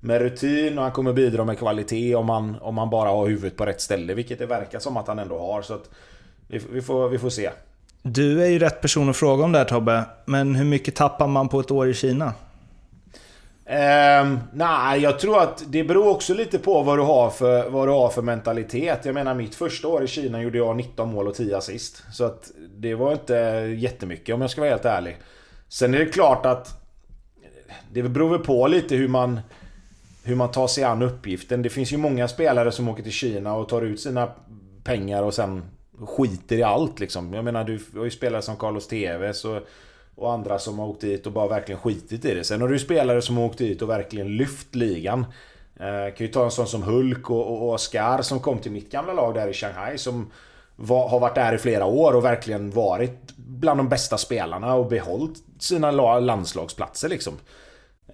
[0.00, 3.56] med rutin och han kommer bidra med kvalitet om han om han bara har huvudet
[3.56, 4.14] på rätt ställe.
[4.14, 5.62] Vilket det verkar som att han ändå har.
[5.62, 5.90] Så att
[6.46, 7.50] vi, vi, får, vi får se.
[8.02, 10.04] Du är ju rätt person att fråga om det här Tobbe.
[10.24, 12.32] Men hur mycket tappar man på ett år i Kina?
[13.70, 17.88] Um, nej, jag tror att det beror också lite på vad du, har för, vad
[17.88, 19.04] du har för mentalitet.
[19.04, 22.02] Jag menar mitt första år i Kina gjorde jag 19 mål och 10 assist.
[22.12, 23.34] Så att det var inte
[23.78, 25.16] jättemycket om jag ska vara helt ärlig.
[25.68, 26.82] Sen är det klart att
[27.92, 29.40] det beror väl på lite hur man,
[30.24, 31.62] hur man tar sig an uppgiften.
[31.62, 34.30] Det finns ju många spelare som åker till Kina och tar ut sina
[34.84, 35.62] pengar och sen
[36.06, 37.34] skiter i allt liksom.
[37.34, 39.62] Jag menar du har ju spelare som Carlos Tevez och
[40.20, 42.44] och andra som har åkt dit och bara verkligen skitit i det.
[42.44, 45.26] Sen har du ju spelare som har åkt dit och verkligen lyft ligan.
[45.80, 48.92] Eh, kan ju ta en sån som Hulk och, och Oscar som kom till mitt
[48.92, 49.98] gamla lag där i Shanghai.
[49.98, 50.30] Som
[50.76, 54.88] var, har varit där i flera år och verkligen varit bland de bästa spelarna och
[54.88, 55.90] behållit sina
[56.20, 57.34] landslagsplatser liksom.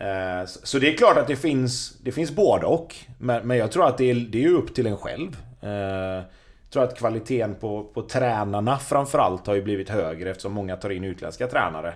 [0.00, 2.96] Eh, så det är klart att det finns, det finns både och.
[3.18, 5.36] Men, men jag tror att det är, det är upp till en själv.
[5.62, 6.24] Eh,
[6.72, 11.04] tror att kvaliteten på, på tränarna framförallt har ju blivit högre eftersom många tar in
[11.04, 11.94] utländska tränare.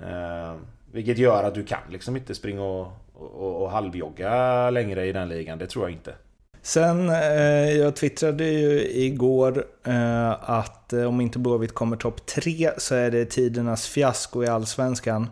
[0.00, 0.54] Eh,
[0.92, 5.28] vilket gör att du kan liksom inte springa och, och, och halvjogga längre i den
[5.28, 5.58] ligan.
[5.58, 6.14] Det tror jag inte.
[6.62, 12.70] Sen, eh, jag twittrade ju igår eh, att eh, om inte Blåvitt kommer topp tre
[12.78, 15.30] så är det tidernas fiasko i Allsvenskan.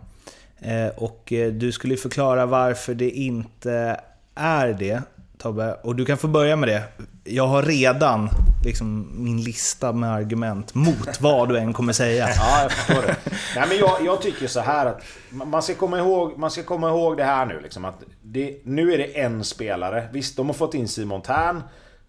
[0.58, 4.00] Eh, och eh, du skulle förklara varför det inte
[4.34, 5.02] är det,
[5.38, 5.74] Tobbe.
[5.82, 6.82] Och du kan få börja med det.
[7.24, 8.28] Jag har redan
[8.64, 12.28] liksom, min lista med argument mot vad du än kommer säga.
[12.36, 13.16] ja, jag förstår det.
[13.56, 16.88] Nej, men jag, jag, tycker så här att man ska komma ihåg, man ska komma
[16.88, 17.60] ihåg det här nu.
[17.60, 20.08] Liksom, att det, nu är det en spelare.
[20.12, 21.56] Visst, de har fått in Simon Tern.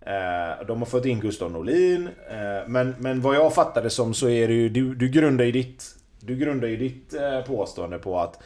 [0.02, 2.10] Eh, de har fått in Gustav Norlin.
[2.30, 4.69] Eh, men, men vad jag fattade som så är det ju...
[4.69, 5.95] Du, du grundar ju ditt
[6.26, 8.40] du grundar ju ditt eh, påstående på att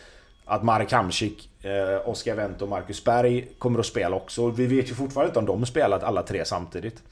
[0.48, 4.48] att Marek Hamsik, eh, Oskar Wendt och Marcus Berg kommer att spela också.
[4.48, 7.04] Vi vet ju fortfarande inte om de spelat alla tre samtidigt.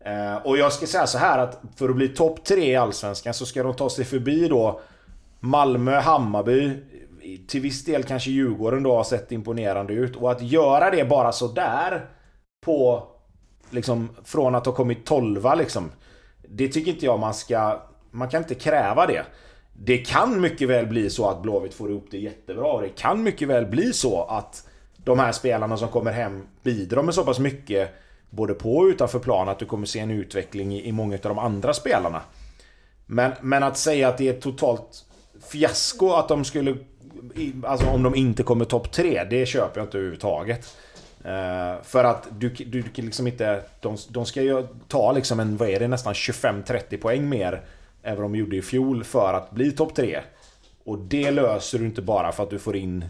[0.00, 3.34] Eh, och jag ska säga så här att för att bli topp tre i Allsvenskan
[3.34, 4.80] så ska de ta sig förbi då
[5.40, 6.72] Malmö, Hammarby,
[7.46, 10.16] till viss del kanske Djurgården då har sett imponerande ut.
[10.16, 12.06] Och att göra det bara sådär
[12.64, 13.08] på...
[13.70, 15.90] Liksom från att ha kommit tolva liksom.
[16.48, 17.82] Det tycker inte jag man ska...
[18.10, 19.24] Man kan inte kräva det.
[19.80, 23.22] Det kan mycket väl bli så att Blåvitt får ihop det jättebra och det kan
[23.22, 27.38] mycket väl bli så att de här spelarna som kommer hem bidrar med så pass
[27.38, 27.90] mycket
[28.30, 31.20] både på och utanför plan att du kommer se en utveckling i, i många av
[31.20, 32.22] de andra spelarna.
[33.06, 35.04] Men, men att säga att det är ett totalt
[35.50, 36.76] fiasko att de skulle...
[37.64, 40.76] Alltså om de inte kommer topp tre, det köper jag inte överhuvudtaget.
[41.24, 43.62] Uh, för att du, du, du liksom inte...
[43.80, 47.62] De, de ska ju ta liksom en, vad är det, nästan 25-30 poäng mer
[48.08, 50.20] än vad de gjorde i fjol för att bli topp 3.
[50.84, 53.04] Och det löser du inte bara för att du får in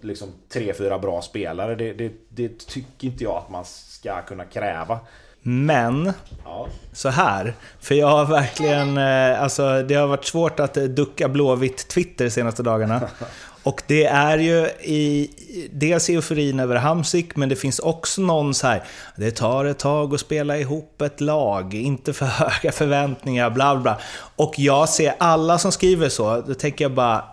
[0.00, 1.74] liksom 3-4 bra spelare.
[1.74, 4.98] Det, det, det, tycker inte jag att man ska kunna kräva.
[5.42, 6.12] Men,
[6.44, 6.68] ja.
[6.92, 7.54] så här.
[7.80, 8.98] För jag har verkligen...
[8.98, 13.08] Eh, alltså, det har varit svårt att ducka Blåvitt Twitter de senaste dagarna.
[13.66, 15.30] Och det är ju i,
[15.72, 18.82] dels euforin över Hamsik, men det finns också någon så här,
[19.16, 23.98] det tar ett tag att spela ihop ett lag, inte för höga förväntningar, bla bla.
[24.36, 27.24] Och jag ser alla som skriver så, då tänker jag bara,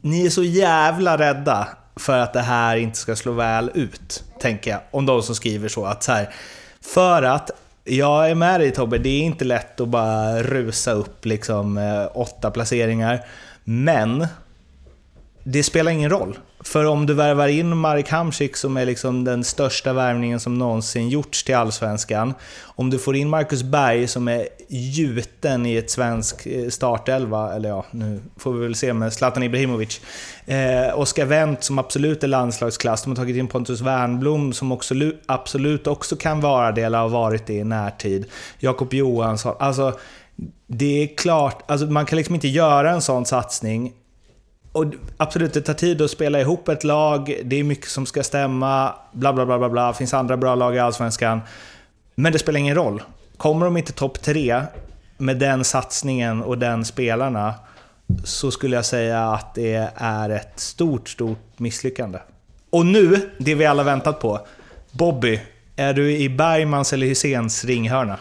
[0.00, 4.70] ni är så jävla rädda för att det här inte ska slå väl ut, tänker
[4.70, 5.84] jag, om de som skriver så.
[5.84, 6.34] Att så här,
[6.94, 7.50] för att
[7.84, 12.08] jag är med dig Tobbe, det är inte lätt att bara rusa upp liksom eh,
[12.14, 13.24] åtta placeringar.
[13.64, 14.26] Men
[15.52, 16.38] det spelar ingen roll.
[16.60, 21.08] För om du värvar in Marek Hamsik som är liksom den största värvningen som någonsin
[21.08, 22.34] gjorts till Allsvenskan.
[22.62, 27.68] Om du får in Marcus Berg som är gjuten i ett svensk eh, startelva, eller
[27.68, 30.00] ja, nu får vi väl se med Zlatan Ibrahimovic.
[30.46, 33.02] Eh, Oskar Wendt som absolut är landslagsklass.
[33.02, 34.94] De har tagit in Pontus Wernblom som också,
[35.26, 38.24] absolut också kan vara det, eller har varit det i närtid.
[38.58, 39.56] Jakob Johansson.
[39.58, 39.98] Alltså,
[40.66, 43.92] det är klart, alltså man kan liksom inte göra en sån satsning
[44.72, 44.84] och
[45.16, 47.40] absolut, det tar tid att spela ihop ett lag.
[47.44, 48.94] Det är mycket som ska stämma.
[49.12, 49.88] Bla, bla, bla, bla, bla.
[49.88, 51.40] Det finns andra bra lag i Allsvenskan.
[52.14, 53.02] Men det spelar ingen roll.
[53.36, 54.62] Kommer de inte topp tre
[55.16, 57.54] med den satsningen och den spelarna
[58.24, 62.18] så skulle jag säga att det är ett stort, stort misslyckande.
[62.70, 64.40] Och nu, det vi alla väntat på.
[64.90, 65.40] Bobby,
[65.76, 68.18] är du i Bergmans eller Hyséns ringhörna?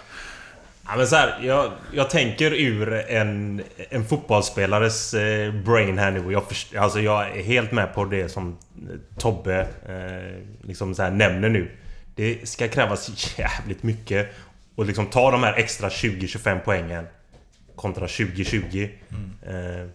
[0.92, 6.32] Ja, men så här, jag, jag tänker ur en, en fotbollsspelares eh, brain här nu.
[6.32, 8.58] Jag, först, alltså jag är helt med på det som
[8.90, 11.72] eh, Tobbe eh, liksom så här nämner nu.
[12.16, 14.30] Det ska krävas jävligt mycket
[14.76, 17.08] och liksom ta de här extra 20-25 poängen
[17.76, 18.90] kontra 2020.
[19.10, 19.80] Mm.
[19.82, 19.88] Eh,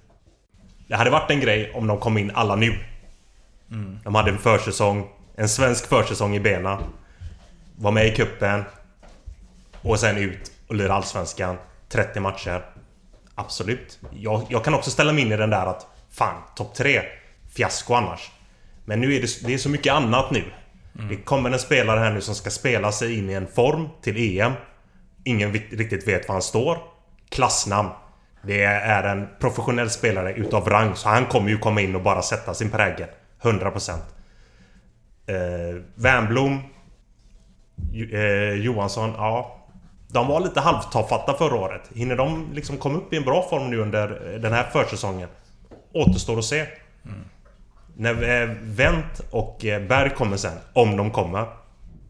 [0.86, 2.78] det hade varit en grej om de kom in alla nu.
[3.70, 3.98] Mm.
[4.04, 6.78] De hade en försäsong, en svensk försäsong i benen
[7.76, 8.64] Var med i kuppen
[9.82, 11.56] och sen ut och lira Allsvenskan
[11.88, 12.66] 30 matcher.
[13.34, 13.98] Absolut.
[14.12, 17.02] Jag, jag, kan också ställa mig in i den där att Fan, topp 3.
[17.56, 18.30] Fiasko annars.
[18.84, 20.44] Men nu är det, det är så mycket annat nu.
[20.98, 21.08] Mm.
[21.08, 24.40] Det kommer en spelare här nu som ska spela sig in i en form till
[24.40, 24.52] EM.
[25.24, 26.78] Ingen riktigt vet var han står.
[27.28, 27.88] Klassnamn.
[28.42, 32.22] Det är en professionell spelare utav rang, så han kommer ju komma in och bara
[32.22, 33.08] sätta sin prägel.
[33.42, 33.90] 100%.
[35.26, 36.60] Eh, Wernbloom...
[38.12, 39.63] Eh, Johansson, ja.
[40.14, 41.82] De var lite halvtafatta förra året.
[41.94, 44.08] Hinner de liksom komma upp i en bra form nu under
[44.42, 45.28] den här försäsongen?
[45.92, 46.60] Återstår att se.
[46.60, 47.24] Mm.
[47.96, 51.46] När eh, Wendt och eh, Berg kommer sen, om de kommer.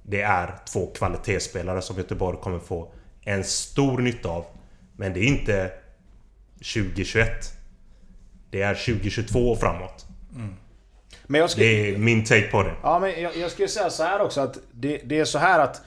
[0.02, 4.44] Det är två kvalitetsspelare som Göteborg kommer få en stor nytta av.
[4.96, 5.70] Men det är inte
[6.56, 7.28] 2021.
[8.50, 10.06] Det är 2022 och framåt.
[10.34, 10.54] Mm.
[11.26, 12.74] Men jag skulle, det är min take på det.
[12.82, 15.60] Ja, men jag, jag skulle säga så här också att det, det är så här
[15.60, 15.82] att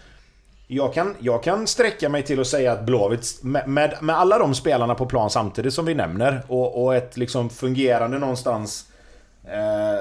[0.67, 4.39] jag kan, jag kan sträcka mig till att säga att Blåvitt, med, med, med, alla
[4.39, 8.85] de spelarna på plan samtidigt som vi nämner och, och ett liksom fungerande någonstans
[9.43, 9.99] eh,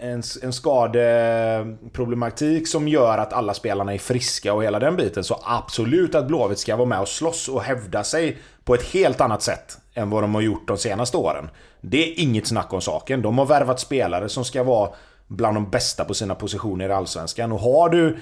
[0.00, 5.24] en, en skadeproblematik som gör att alla spelarna är friska och hela den biten.
[5.24, 9.20] Så absolut att Blåvitt ska vara med och slåss och hävda sig på ett helt
[9.20, 11.50] annat sätt än vad de har gjort de senaste åren.
[11.80, 13.22] Det är inget snack om saken.
[13.22, 14.90] De har värvat spelare som ska vara
[15.26, 17.52] bland de bästa på sina positioner i Allsvenskan.
[17.52, 18.18] Och har du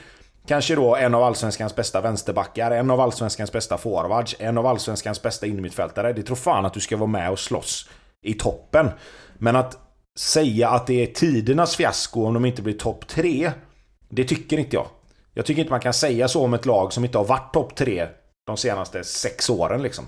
[0.47, 5.23] kanske då en av Allsvenskans bästa vänsterbackar, en av Allsvenskans bästa forwards, en av Allsvenskans
[5.23, 6.13] bästa innermittfältare.
[6.13, 7.89] Det tror fan att du ska vara med och slåss
[8.23, 8.91] i toppen.
[9.39, 9.79] Men att
[10.19, 13.53] säga att det är tidernas fiasko om de inte blir topp 3.
[14.09, 14.87] Det tycker inte jag.
[15.35, 17.77] Jag tycker inte man kan säga så om ett lag som inte har varit topp
[17.77, 18.09] 3
[18.47, 20.05] de senaste sex åren liksom.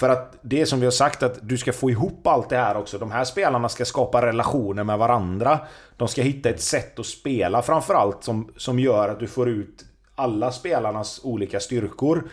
[0.00, 2.56] För att det är som vi har sagt att du ska få ihop allt det
[2.56, 2.98] här också.
[2.98, 5.58] De här spelarna ska skapa relationer med varandra.
[5.96, 9.84] De ska hitta ett sätt att spela framförallt som, som gör att du får ut
[10.14, 12.30] alla spelarnas olika styrkor.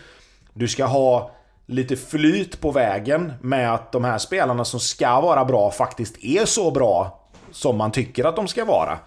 [0.52, 1.30] Du ska ha
[1.66, 6.44] lite flyt på vägen med att de här spelarna som ska vara bra faktiskt är
[6.44, 8.98] så bra som man tycker att de ska vara.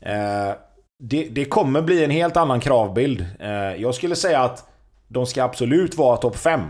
[0.00, 0.54] Eh,
[0.98, 3.26] det, det, kommer bli en helt annan kravbild.
[3.40, 4.68] Eh, jag skulle säga att
[5.08, 6.60] de ska absolut vara topp 5.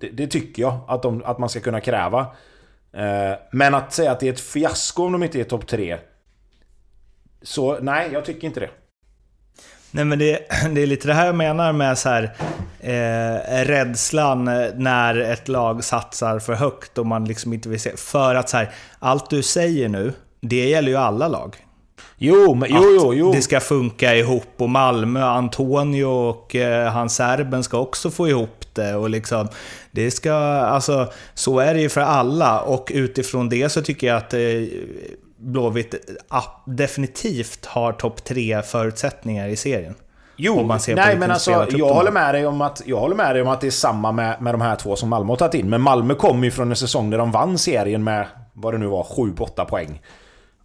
[0.00, 2.20] Det, det, tycker jag att, de, att man ska kunna kräva.
[2.92, 5.98] Eh, men att säga att det är ett fiasko om de inte är topp 3.
[7.42, 8.70] Så nej, jag tycker inte det.
[9.90, 12.36] Nej men det, det är lite det här jag menar med så här,
[12.80, 14.44] eh, rädslan
[14.74, 17.96] när ett lag satsar för högt och man liksom inte vill se.
[17.96, 21.56] För att så här, allt du säger nu, det gäller ju alla lag.
[22.16, 23.32] Jo, men, jo, jo, jo.
[23.32, 28.64] det ska funka ihop och Malmö, Antonio och eh, han serben ska också få ihop
[28.72, 28.94] det.
[28.94, 29.48] Och liksom,
[29.98, 34.16] det ska, alltså, så är det ju för alla och utifrån det så tycker jag
[34.16, 34.40] att eh,
[35.38, 35.94] Blåvitt
[36.66, 39.94] definitivt har topp tre förutsättningar i serien.
[40.36, 43.48] Jo, nej men alltså jag håller, med dig om att, jag håller med dig om
[43.48, 45.70] att det är samma med, med de här två som Malmö har tagit in.
[45.70, 48.86] Men Malmö kom ju från en säsong där de vann serien med, vad det nu
[48.86, 50.02] var, 7-8 poäng.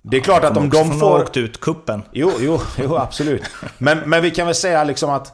[0.01, 1.21] Det är ja, klart att om de får...
[1.21, 2.03] åkt ut kuppen.
[2.11, 3.43] Jo, jo, jo absolut.
[3.77, 5.33] Men, men vi kan väl säga liksom att...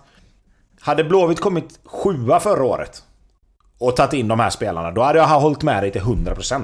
[0.82, 3.04] Hade Blåvitt kommit sjua förra året
[3.80, 6.64] och tagit in de här spelarna, då hade jag hållit med dig till 100%.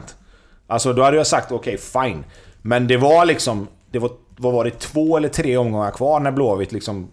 [0.68, 2.24] Alltså då hade jag sagt okej, okay, fine.
[2.62, 3.68] Men det var liksom...
[3.92, 4.80] Det var, vad var det?
[4.80, 7.12] Två eller tre omgångar kvar när Blåvitt liksom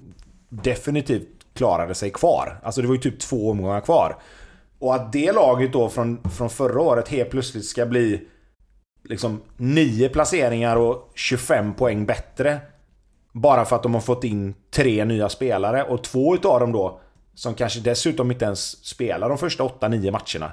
[0.49, 2.61] definitivt klarade sig kvar.
[2.62, 4.16] Alltså det var ju typ två omgångar kvar.
[4.79, 8.20] Och att det laget då från, från förra året helt plötsligt ska bli
[9.05, 12.61] liksom 9 placeringar och 25 poäng bättre.
[13.33, 17.01] Bara för att de har fått in tre nya spelare och två utav dem då
[17.34, 20.52] som kanske dessutom inte ens spelar de första 8-9 matcherna.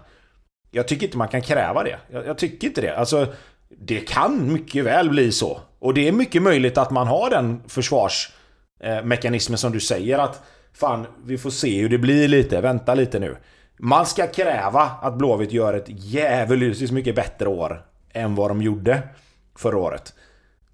[0.71, 1.99] Jag tycker inte man kan kräva det.
[2.11, 2.97] Jag, jag, tycker inte det.
[2.97, 3.33] Alltså,
[3.69, 5.61] det kan mycket väl bli så.
[5.79, 10.43] Och det är mycket möjligt att man har den försvarsmekanismen som du säger att
[10.73, 12.61] Fan, vi får se hur det blir lite.
[12.61, 13.37] Vänta lite nu.
[13.77, 19.01] Man ska kräva att Blåvitt gör ett djävulusiskt mycket bättre år än vad de gjorde
[19.55, 20.13] förra året.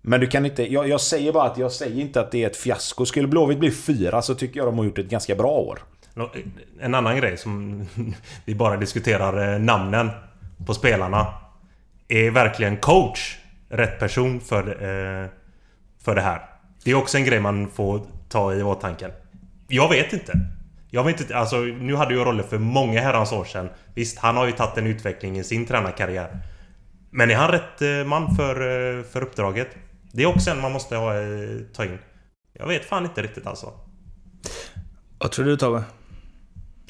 [0.02, 0.74] Men du kan inte...
[0.74, 3.06] Jag, jag, säger bara att jag säger inte att det är ett fiasko.
[3.06, 5.80] Skulle Blåvitt bli fyra så tycker jag de har gjort ett ganska bra år.
[6.80, 7.86] En annan grej som
[8.46, 10.10] vi bara diskuterar eh, namnen
[10.66, 11.34] på spelarna.
[12.08, 13.38] Är verkligen coach
[13.70, 15.30] rätt person för, eh,
[16.04, 16.42] för det här?
[16.84, 19.12] Det är också en grej man får ta i åtanke.
[19.68, 20.34] Jag vet inte.
[20.90, 23.70] Jag vet inte, alltså nu hade ju Rolle för många herrans år sedan.
[23.94, 26.40] Visst, han har ju tagit en utveckling i sin tränarkarriär.
[27.10, 29.68] Men är han rätt eh, man för, för uppdraget?
[30.12, 31.14] Det är också en man måste ha,
[31.74, 31.98] ta in.
[32.54, 33.74] Jag vet fan inte riktigt alltså.
[35.20, 35.84] Vad tror du Tobbe?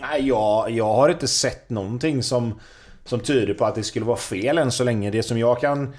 [0.01, 2.59] Nej, jag, jag har inte sett någonting som,
[3.05, 5.11] som tyder på att det skulle vara fel än så länge.
[5.11, 5.93] Det som jag kan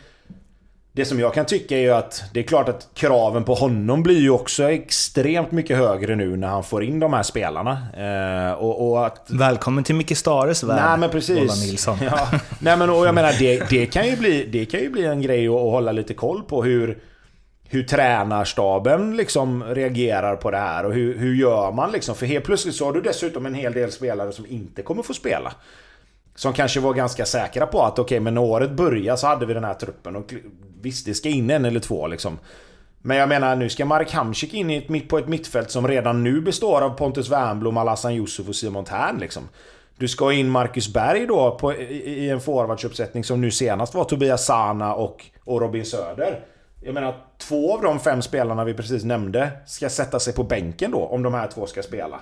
[0.96, 4.02] det som jag kan tycka är ju att det är klart att kraven på honom
[4.02, 7.72] blir ju också extremt mycket högre nu när han får in de här spelarna.
[7.96, 9.26] Eh, och, och, att...
[9.30, 11.86] Välkommen till Micke Stares värld, Nej men precis.
[11.86, 12.28] Ja.
[12.58, 15.22] Nej men och jag menar det, det, kan ju bli, det kan ju bli en
[15.22, 16.98] grej att, att hålla lite koll på hur
[17.68, 22.14] hur tränarstaben liksom reagerar på det här och hur, hur gör man liksom?
[22.14, 25.14] För helt plötsligt så har du dessutom en hel del spelare som inte kommer få
[25.14, 25.52] spela.
[26.34, 29.46] Som kanske var ganska säkra på att okej, okay, men när året börjar så hade
[29.46, 30.34] vi den här truppen och
[30.80, 32.38] visst, det ska in en eller två liksom.
[33.02, 36.24] Men jag menar, nu ska Marek Hamsik in i ett, på ett mittfält som redan
[36.24, 39.48] nu består av Pontus Wernbloom, Alassan Yusuf och Simon Tern liksom.
[39.98, 44.04] Du ska in Marcus Berg då på, i, i en forwardsuppsättning som nu senast var
[44.04, 46.40] Tobias Sana och, och Robin Söder.
[46.86, 50.90] Jag menar, två av de fem spelarna vi precis nämnde ska sätta sig på bänken
[50.90, 52.20] då, om de här två ska spela.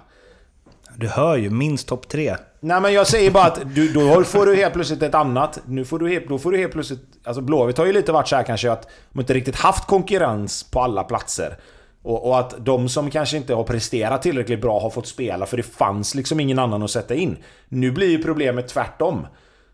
[0.96, 2.36] Du hör ju, minst topp tre.
[2.60, 5.60] Nej men jag säger bara att du, då får du helt plötsligt ett annat.
[5.66, 7.00] Nu får du då får du helt plötsligt...
[7.24, 10.70] Alltså Blåvitt har ju lite varit så här kanske att de inte riktigt haft konkurrens
[10.70, 11.56] på alla platser.
[12.02, 15.56] Och, och, att de som kanske inte har presterat tillräckligt bra har fått spela för
[15.56, 17.36] det fanns liksom ingen annan att sätta in.
[17.68, 19.26] Nu blir ju problemet tvärtom.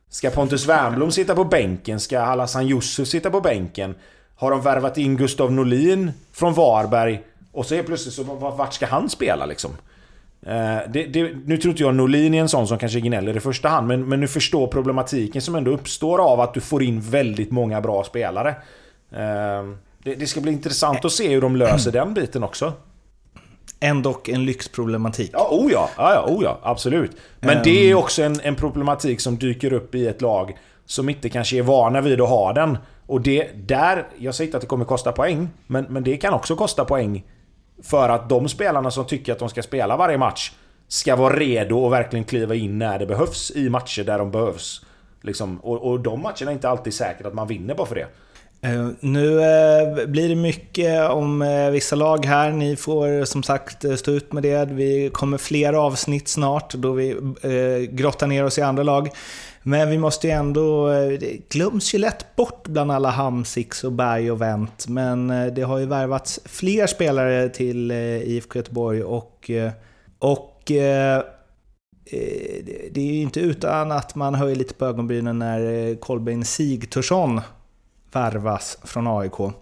[0.08, 2.00] Ska Pontus Wernbloom sitta på bänken?
[2.00, 3.94] Ska Halassan Yusuf sitta på bänken?
[4.40, 7.22] Har de värvat in Gustav Norlin från Varberg?
[7.52, 9.70] Och så är plötsligt så, vart ska han spela liksom?
[10.42, 13.40] Eh, det, det, nu tror inte jag Norlin är en sån som kanske gnäller i
[13.40, 17.00] första hand, men, men nu förstår problematiken som ändå uppstår av att du får in
[17.00, 18.48] väldigt många bra spelare.
[19.12, 19.68] Eh,
[20.02, 22.72] det, det ska bli intressant att se hur de löser den biten också.
[23.80, 25.30] Ändå en lyxproblematik.
[25.32, 27.10] Ja, oh ja, ja, ja, oh ja absolut.
[27.40, 27.62] Men um...
[27.64, 31.58] det är också en, en problematik som dyker upp i ett lag som inte kanske
[31.58, 32.78] är vana vid att ha den.
[33.10, 36.34] Och det där, jag säger inte att det kommer kosta poäng, men, men det kan
[36.34, 37.24] också kosta poäng
[37.82, 40.52] för att de spelarna som tycker att de ska spela varje match
[40.88, 44.84] ska vara redo och verkligen kliva in när det behövs i matcher där de behövs.
[45.22, 48.06] Liksom, och, och de matcherna är inte alltid säkert att man vinner bara för det.
[48.68, 52.50] Uh, nu uh, blir det mycket om uh, vissa lag här.
[52.50, 54.68] Ni får som sagt stå ut med det.
[54.70, 57.16] Vi kommer fler avsnitt snart då vi
[57.90, 59.10] grottar ner oss i andra lag.
[59.62, 60.88] Men vi måste ju ändå...
[60.92, 64.88] Det glöms ju lätt bort bland alla Hamsix och Berg och Wendt.
[64.88, 69.50] Men det har ju värvats fler spelare till IFK Göteborg och...
[70.18, 70.62] och
[72.90, 77.40] det är ju inte utan att man höjer lite på ögonbrynen när Kolbeinn Sigthursson
[78.12, 79.54] värvas från AIK.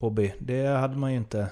[0.00, 1.48] Bobby, det hade man ju inte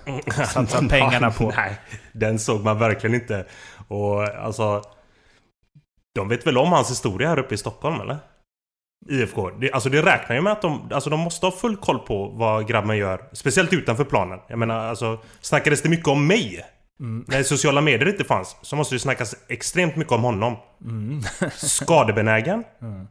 [0.46, 1.44] satsat pengarna på.
[1.56, 1.80] Nej,
[2.12, 3.46] den såg man verkligen inte.
[3.88, 4.82] Och alltså...
[6.14, 8.18] De vet väl om hans historia här uppe i Stockholm eller?
[9.10, 9.50] IFK.
[9.50, 12.28] Det, alltså det räknar ju med att de, alltså de måste ha full koll på
[12.28, 13.28] vad grabben gör.
[13.32, 14.38] Speciellt utanför planen.
[14.48, 16.64] Jag menar alltså, snackades det mycket om mig?
[17.00, 17.24] Mm.
[17.28, 20.56] När sociala medier inte fanns så måste det snackas extremt mycket om honom.
[20.84, 21.22] Mm.
[21.56, 22.64] Skadebenägen.
[22.82, 23.06] Mm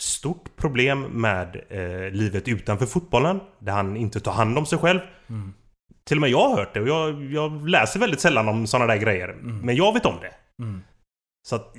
[0.00, 3.40] stort problem med eh, livet utanför fotbollen.
[3.58, 5.00] Där han inte tar hand om sig själv.
[5.28, 5.54] Mm.
[6.04, 8.86] Till och med jag har hört det och jag, jag läser väldigt sällan om sådana
[8.86, 9.28] där grejer.
[9.28, 9.58] Mm.
[9.58, 10.62] Men jag vet om det.
[10.62, 10.82] Mm.
[11.48, 11.76] Så att,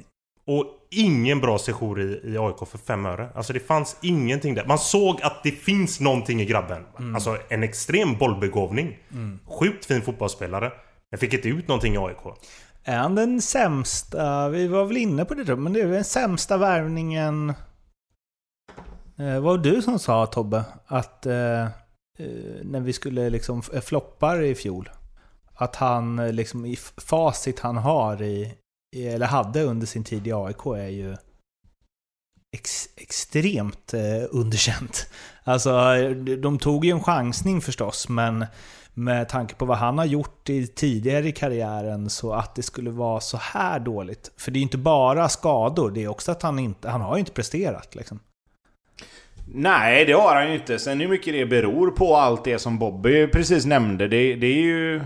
[0.48, 3.30] och ingen bra sejour i, i AIK för fem öre.
[3.36, 4.66] Alltså det fanns ingenting där.
[4.66, 6.86] Man såg att det finns någonting i grabben.
[7.00, 7.16] Mm.
[7.16, 8.98] Alltså en extrem bollbegåvning.
[9.12, 9.40] Mm.
[9.46, 10.72] Sjukt fin fotbollsspelare.
[11.12, 12.38] Men fick inte ut någonting i AIK.
[12.84, 16.58] Är han den sämsta, vi var väl inne på det men det är den sämsta
[16.58, 17.54] värvningen
[19.22, 21.70] Eh, var det du som sa Tobbe, att eh, eh,
[22.64, 24.90] när vi skulle liksom floppa i fjol,
[25.54, 28.54] att han liksom i facit han har i,
[28.96, 31.16] eller hade under sin tid i AIK är ju
[32.54, 35.08] ex, extremt eh, underkänt.
[35.44, 35.72] Alltså,
[36.38, 38.46] de tog ju en chansning förstås, men
[38.94, 42.90] med tanke på vad han har gjort i, tidigare i karriären så att det skulle
[42.90, 44.32] vara så här dåligt.
[44.38, 47.16] För det är ju inte bara skador, det är också att han inte, han har
[47.16, 48.20] ju inte presterat liksom.
[49.54, 50.80] Nej, det har han ju inte.
[50.80, 54.62] Sen hur mycket det beror på allt det som Bobby precis nämnde, det, det är
[54.62, 55.02] ju...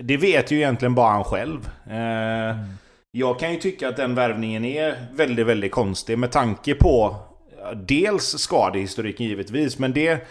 [0.00, 1.70] Det vet ju egentligen bara han själv.
[1.86, 2.66] Eh, mm.
[3.12, 7.16] Jag kan ju tycka att den värvningen är väldigt, väldigt konstig med tanke på
[7.74, 10.28] dels skadehistoriken givetvis, men det...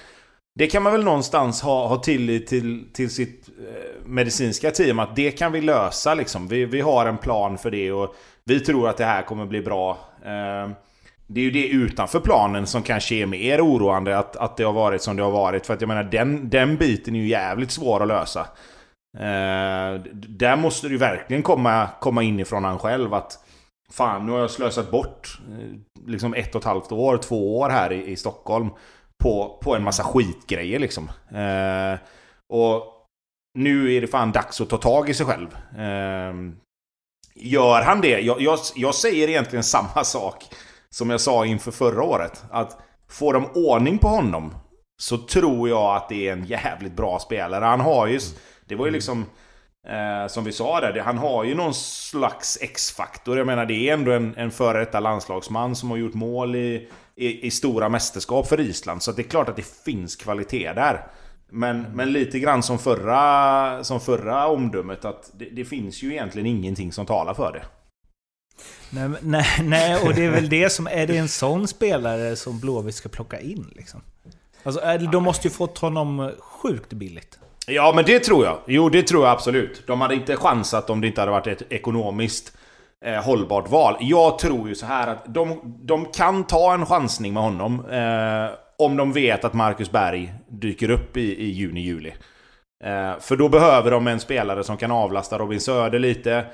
[0.56, 5.16] Det kan man väl någonstans ha, ha tillit till, till sitt eh, medicinska team att
[5.16, 6.48] det kan vi lösa liksom.
[6.48, 9.62] Vi, vi har en plan för det och vi tror att det här kommer bli
[9.62, 9.98] bra.
[10.26, 10.70] Eh,
[11.28, 14.74] det är ju det utanför planen som kanske är mer oroande att, att det har
[14.74, 15.66] varit som det har varit.
[15.66, 18.48] För att jag menar, den, den biten är ju jävligt svår att lösa.
[19.18, 23.40] Eh, där måste det ju verkligen komma, komma inifrån han själv att
[23.92, 27.70] Fan, nu har jag slösat bort eh, liksom ett och ett halvt år, två år
[27.70, 28.70] här i, i Stockholm
[29.24, 31.10] på, på en massa skitgrejer liksom.
[31.32, 32.00] Eh,
[32.54, 32.84] och
[33.60, 35.48] nu är det fan dags att ta tag i sig själv.
[35.78, 36.34] Eh,
[37.36, 38.20] gör han det?
[38.20, 40.46] Jag, jag, jag säger egentligen samma sak
[40.90, 42.78] som jag sa inför förra året, att
[43.10, 44.56] får de ordning på honom
[45.02, 47.66] så tror jag att det är en jävligt bra spelare.
[47.66, 48.20] Han har ju...
[48.70, 49.26] Det var ju liksom...
[49.88, 53.38] Eh, som vi sa där, han har ju någon slags X-faktor.
[53.38, 56.90] Jag menar, det är ändå en, en före detta landslagsman som har gjort mål i,
[57.16, 59.04] i, i, stora mästerskap för Island.
[59.04, 61.08] Så det är klart att det finns kvalitet där.
[61.50, 66.46] Men, men lite grann som förra, som förra omdömet, att det, det finns ju egentligen
[66.46, 67.64] ingenting som talar för det.
[68.90, 70.88] Nej, nej, nej, och det är väl det som...
[70.88, 74.02] Är det en sån spelare som Blåvitt ska plocka in liksom?
[74.64, 74.82] Alltså,
[75.12, 77.40] de måste ju fått honom sjukt billigt.
[77.70, 78.58] Ja, men det tror jag.
[78.68, 79.88] Jo, det tror jag absolut.
[79.88, 82.58] De hade inte chansat om det inte hade varit ett ekonomiskt
[83.06, 83.96] eh, hållbart val.
[84.00, 87.86] Jag tror ju så här att de, de kan ta en chansning med honom.
[87.90, 92.14] Eh, om de vet att Marcus Berg dyker upp i, i juni-juli.
[92.84, 96.46] Eh, för då behöver de en spelare som kan avlasta Robin Söder lite.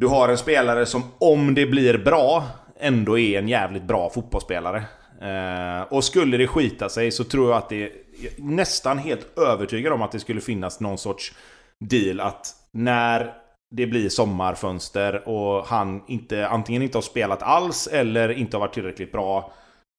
[0.00, 2.44] du har en spelare som om det blir bra
[2.80, 4.82] ändå är en jävligt bra fotbollsspelare.
[5.22, 7.92] Eh, och skulle det skita sig så tror jag att det
[8.38, 11.34] nästan helt övertygad om att det skulle finnas någon sorts
[11.80, 13.34] deal att när
[13.70, 18.74] det blir sommarfönster och han inte, antingen inte har spelat alls eller inte har varit
[18.74, 19.52] tillräckligt bra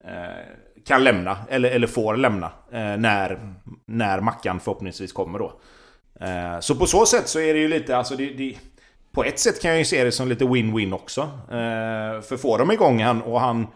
[0.06, 3.54] eh, kan lämna, eller, eller får lämna eh, när,
[3.86, 5.54] när Mackan förhoppningsvis kommer då.
[6.20, 8.58] Eh, så på så sätt så är det ju lite, alltså det, det,
[9.12, 11.22] På ett sätt kan jag ju se det som lite win-win också.
[11.50, 13.68] Eh, för får de igång han och han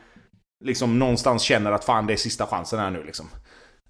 [0.63, 3.29] liksom någonstans känner att fan det är sista chansen här nu liksom.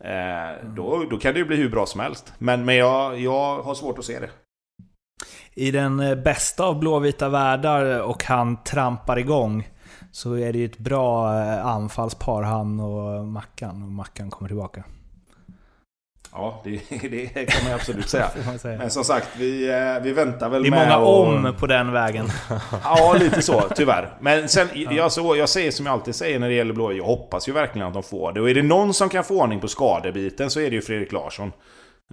[0.04, 2.34] Eh, då, då kan det ju bli hur bra som helst.
[2.38, 4.30] Men, men jag, jag har svårt att se det.
[5.54, 9.68] I den eh, bästa av blåvita världar och han trampar igång
[10.12, 13.84] så är det ju ett bra eh, anfallspar han och Mackan.
[13.84, 14.84] Och Mackan kommer tillbaka.
[16.34, 16.70] Ja, det,
[17.34, 18.30] det kan man absolut säga.
[18.64, 20.72] Men som sagt, vi, eh, vi väntar väl med...
[20.72, 21.28] Det är många och...
[21.28, 22.26] om på den vägen.
[22.84, 24.14] Ja, lite så, tyvärr.
[24.20, 27.04] Men sen, jag, så, jag säger som jag alltid säger när det gäller Blå, jag
[27.04, 28.42] hoppas ju verkligen att de får det.
[28.42, 31.12] Och är det någon som kan få ordning på skadebiten så är det ju Fredrik
[31.12, 31.52] Larsson.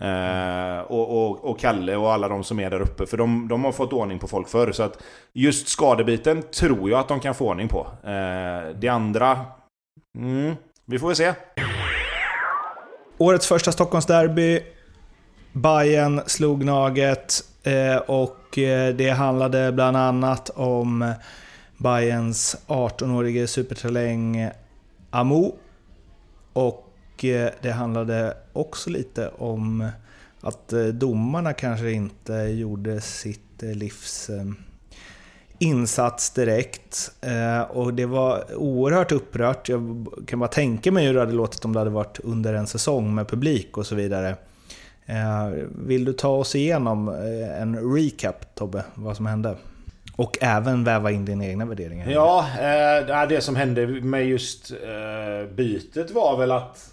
[0.00, 3.06] Eh, och, och, och, Kalle och alla de som är där uppe.
[3.06, 4.72] För de, de har fått ordning på folk förr.
[4.72, 7.86] Så att just skadebiten tror jag att de kan få ordning på.
[8.04, 9.38] Eh, det andra...
[10.18, 10.54] Mm,
[10.86, 11.32] vi får väl se.
[13.20, 14.62] Årets första Stockholmsderby.
[15.52, 21.14] Bayern slog Naget eh, och eh, det handlade bland annat om
[21.76, 24.50] Bayerns 18-årige supertaläng
[25.10, 25.54] Amo.
[26.52, 29.88] Och eh, det handlade också lite om
[30.40, 34.30] att domarna kanske inte gjorde sitt livs
[35.58, 37.12] insats direkt.
[37.20, 39.68] Eh, och det var oerhört upprört.
[39.68, 42.66] Jag kan bara tänka mig hur det hade låtit om det hade varit under en
[42.66, 44.36] säsong med publik och så vidare.
[45.06, 45.48] Eh,
[45.86, 49.56] vill du ta oss igenom eh, en recap Tobbe, vad som hände?
[50.16, 52.10] Och även väva in dina egna värderingar.
[52.10, 52.46] Ja,
[53.28, 54.72] det som hände med just
[55.56, 56.90] bytet var väl att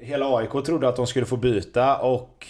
[0.00, 2.46] hela AIK trodde att de skulle få byta och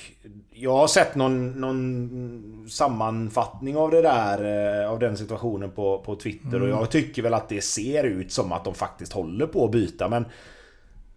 [0.61, 4.45] jag har sett någon, någon sammanfattning av det där,
[4.83, 6.63] eh, av den situationen på, på Twitter mm.
[6.63, 9.71] och jag tycker väl att det ser ut som att de faktiskt håller på att
[9.71, 10.25] byta men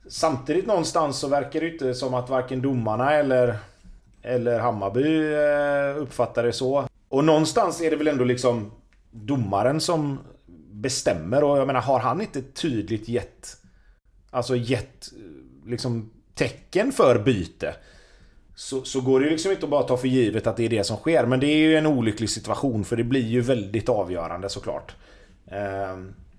[0.07, 3.57] Samtidigt någonstans så verkar det inte som att varken domarna eller
[4.21, 6.87] Eller Hammarby eh, uppfattar det så.
[7.09, 8.71] Och någonstans är det väl ändå liksom
[9.11, 10.19] Domaren som
[10.71, 13.57] bestämmer och jag menar har han inte tydligt gett
[14.29, 15.11] Alltså gett
[15.65, 17.75] liksom tecken för byte
[18.61, 20.69] så, så går det ju liksom inte att bara ta för givet att det är
[20.69, 21.25] det som sker.
[21.25, 24.95] Men det är ju en olycklig situation för det blir ju väldigt avgörande såklart.
[25.47, 25.97] Eh,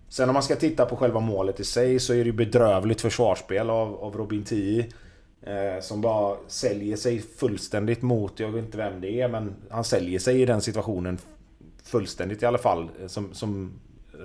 [0.09, 3.01] sen om man ska titta på själva målet i sig så är det ju bedrövligt
[3.01, 4.93] försvarsspel av, av Robin Tii.
[5.43, 9.85] Eh, som bara säljer sig fullständigt mot, jag vet inte vem det är, men han
[9.85, 11.19] säljer sig i den situationen
[11.85, 12.89] fullständigt i alla fall.
[13.07, 13.73] Som, som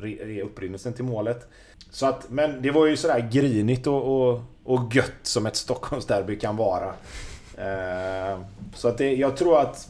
[0.03, 1.48] är upprinnelsen till målet.
[1.91, 6.40] Så att, men det var ju sådär grinigt och, och, och gött som ett Stockholmsderby
[6.40, 6.94] kan vara.
[7.57, 8.39] Eh,
[8.73, 9.89] så att det, jag tror att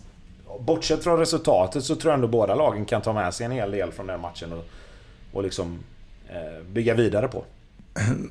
[0.60, 3.72] Bortsett från resultatet så tror jag ändå båda lagen kan ta med sig en hel
[3.72, 4.66] del från den matchen och,
[5.34, 5.80] och liksom
[6.30, 7.44] eh, bygga vidare på.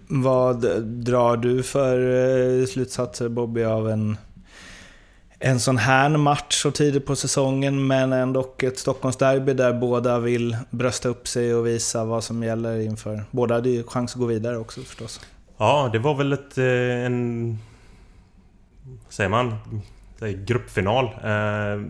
[0.09, 1.99] Vad drar du för
[2.61, 4.17] eh, slutsatser Bobby av en,
[5.39, 10.57] en sån här match så tidigt på säsongen men ändå ett Stockholmsderby där båda vill
[10.71, 13.25] brösta upp sig och visa vad som gäller inför...
[13.31, 15.21] Båda hade ju chans att gå vidare också förstås.
[15.59, 17.59] Ja, det var väl ett, en
[19.09, 19.55] säger man?
[20.21, 21.05] Gruppfinal.
[21.05, 21.81] Eh,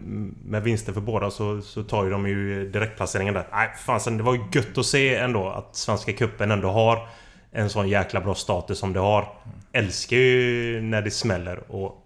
[0.45, 3.47] med vinster för båda så, så tar ju de ju direktplaceringen där.
[3.53, 7.09] Nej, fasen, det var ju gött att se ändå att Svenska Cupen ändå har
[7.53, 9.29] en sån jäkla bra status som det har.
[9.73, 12.03] Älskar ju när det smäller och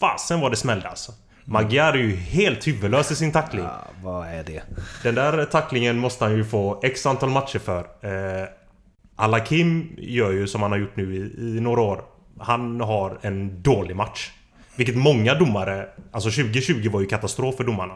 [0.00, 1.12] fasen vad det smällde alltså.
[1.44, 3.64] Magyar är ju helt huvudlös i sin tackling.
[3.64, 4.62] Ja, vad är det?
[5.02, 7.80] Den där tacklingen måste han ju få x antal matcher för.
[7.80, 8.48] Eh,
[9.16, 11.18] Alakim gör ju som han har gjort nu i,
[11.56, 12.04] i några år.
[12.38, 14.30] Han har en dålig match.
[14.76, 15.88] Vilket många domare...
[16.10, 17.94] Alltså 2020 var ju katastrof för domarna.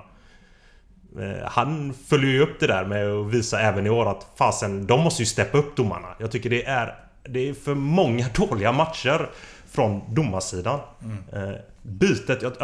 [1.19, 4.87] Eh, han följer ju upp det där med att visa även i år att fasen,
[4.87, 6.09] de måste ju steppa upp domarna.
[6.19, 6.95] Jag tycker det är...
[7.31, 9.31] Det är för många dåliga matcher
[9.71, 10.81] från domarsidan.
[11.03, 11.55] Mm.
[11.83, 12.63] Bytet,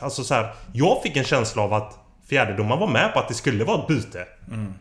[0.00, 1.98] alltså så här, Jag fick en känsla av att
[2.28, 4.26] fjärdedomaren var med på att det skulle vara ett byte.
[4.48, 4.74] Mm.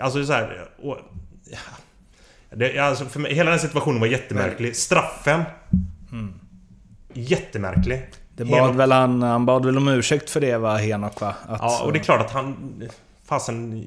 [0.00, 0.98] Alltså så här, och,
[2.50, 4.76] det, alltså för mig, hela den situationen var jättemärklig.
[4.76, 5.42] Straffen.
[6.12, 6.34] Mm.
[7.12, 8.02] Jättemärklig.
[8.36, 8.76] Det bad Henok...
[8.76, 11.34] väl han, han bad väl om ursäkt för det va, Henok va?
[11.48, 12.82] Att, ja, och det är klart att han...
[13.24, 13.84] Fasen...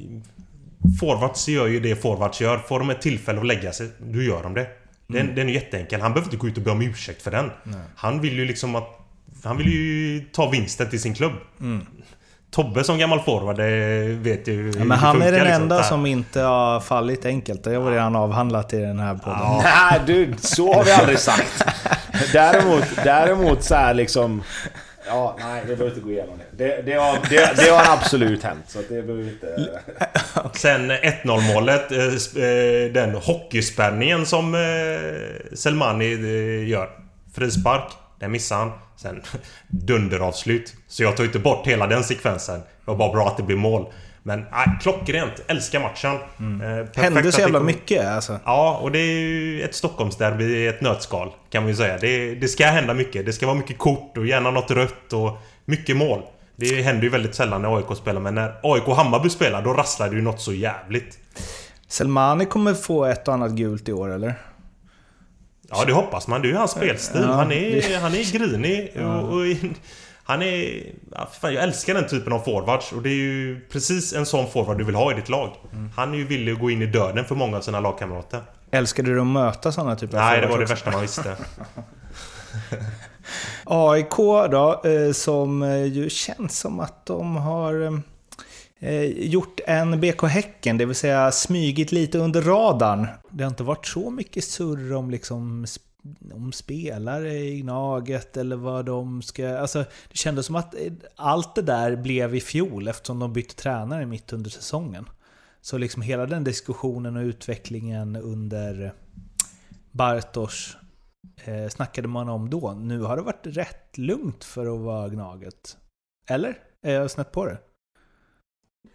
[1.00, 2.58] Forwards gör ju det forwards gör.
[2.58, 4.68] Får de ett tillfälle att lägga sig, då gör de det.
[5.08, 5.36] Den, mm.
[5.36, 6.02] den är jätteenkel.
[6.02, 7.52] Han behöver inte gå ut och be om ursäkt för den.
[7.64, 7.80] Nej.
[7.96, 9.00] Han vill ju liksom att...
[9.44, 11.34] Han vill ju ta vinsten till sin klubb.
[11.60, 11.86] Mm.
[12.52, 15.61] Tobbe som gammal forward, det vet ju ja, Men han är den liksom.
[15.61, 17.64] enda som inte har fallit enkelt.
[17.64, 19.40] Det har vi redan avhandlat i den här podden.
[19.41, 19.64] Ja.
[19.64, 21.65] Nej du, så har vi aldrig sagt.
[22.34, 24.44] Däremot, däremot så här liksom...
[25.07, 26.65] Ja, nej, vi behöver inte gå igenom det.
[26.65, 29.69] Det, det, har, det, det har absolut hänt, så det behöver vi inte...
[30.53, 36.06] Sen 1-0 målet, eh, eh, den hockeyspänningen som eh, Selmani
[36.68, 36.90] gör.
[37.36, 38.72] Frispark, den missar han.
[38.95, 39.22] Sen
[39.68, 40.73] dunderavslut.
[40.91, 42.59] Så jag tar inte bort hela den sekvensen.
[42.59, 43.93] Det var bara bra att det blev mål.
[44.23, 45.43] Men äh, klockrent.
[45.47, 46.18] Älskar matchen.
[46.39, 46.80] Mm.
[46.80, 47.65] Eh, Hände så jävla kom...
[47.65, 48.39] mycket alltså.
[48.45, 51.31] Ja, och det är ju ett Stockholmsderby i ett nötskal.
[51.49, 51.97] Kan man ju säga.
[51.97, 53.26] Det, det ska hända mycket.
[53.26, 56.22] Det ska vara mycket kort och gärna något rött och mycket mål.
[56.55, 59.73] Det händer ju väldigt sällan när AIK spelar, men när AIK och Hammarby spelar, då
[59.73, 61.19] rasslar det ju något så jävligt.
[61.88, 64.34] Selmani kommer få ett och annat gult i år, eller?
[65.69, 66.41] Ja, det hoppas man.
[66.41, 67.22] Det är ju hans spelstil.
[67.23, 68.91] Ja, han, är, han är grinig.
[68.95, 69.45] Och, och,
[70.32, 70.84] han är...
[71.12, 72.91] Ja, fan, jag älskar den typen av forwards.
[72.91, 75.49] Och det är ju precis en sån forward du vill ha i ditt lag.
[75.74, 75.90] Mm.
[75.95, 78.41] Han är ju villig att gå in i döden för många av sina lagkamrater.
[78.72, 81.38] Älskade du att möta såna typer av Nej, det var det värsta man visste.
[83.64, 84.18] AIK
[84.52, 88.02] då, eh, som eh, ju känns som att de har
[88.80, 93.08] eh, gjort en BK Häcken, det vill säga smygit lite under radarn.
[93.30, 95.66] Det har inte varit så mycket surr om liksom
[96.34, 99.57] om spelare i Gnaget eller vad de ska...
[99.57, 99.80] Alltså,
[100.10, 100.76] det kändes som att
[101.15, 105.10] allt det där blev i fjol eftersom de bytte tränare mitt under säsongen.
[105.61, 108.94] Så liksom hela den diskussionen och utvecklingen under
[109.91, 110.78] Bartos
[111.44, 112.72] eh, snackade man om då.
[112.72, 115.78] Nu har det varit rätt lugnt för att vara Gnaget.
[116.30, 116.57] Eller?
[116.82, 117.57] Är jag snett på det?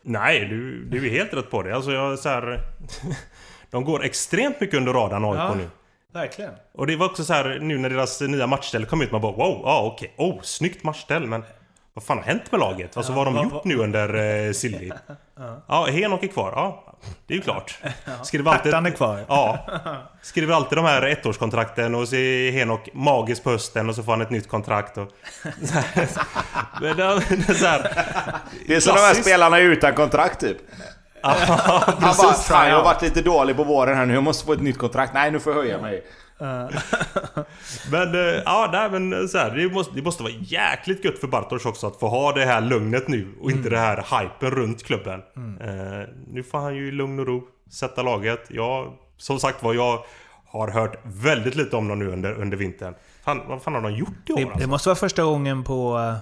[0.02, 1.74] Nej, du, du är helt rätt på det.
[1.74, 2.60] Alltså jag så här,
[3.70, 5.68] De går extremt mycket under radarn AIK ja, nu.
[6.16, 6.52] Verkligen.
[6.72, 9.12] Och det var också så här nu när deras nya matchställ kom ut.
[9.12, 10.14] Man bara wow, ja ah, okej.
[10.16, 10.36] Okay.
[10.36, 11.44] Oh, snyggt matchställ men
[11.94, 12.96] vad fan har hänt med laget?
[12.96, 14.14] Alltså ja, vad har de gjort nu under
[14.46, 14.92] eh, Silly?
[15.38, 15.62] ja.
[15.68, 16.52] ja, Henok är kvar.
[16.56, 17.78] Ja, det är ju klart.
[18.22, 18.74] Skriver alltid...
[18.74, 19.24] är kvar.
[19.28, 19.66] Ja.
[20.22, 24.12] Skriver alltid de här ettårskontrakten och så är Henok magisk på hösten och så får
[24.12, 24.98] han ett nytt kontrakt.
[24.98, 25.08] Och...
[26.80, 27.90] det, är så här,
[28.66, 30.56] det är som de här spelarna utan kontrakt typ.
[32.00, 34.52] Han bara, fan jag har varit lite dålig på våren här nu, jag måste få
[34.52, 35.14] ett nytt kontrakt.
[35.14, 36.04] Nej, nu får jag höja mig.
[37.90, 41.18] men eh, ja, nej, men eh, så här, det, måste, det måste vara jäkligt gött
[41.18, 43.72] för Bartosz också att få ha det här lugnet nu och inte mm.
[43.72, 45.22] det här hypen runt klubben.
[45.36, 45.60] Mm.
[45.60, 48.46] Uh, nu får han ju i lugn och ro sätta laget.
[48.48, 50.04] Jag, som sagt var, jag
[50.46, 52.94] har hört väldigt lite om dem nu under, under vintern.
[53.24, 54.36] Fan, vad fan har de gjort i år?
[54.36, 54.58] Det, alltså?
[54.58, 56.16] det måste vara första gången på uh,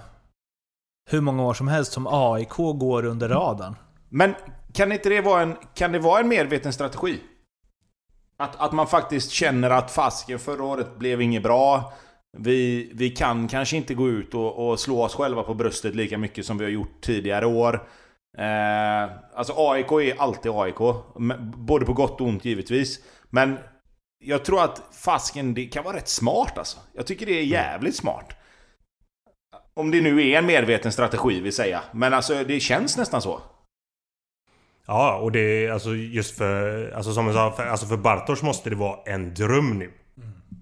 [1.09, 3.75] hur många år som helst som AIK går under radarn.
[4.09, 4.35] Men
[4.75, 7.19] kan inte det vara en, kan det vara en medveten strategi?
[8.37, 11.93] Att, att man faktiskt känner att fasken förra året blev inget bra.
[12.37, 16.17] Vi, vi kan kanske inte gå ut och, och slå oss själva på bröstet lika
[16.17, 17.87] mycket som vi har gjort tidigare år.
[18.37, 20.79] Eh, alltså AIK är alltid AIK.
[21.55, 22.99] Både på gott och ont givetvis.
[23.29, 23.57] Men
[24.19, 26.77] jag tror att fasken, det kan vara rätt smart alltså.
[26.93, 28.33] Jag tycker det är jävligt smart.
[29.73, 31.81] Om det nu är en medveten strategi vill säga.
[31.91, 33.41] Men alltså det känns nästan så.
[34.85, 36.91] Ja, och det är alltså just för...
[36.91, 39.91] Alltså som jag sa, för, alltså för Bartosz måste det vara en dröm nu.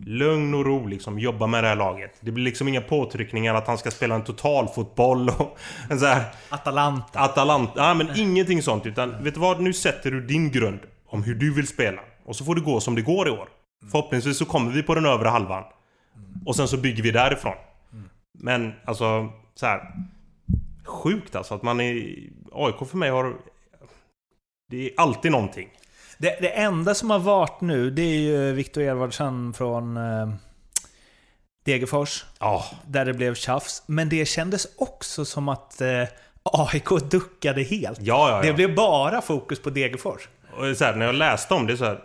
[0.06, 2.12] Lugn och ro liksom, jobba med det här laget.
[2.20, 5.58] Det blir liksom inga påtryckningar att han ska spela en totalfotboll och
[5.90, 6.24] en så här...
[6.50, 7.20] Atalanta.
[7.20, 7.74] Atalanta.
[7.76, 8.86] Ja, men ingenting sånt.
[8.86, 9.62] Utan vet du vad?
[9.62, 12.02] Nu sätter du din grund om hur du vill spela.
[12.26, 13.50] Och så får det gå som det går i år.
[13.92, 15.64] Förhoppningsvis så kommer vi på den övre halvan.
[16.46, 17.56] Och sen så bygger vi därifrån.
[18.40, 19.82] Men alltså, så här.
[20.86, 22.16] Sjukt alltså att man är...
[22.52, 23.34] AIK för mig har
[24.74, 25.70] det är alltid någonting.
[26.18, 30.30] Det, det enda som har varit nu, det är ju Viktor Edvardsson från eh,
[31.66, 32.26] Degerfors.
[32.40, 32.66] Oh.
[32.88, 33.84] Där det blev tjafs.
[33.86, 36.04] Men det kändes också som att eh,
[36.44, 38.00] AIK duckade helt.
[38.02, 38.42] Ja, ja, ja.
[38.42, 40.30] Det blev bara fokus på Degerfors.
[40.58, 42.00] Och så här, när jag läste om det så här.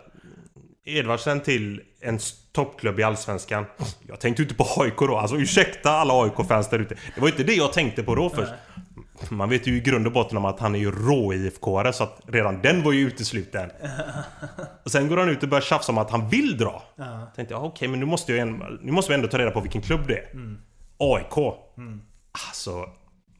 [0.85, 2.19] Edvardsen till en
[2.51, 3.65] toppklubb i Allsvenskan.
[4.07, 5.17] Jag tänkte inte på AIK då.
[5.17, 6.95] Alltså ursäkta alla AIK-fans där ute.
[7.15, 8.51] Det var inte det jag tänkte på då först.
[9.29, 12.03] Man vet ju i grund och botten om att han är ju rå IFK-are så
[12.03, 13.69] att redan den var ju utesluten.
[14.83, 16.83] Och sen går han ut och börjar tjafsa om att han vill dra.
[16.95, 17.31] Ja.
[17.35, 19.51] Tänkte jag, okej okay, men nu måste, jag en, nu måste vi ändå ta reda
[19.51, 20.31] på vilken klubb det är.
[20.31, 20.57] Mm.
[20.97, 21.55] AIK.
[21.77, 22.01] Mm.
[22.47, 22.85] Alltså,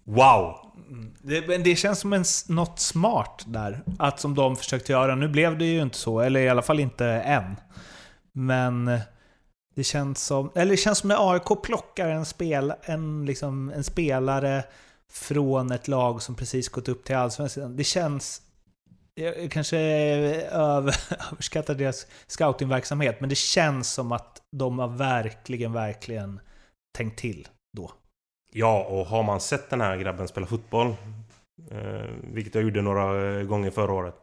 [0.05, 0.55] wow!
[0.89, 1.13] Mm.
[1.21, 3.83] Det, det känns som en, något smart där.
[3.99, 5.15] Att som de försökte göra.
[5.15, 7.55] Nu blev det ju inte så, eller i alla fall inte än.
[8.33, 8.99] Men
[9.75, 13.83] det känns som, eller det känns som när AIK plockar en, spel, en, liksom, en
[13.83, 14.63] spelare
[15.11, 17.75] från ett lag som precis gått upp till Allsvenskan.
[17.75, 18.41] Det känns...
[19.15, 20.95] Jag kanske över,
[21.31, 26.39] överskattar deras scoutingverksamhet, men det känns som att de har verkligen, verkligen
[26.97, 27.91] tänkt till då.
[28.53, 30.95] Ja, och har man sett den här grabben spela fotboll,
[31.71, 34.15] eh, vilket jag gjorde några gånger förra året.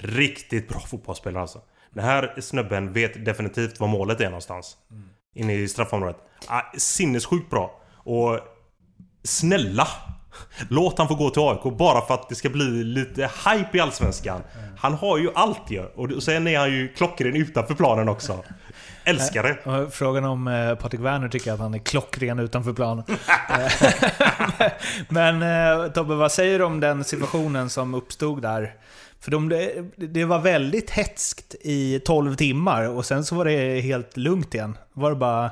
[0.00, 1.60] Riktigt bra fotbollsspelare alltså.
[1.90, 4.76] Den här snubben vet definitivt var målet är någonstans.
[4.90, 5.08] Mm.
[5.34, 6.16] Inne i straffområdet.
[6.46, 7.80] Ah, sinnessjukt bra.
[7.92, 8.40] Och
[9.22, 9.88] snälla!
[10.68, 13.80] Låt han få gå till AIK bara för att det ska bli lite hype i
[13.80, 14.42] Allsvenskan.
[14.78, 15.84] Han har ju allt ju.
[15.84, 18.44] Och sen är han ju klockren utanför planen också.
[19.04, 19.90] Älskar det.
[19.90, 23.04] Frågan om eh, Patrik Werner tycker att han är klockren utanför planen.
[25.08, 28.74] Men eh, Tobbe, vad säger du om den situationen som uppstod där?
[29.20, 29.48] För de,
[29.96, 34.78] det var väldigt hetskt i 12 timmar och sen så var det helt lugnt igen.
[34.92, 35.50] Var det bara...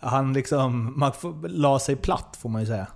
[0.00, 0.92] Han liksom...
[0.96, 1.12] Man
[1.42, 2.86] la sig platt får man ju säga.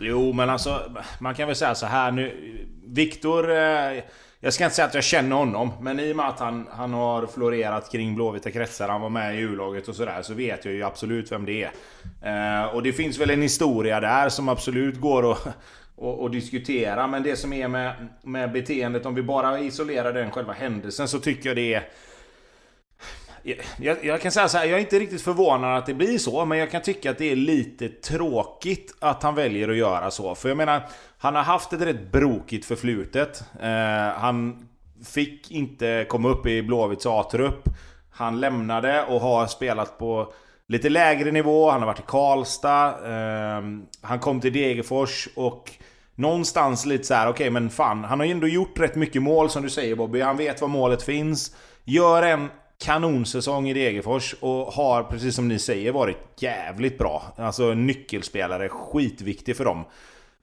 [0.00, 0.80] Jo, men alltså
[1.18, 2.56] man kan väl säga så här nu.
[2.86, 3.50] Viktor...
[3.50, 4.02] Eh,
[4.40, 6.92] jag ska inte säga att jag känner honom, men i och med att han, han
[6.92, 10.74] har florerat kring blåvita kretsar, han var med i U-laget och sådär, så vet jag
[10.74, 11.62] ju absolut vem det
[12.22, 12.62] är.
[12.62, 15.48] Eh, och det finns väl en historia där som absolut går att
[15.96, 17.06] och, och, diskutera.
[17.06, 17.92] Men det som är med,
[18.22, 21.88] med beteendet, om vi bara isolerar den själva händelsen, så tycker jag det är...
[23.76, 26.44] Jag, jag, kan säga så här, jag är inte riktigt förvånad att det blir så,
[26.44, 30.34] men jag kan tycka att det är lite tråkigt att han väljer att göra så.
[30.34, 30.82] För jag menar,
[31.18, 33.44] han har haft ett rätt brokigt förflutet.
[33.60, 34.68] Eh, han
[35.04, 37.68] fick inte komma upp i Blåvitts A-trupp.
[38.10, 40.32] Han lämnade och har spelat på
[40.68, 41.70] lite lägre nivå.
[41.70, 42.88] Han har varit i Karlstad.
[42.88, 43.62] Eh,
[44.00, 45.72] han kom till Degerfors och
[46.14, 49.22] någonstans lite så här, okej okay, men fan, han har ju ändå gjort rätt mycket
[49.22, 50.20] mål som du säger Bobby.
[50.20, 51.56] Han vet var målet finns.
[51.84, 57.22] Gör en kanonsäsong i Degerfors och har, precis som ni säger, varit jävligt bra.
[57.36, 59.84] Alltså nyckelspelare, skitviktig för dem.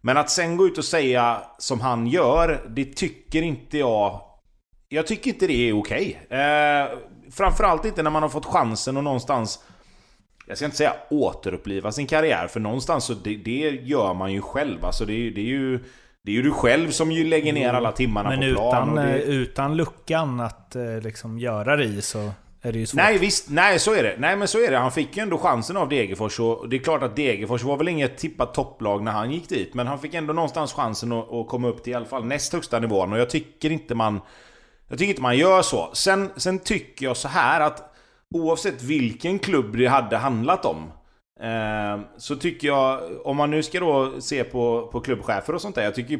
[0.01, 4.21] Men att sen gå ut och säga som han gör, det tycker inte jag...
[4.89, 6.21] Jag tycker inte det är okej.
[6.25, 6.39] Okay.
[6.39, 6.89] Eh,
[7.31, 9.59] framförallt inte när man har fått chansen och någonstans
[10.45, 14.41] jag ska inte säga återuppliva sin karriär, för någonstans så det, det gör man ju
[14.41, 14.85] själv.
[14.85, 15.79] Alltså det, det, är ju...
[16.25, 18.93] Det är ju du själv som ju lägger ner alla timmarna Men på plan.
[18.93, 19.23] Men det...
[19.23, 22.31] utan luckan att eh, liksom göra det i så
[22.61, 22.97] är det ju svårt.
[22.97, 24.15] Nej visst, nej så är det.
[24.19, 24.77] Nej men så är det.
[24.77, 27.87] Han fick ju ändå chansen av Degerfors och det är klart att Degerfors var väl
[27.87, 29.73] inget tippat topplag när han gick dit.
[29.73, 32.53] Men han fick ändå någonstans chansen att, att komma upp till i alla fall näst
[32.53, 34.21] högsta nivån och jag tycker inte man...
[34.87, 35.89] Jag tycker inte man gör så.
[35.93, 37.93] Sen, sen tycker jag så här att
[38.35, 40.91] oavsett vilken klubb det hade handlat om.
[41.43, 45.75] Ehm, så tycker jag, om man nu ska då se på, på klubbchefer och sånt
[45.75, 45.83] där.
[45.83, 46.19] Jag tycker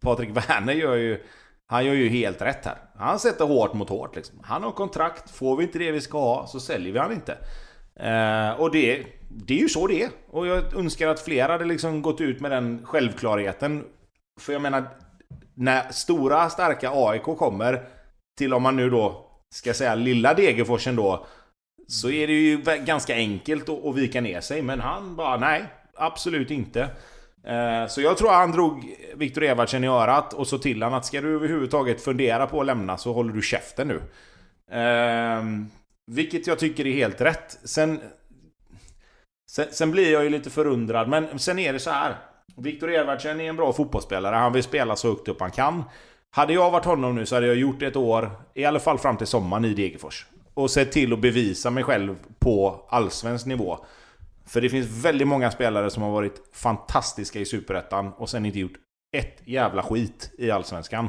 [0.00, 1.22] Patrik Werner gör ju...
[1.66, 2.76] Han gör ju helt rätt här.
[2.96, 4.40] Han sätter hårt mot hårt liksom.
[4.42, 7.32] Han har kontrakt, får vi inte det vi ska ha så säljer vi han inte.
[7.96, 10.10] Eh, och det, det är ju så det är.
[10.30, 13.84] Och jag önskar att fler hade liksom gått ut med den självklarheten.
[14.40, 14.84] För jag menar,
[15.54, 17.84] när stora starka AIK kommer
[18.38, 21.26] till om man nu då ska säga, lilla Degerforsen då,
[21.88, 24.62] så är det ju ganska enkelt att, vika ner sig.
[24.62, 25.64] Men han bara, nej,
[25.96, 26.80] absolut inte.
[27.44, 31.06] Eh, så jag tror han drog Viktor Edvardsen i örat och så till han att
[31.06, 34.02] ska du överhuvudtaget fundera på att lämna så håller du käften nu.
[34.70, 35.66] Ehm,
[36.06, 37.58] vilket jag tycker är helt rätt.
[37.64, 38.00] Sen,
[39.50, 42.16] sen, sen blir jag ju lite förundrad, men sen är det så här.
[42.56, 45.84] Viktor Edvardsen är en bra fotbollsspelare, han vill spela så högt upp han kan.
[46.30, 49.16] Hade jag varit honom nu så hade jag gjort ett år, i alla fall fram
[49.16, 50.26] till sommaren i Degerfors.
[50.54, 53.78] Och sett till att bevisa mig själv på allsvensk nivå.
[54.46, 58.58] För det finns väldigt många spelare som har varit fantastiska i Superettan och sen inte
[58.58, 58.76] gjort
[59.16, 61.08] ett jävla skit i Allsvenskan.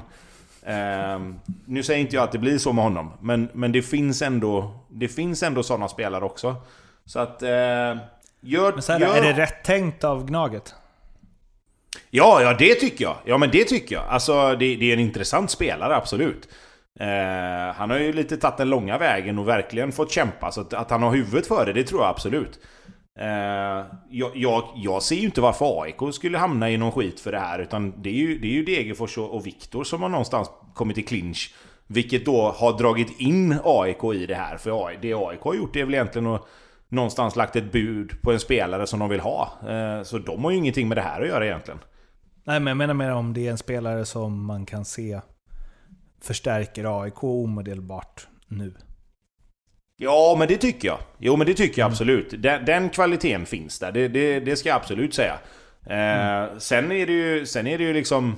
[0.64, 1.20] Eh,
[1.66, 4.80] nu säger inte jag att det blir så med honom, men, men det finns ändå
[4.90, 6.56] Det finns ändå sådana spelare också.
[7.06, 7.44] Så att...
[7.44, 9.16] Eh, gör, men här, gör...
[9.16, 10.76] Är det rätt tänkt av Gnaget?
[12.10, 13.18] Ja, ja det tycker jag.
[13.26, 14.04] Ja men det tycker jag.
[14.08, 16.50] Alltså det, det är en intressant spelare, absolut.
[17.00, 20.52] Eh, han har ju lite tagit den långa vägen och verkligen fått kämpa.
[20.52, 22.60] Så att, att han har huvudet för det, det tror jag absolut.
[23.20, 27.32] Eh, jag, jag, jag, ser ju inte varför AIK skulle hamna i någon skit för
[27.32, 27.60] det här.
[27.60, 30.98] Utan det är ju, det är ju Degerfors och, och Viktor som har någonstans kommit
[30.98, 31.54] i clinch.
[31.88, 34.58] Vilket då har dragit in AIK i det här.
[34.58, 36.48] För det AIK har gjort är väl egentligen att
[36.90, 39.52] någonstans lagt ett bud på en spelare som de vill ha.
[39.70, 41.80] Eh, så de har ju ingenting med det här att göra egentligen.
[42.44, 45.22] Nej, men jag menar mer om det är en spelare som man kan se
[46.24, 48.74] förstärker AIK omedelbart nu.
[49.98, 51.00] Ja, men det tycker jag.
[51.18, 51.94] Jo, men det tycker jag mm.
[51.94, 52.34] absolut.
[52.38, 53.92] Den, den kvaliteten finns där.
[53.92, 55.40] Det, det, det ska jag absolut säga.
[55.86, 56.60] Eh, mm.
[56.60, 58.36] sen, är det ju, sen är det ju liksom...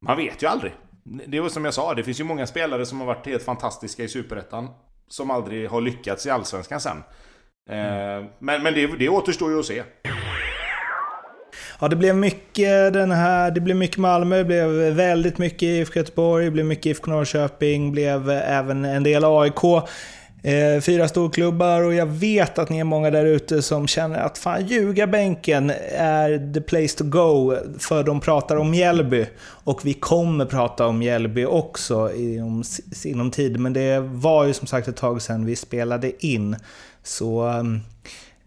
[0.00, 0.72] Man vet ju aldrig.
[1.26, 4.04] Det var som jag sa, det finns ju många spelare som har varit helt fantastiska
[4.04, 4.68] i Superettan.
[5.08, 7.02] Som aldrig har lyckats i Allsvenskan sen.
[7.70, 8.30] Eh, mm.
[8.38, 9.82] Men, men det, det återstår ju att se.
[11.80, 15.98] Ja, det blev mycket den här, det blev mycket Malmö, det blev väldigt mycket IFK
[15.98, 19.64] Göteborg, det blev mycket IFK Norrköping, blev även en del AIK.
[20.42, 24.38] Eh, fyra storklubbar och jag vet att ni är många där ute som känner att
[24.38, 29.26] fan, ljugarbänken är the place to go, för de pratar om Mjällby.
[29.40, 32.64] Och vi kommer prata om Mjällby också inom,
[33.04, 36.56] inom tid, men det var ju som sagt ett tag sedan vi spelade in.
[37.02, 37.80] Så ehm,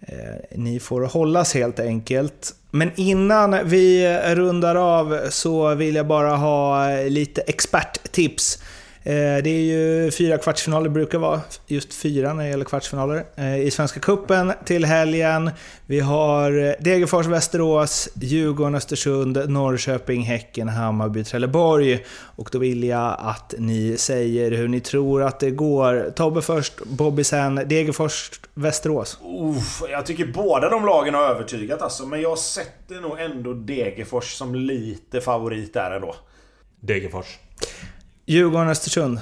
[0.08, 2.56] Eh, ni får hållas helt enkelt.
[2.72, 8.64] Men innan vi rundar av så vill jag bara ha lite experttips.
[9.06, 13.26] Eh, det är ju fyra kvartsfinaler brukar vara, just fyra när det gäller kvartsfinaler.
[13.36, 15.52] Eh, I Svenska Kuppen till helgen.
[15.86, 22.06] Vi har Degerfors, Västerås, Djurgården, Östersund, Norrköping, Häcken, Hammarby, Trelleborg.
[22.36, 26.12] Och då vill jag att ni säger hur ni tror att det går.
[26.16, 27.56] Tobbe först, Bobby sen.
[27.56, 29.18] Degerfors, Västerås.
[29.42, 34.34] Uff, jag tycker båda de lagen har övertygat alltså, men jag sätter nog ändå Degerfors
[34.34, 36.16] som lite favorit där ändå.
[36.80, 37.38] Degerfors.
[38.26, 39.20] Djurgården-Östersund.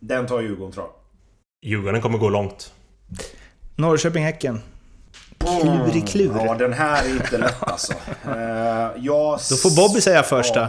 [0.00, 0.92] Den tar Djurgården tror jag.
[1.70, 2.72] Djurgården kommer gå långt.
[3.76, 4.60] Norrköping-Häcken.
[5.38, 6.36] Klurig klur.
[6.36, 7.92] Ja, den här är inte lätt alltså.
[8.26, 8.34] uh,
[8.96, 9.38] jag...
[9.50, 10.68] Då får Bobby säga första.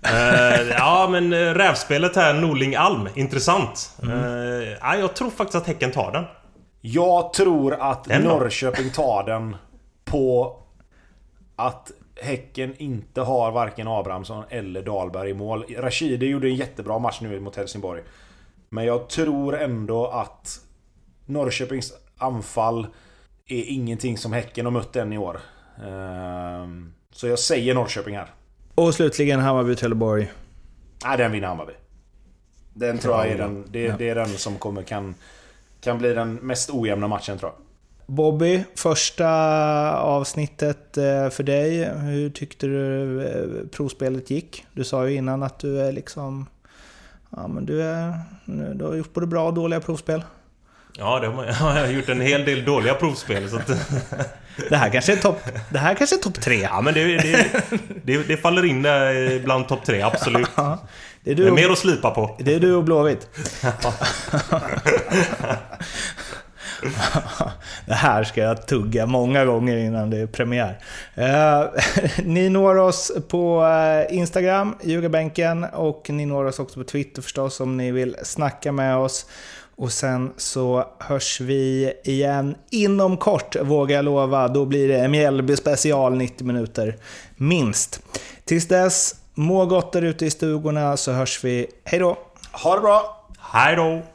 [0.00, 0.60] Ja.
[0.60, 3.90] uh, ja men uh, rävspelet här, Norling-Alm, intressant.
[4.02, 4.18] Mm.
[4.18, 6.24] Uh, ja, jag tror faktiskt att Häcken tar den.
[6.80, 9.56] Jag tror att Norrköping tar den
[10.04, 10.56] på
[11.56, 15.64] att Häcken inte har varken Abrahamsson eller Dahlberg i mål.
[15.78, 18.02] Rashidi gjorde en jättebra match nu mot Helsingborg.
[18.68, 20.60] Men jag tror ändå att
[21.26, 22.86] Norrköpings anfall
[23.46, 25.40] är ingenting som Häcken har mött än i år.
[25.86, 28.34] Ehm, så jag säger Norrköping här.
[28.74, 30.26] Och slutligen Hammarby-Trelleborg.
[31.04, 31.72] Nej, den vinner Hammarby.
[32.74, 35.14] Den tror jag är den, det, det är den som kommer kan,
[35.80, 37.63] kan bli den mest ojämna matchen tror jag.
[38.06, 39.28] Bobby, första
[39.98, 41.84] avsnittet eh, för dig.
[41.84, 44.64] Hur tyckte du eh, provspelet gick?
[44.72, 46.46] Du sa ju innan att du är liksom...
[47.30, 48.18] Ja, men du, är,
[48.74, 50.22] du har gjort både bra och dåliga provspel.
[50.98, 53.50] Ja, det har jag har gjort en hel del dåliga provspel.
[53.50, 53.66] Så att...
[54.68, 55.40] det här kanske är topp
[55.72, 56.60] är top tre.
[56.60, 57.50] Ja, men det, det,
[58.04, 58.86] det, det faller in
[59.44, 60.48] bland topp tre, absolut.
[60.56, 62.36] det är, du det är mer att slipa på.
[62.38, 63.28] Det är du och Blåvitt.
[67.86, 70.78] det här ska jag tugga många gånger innan det är premiär.
[71.18, 71.80] Uh,
[72.24, 77.60] ni når oss på eh, Instagram, Ljugarbänken, och ni når oss också på Twitter förstås
[77.60, 79.26] om ni vill snacka med oss.
[79.76, 84.48] Och sen så hörs vi igen inom kort, vågar jag lova.
[84.48, 86.96] Då blir det Mjällby special 90 minuter,
[87.36, 88.02] minst.
[88.44, 91.66] Tills dess, må gott där ute i stugorna så hörs vi.
[91.84, 92.18] Hej då!
[92.52, 93.26] Ha det bra!
[93.38, 94.13] Hej då!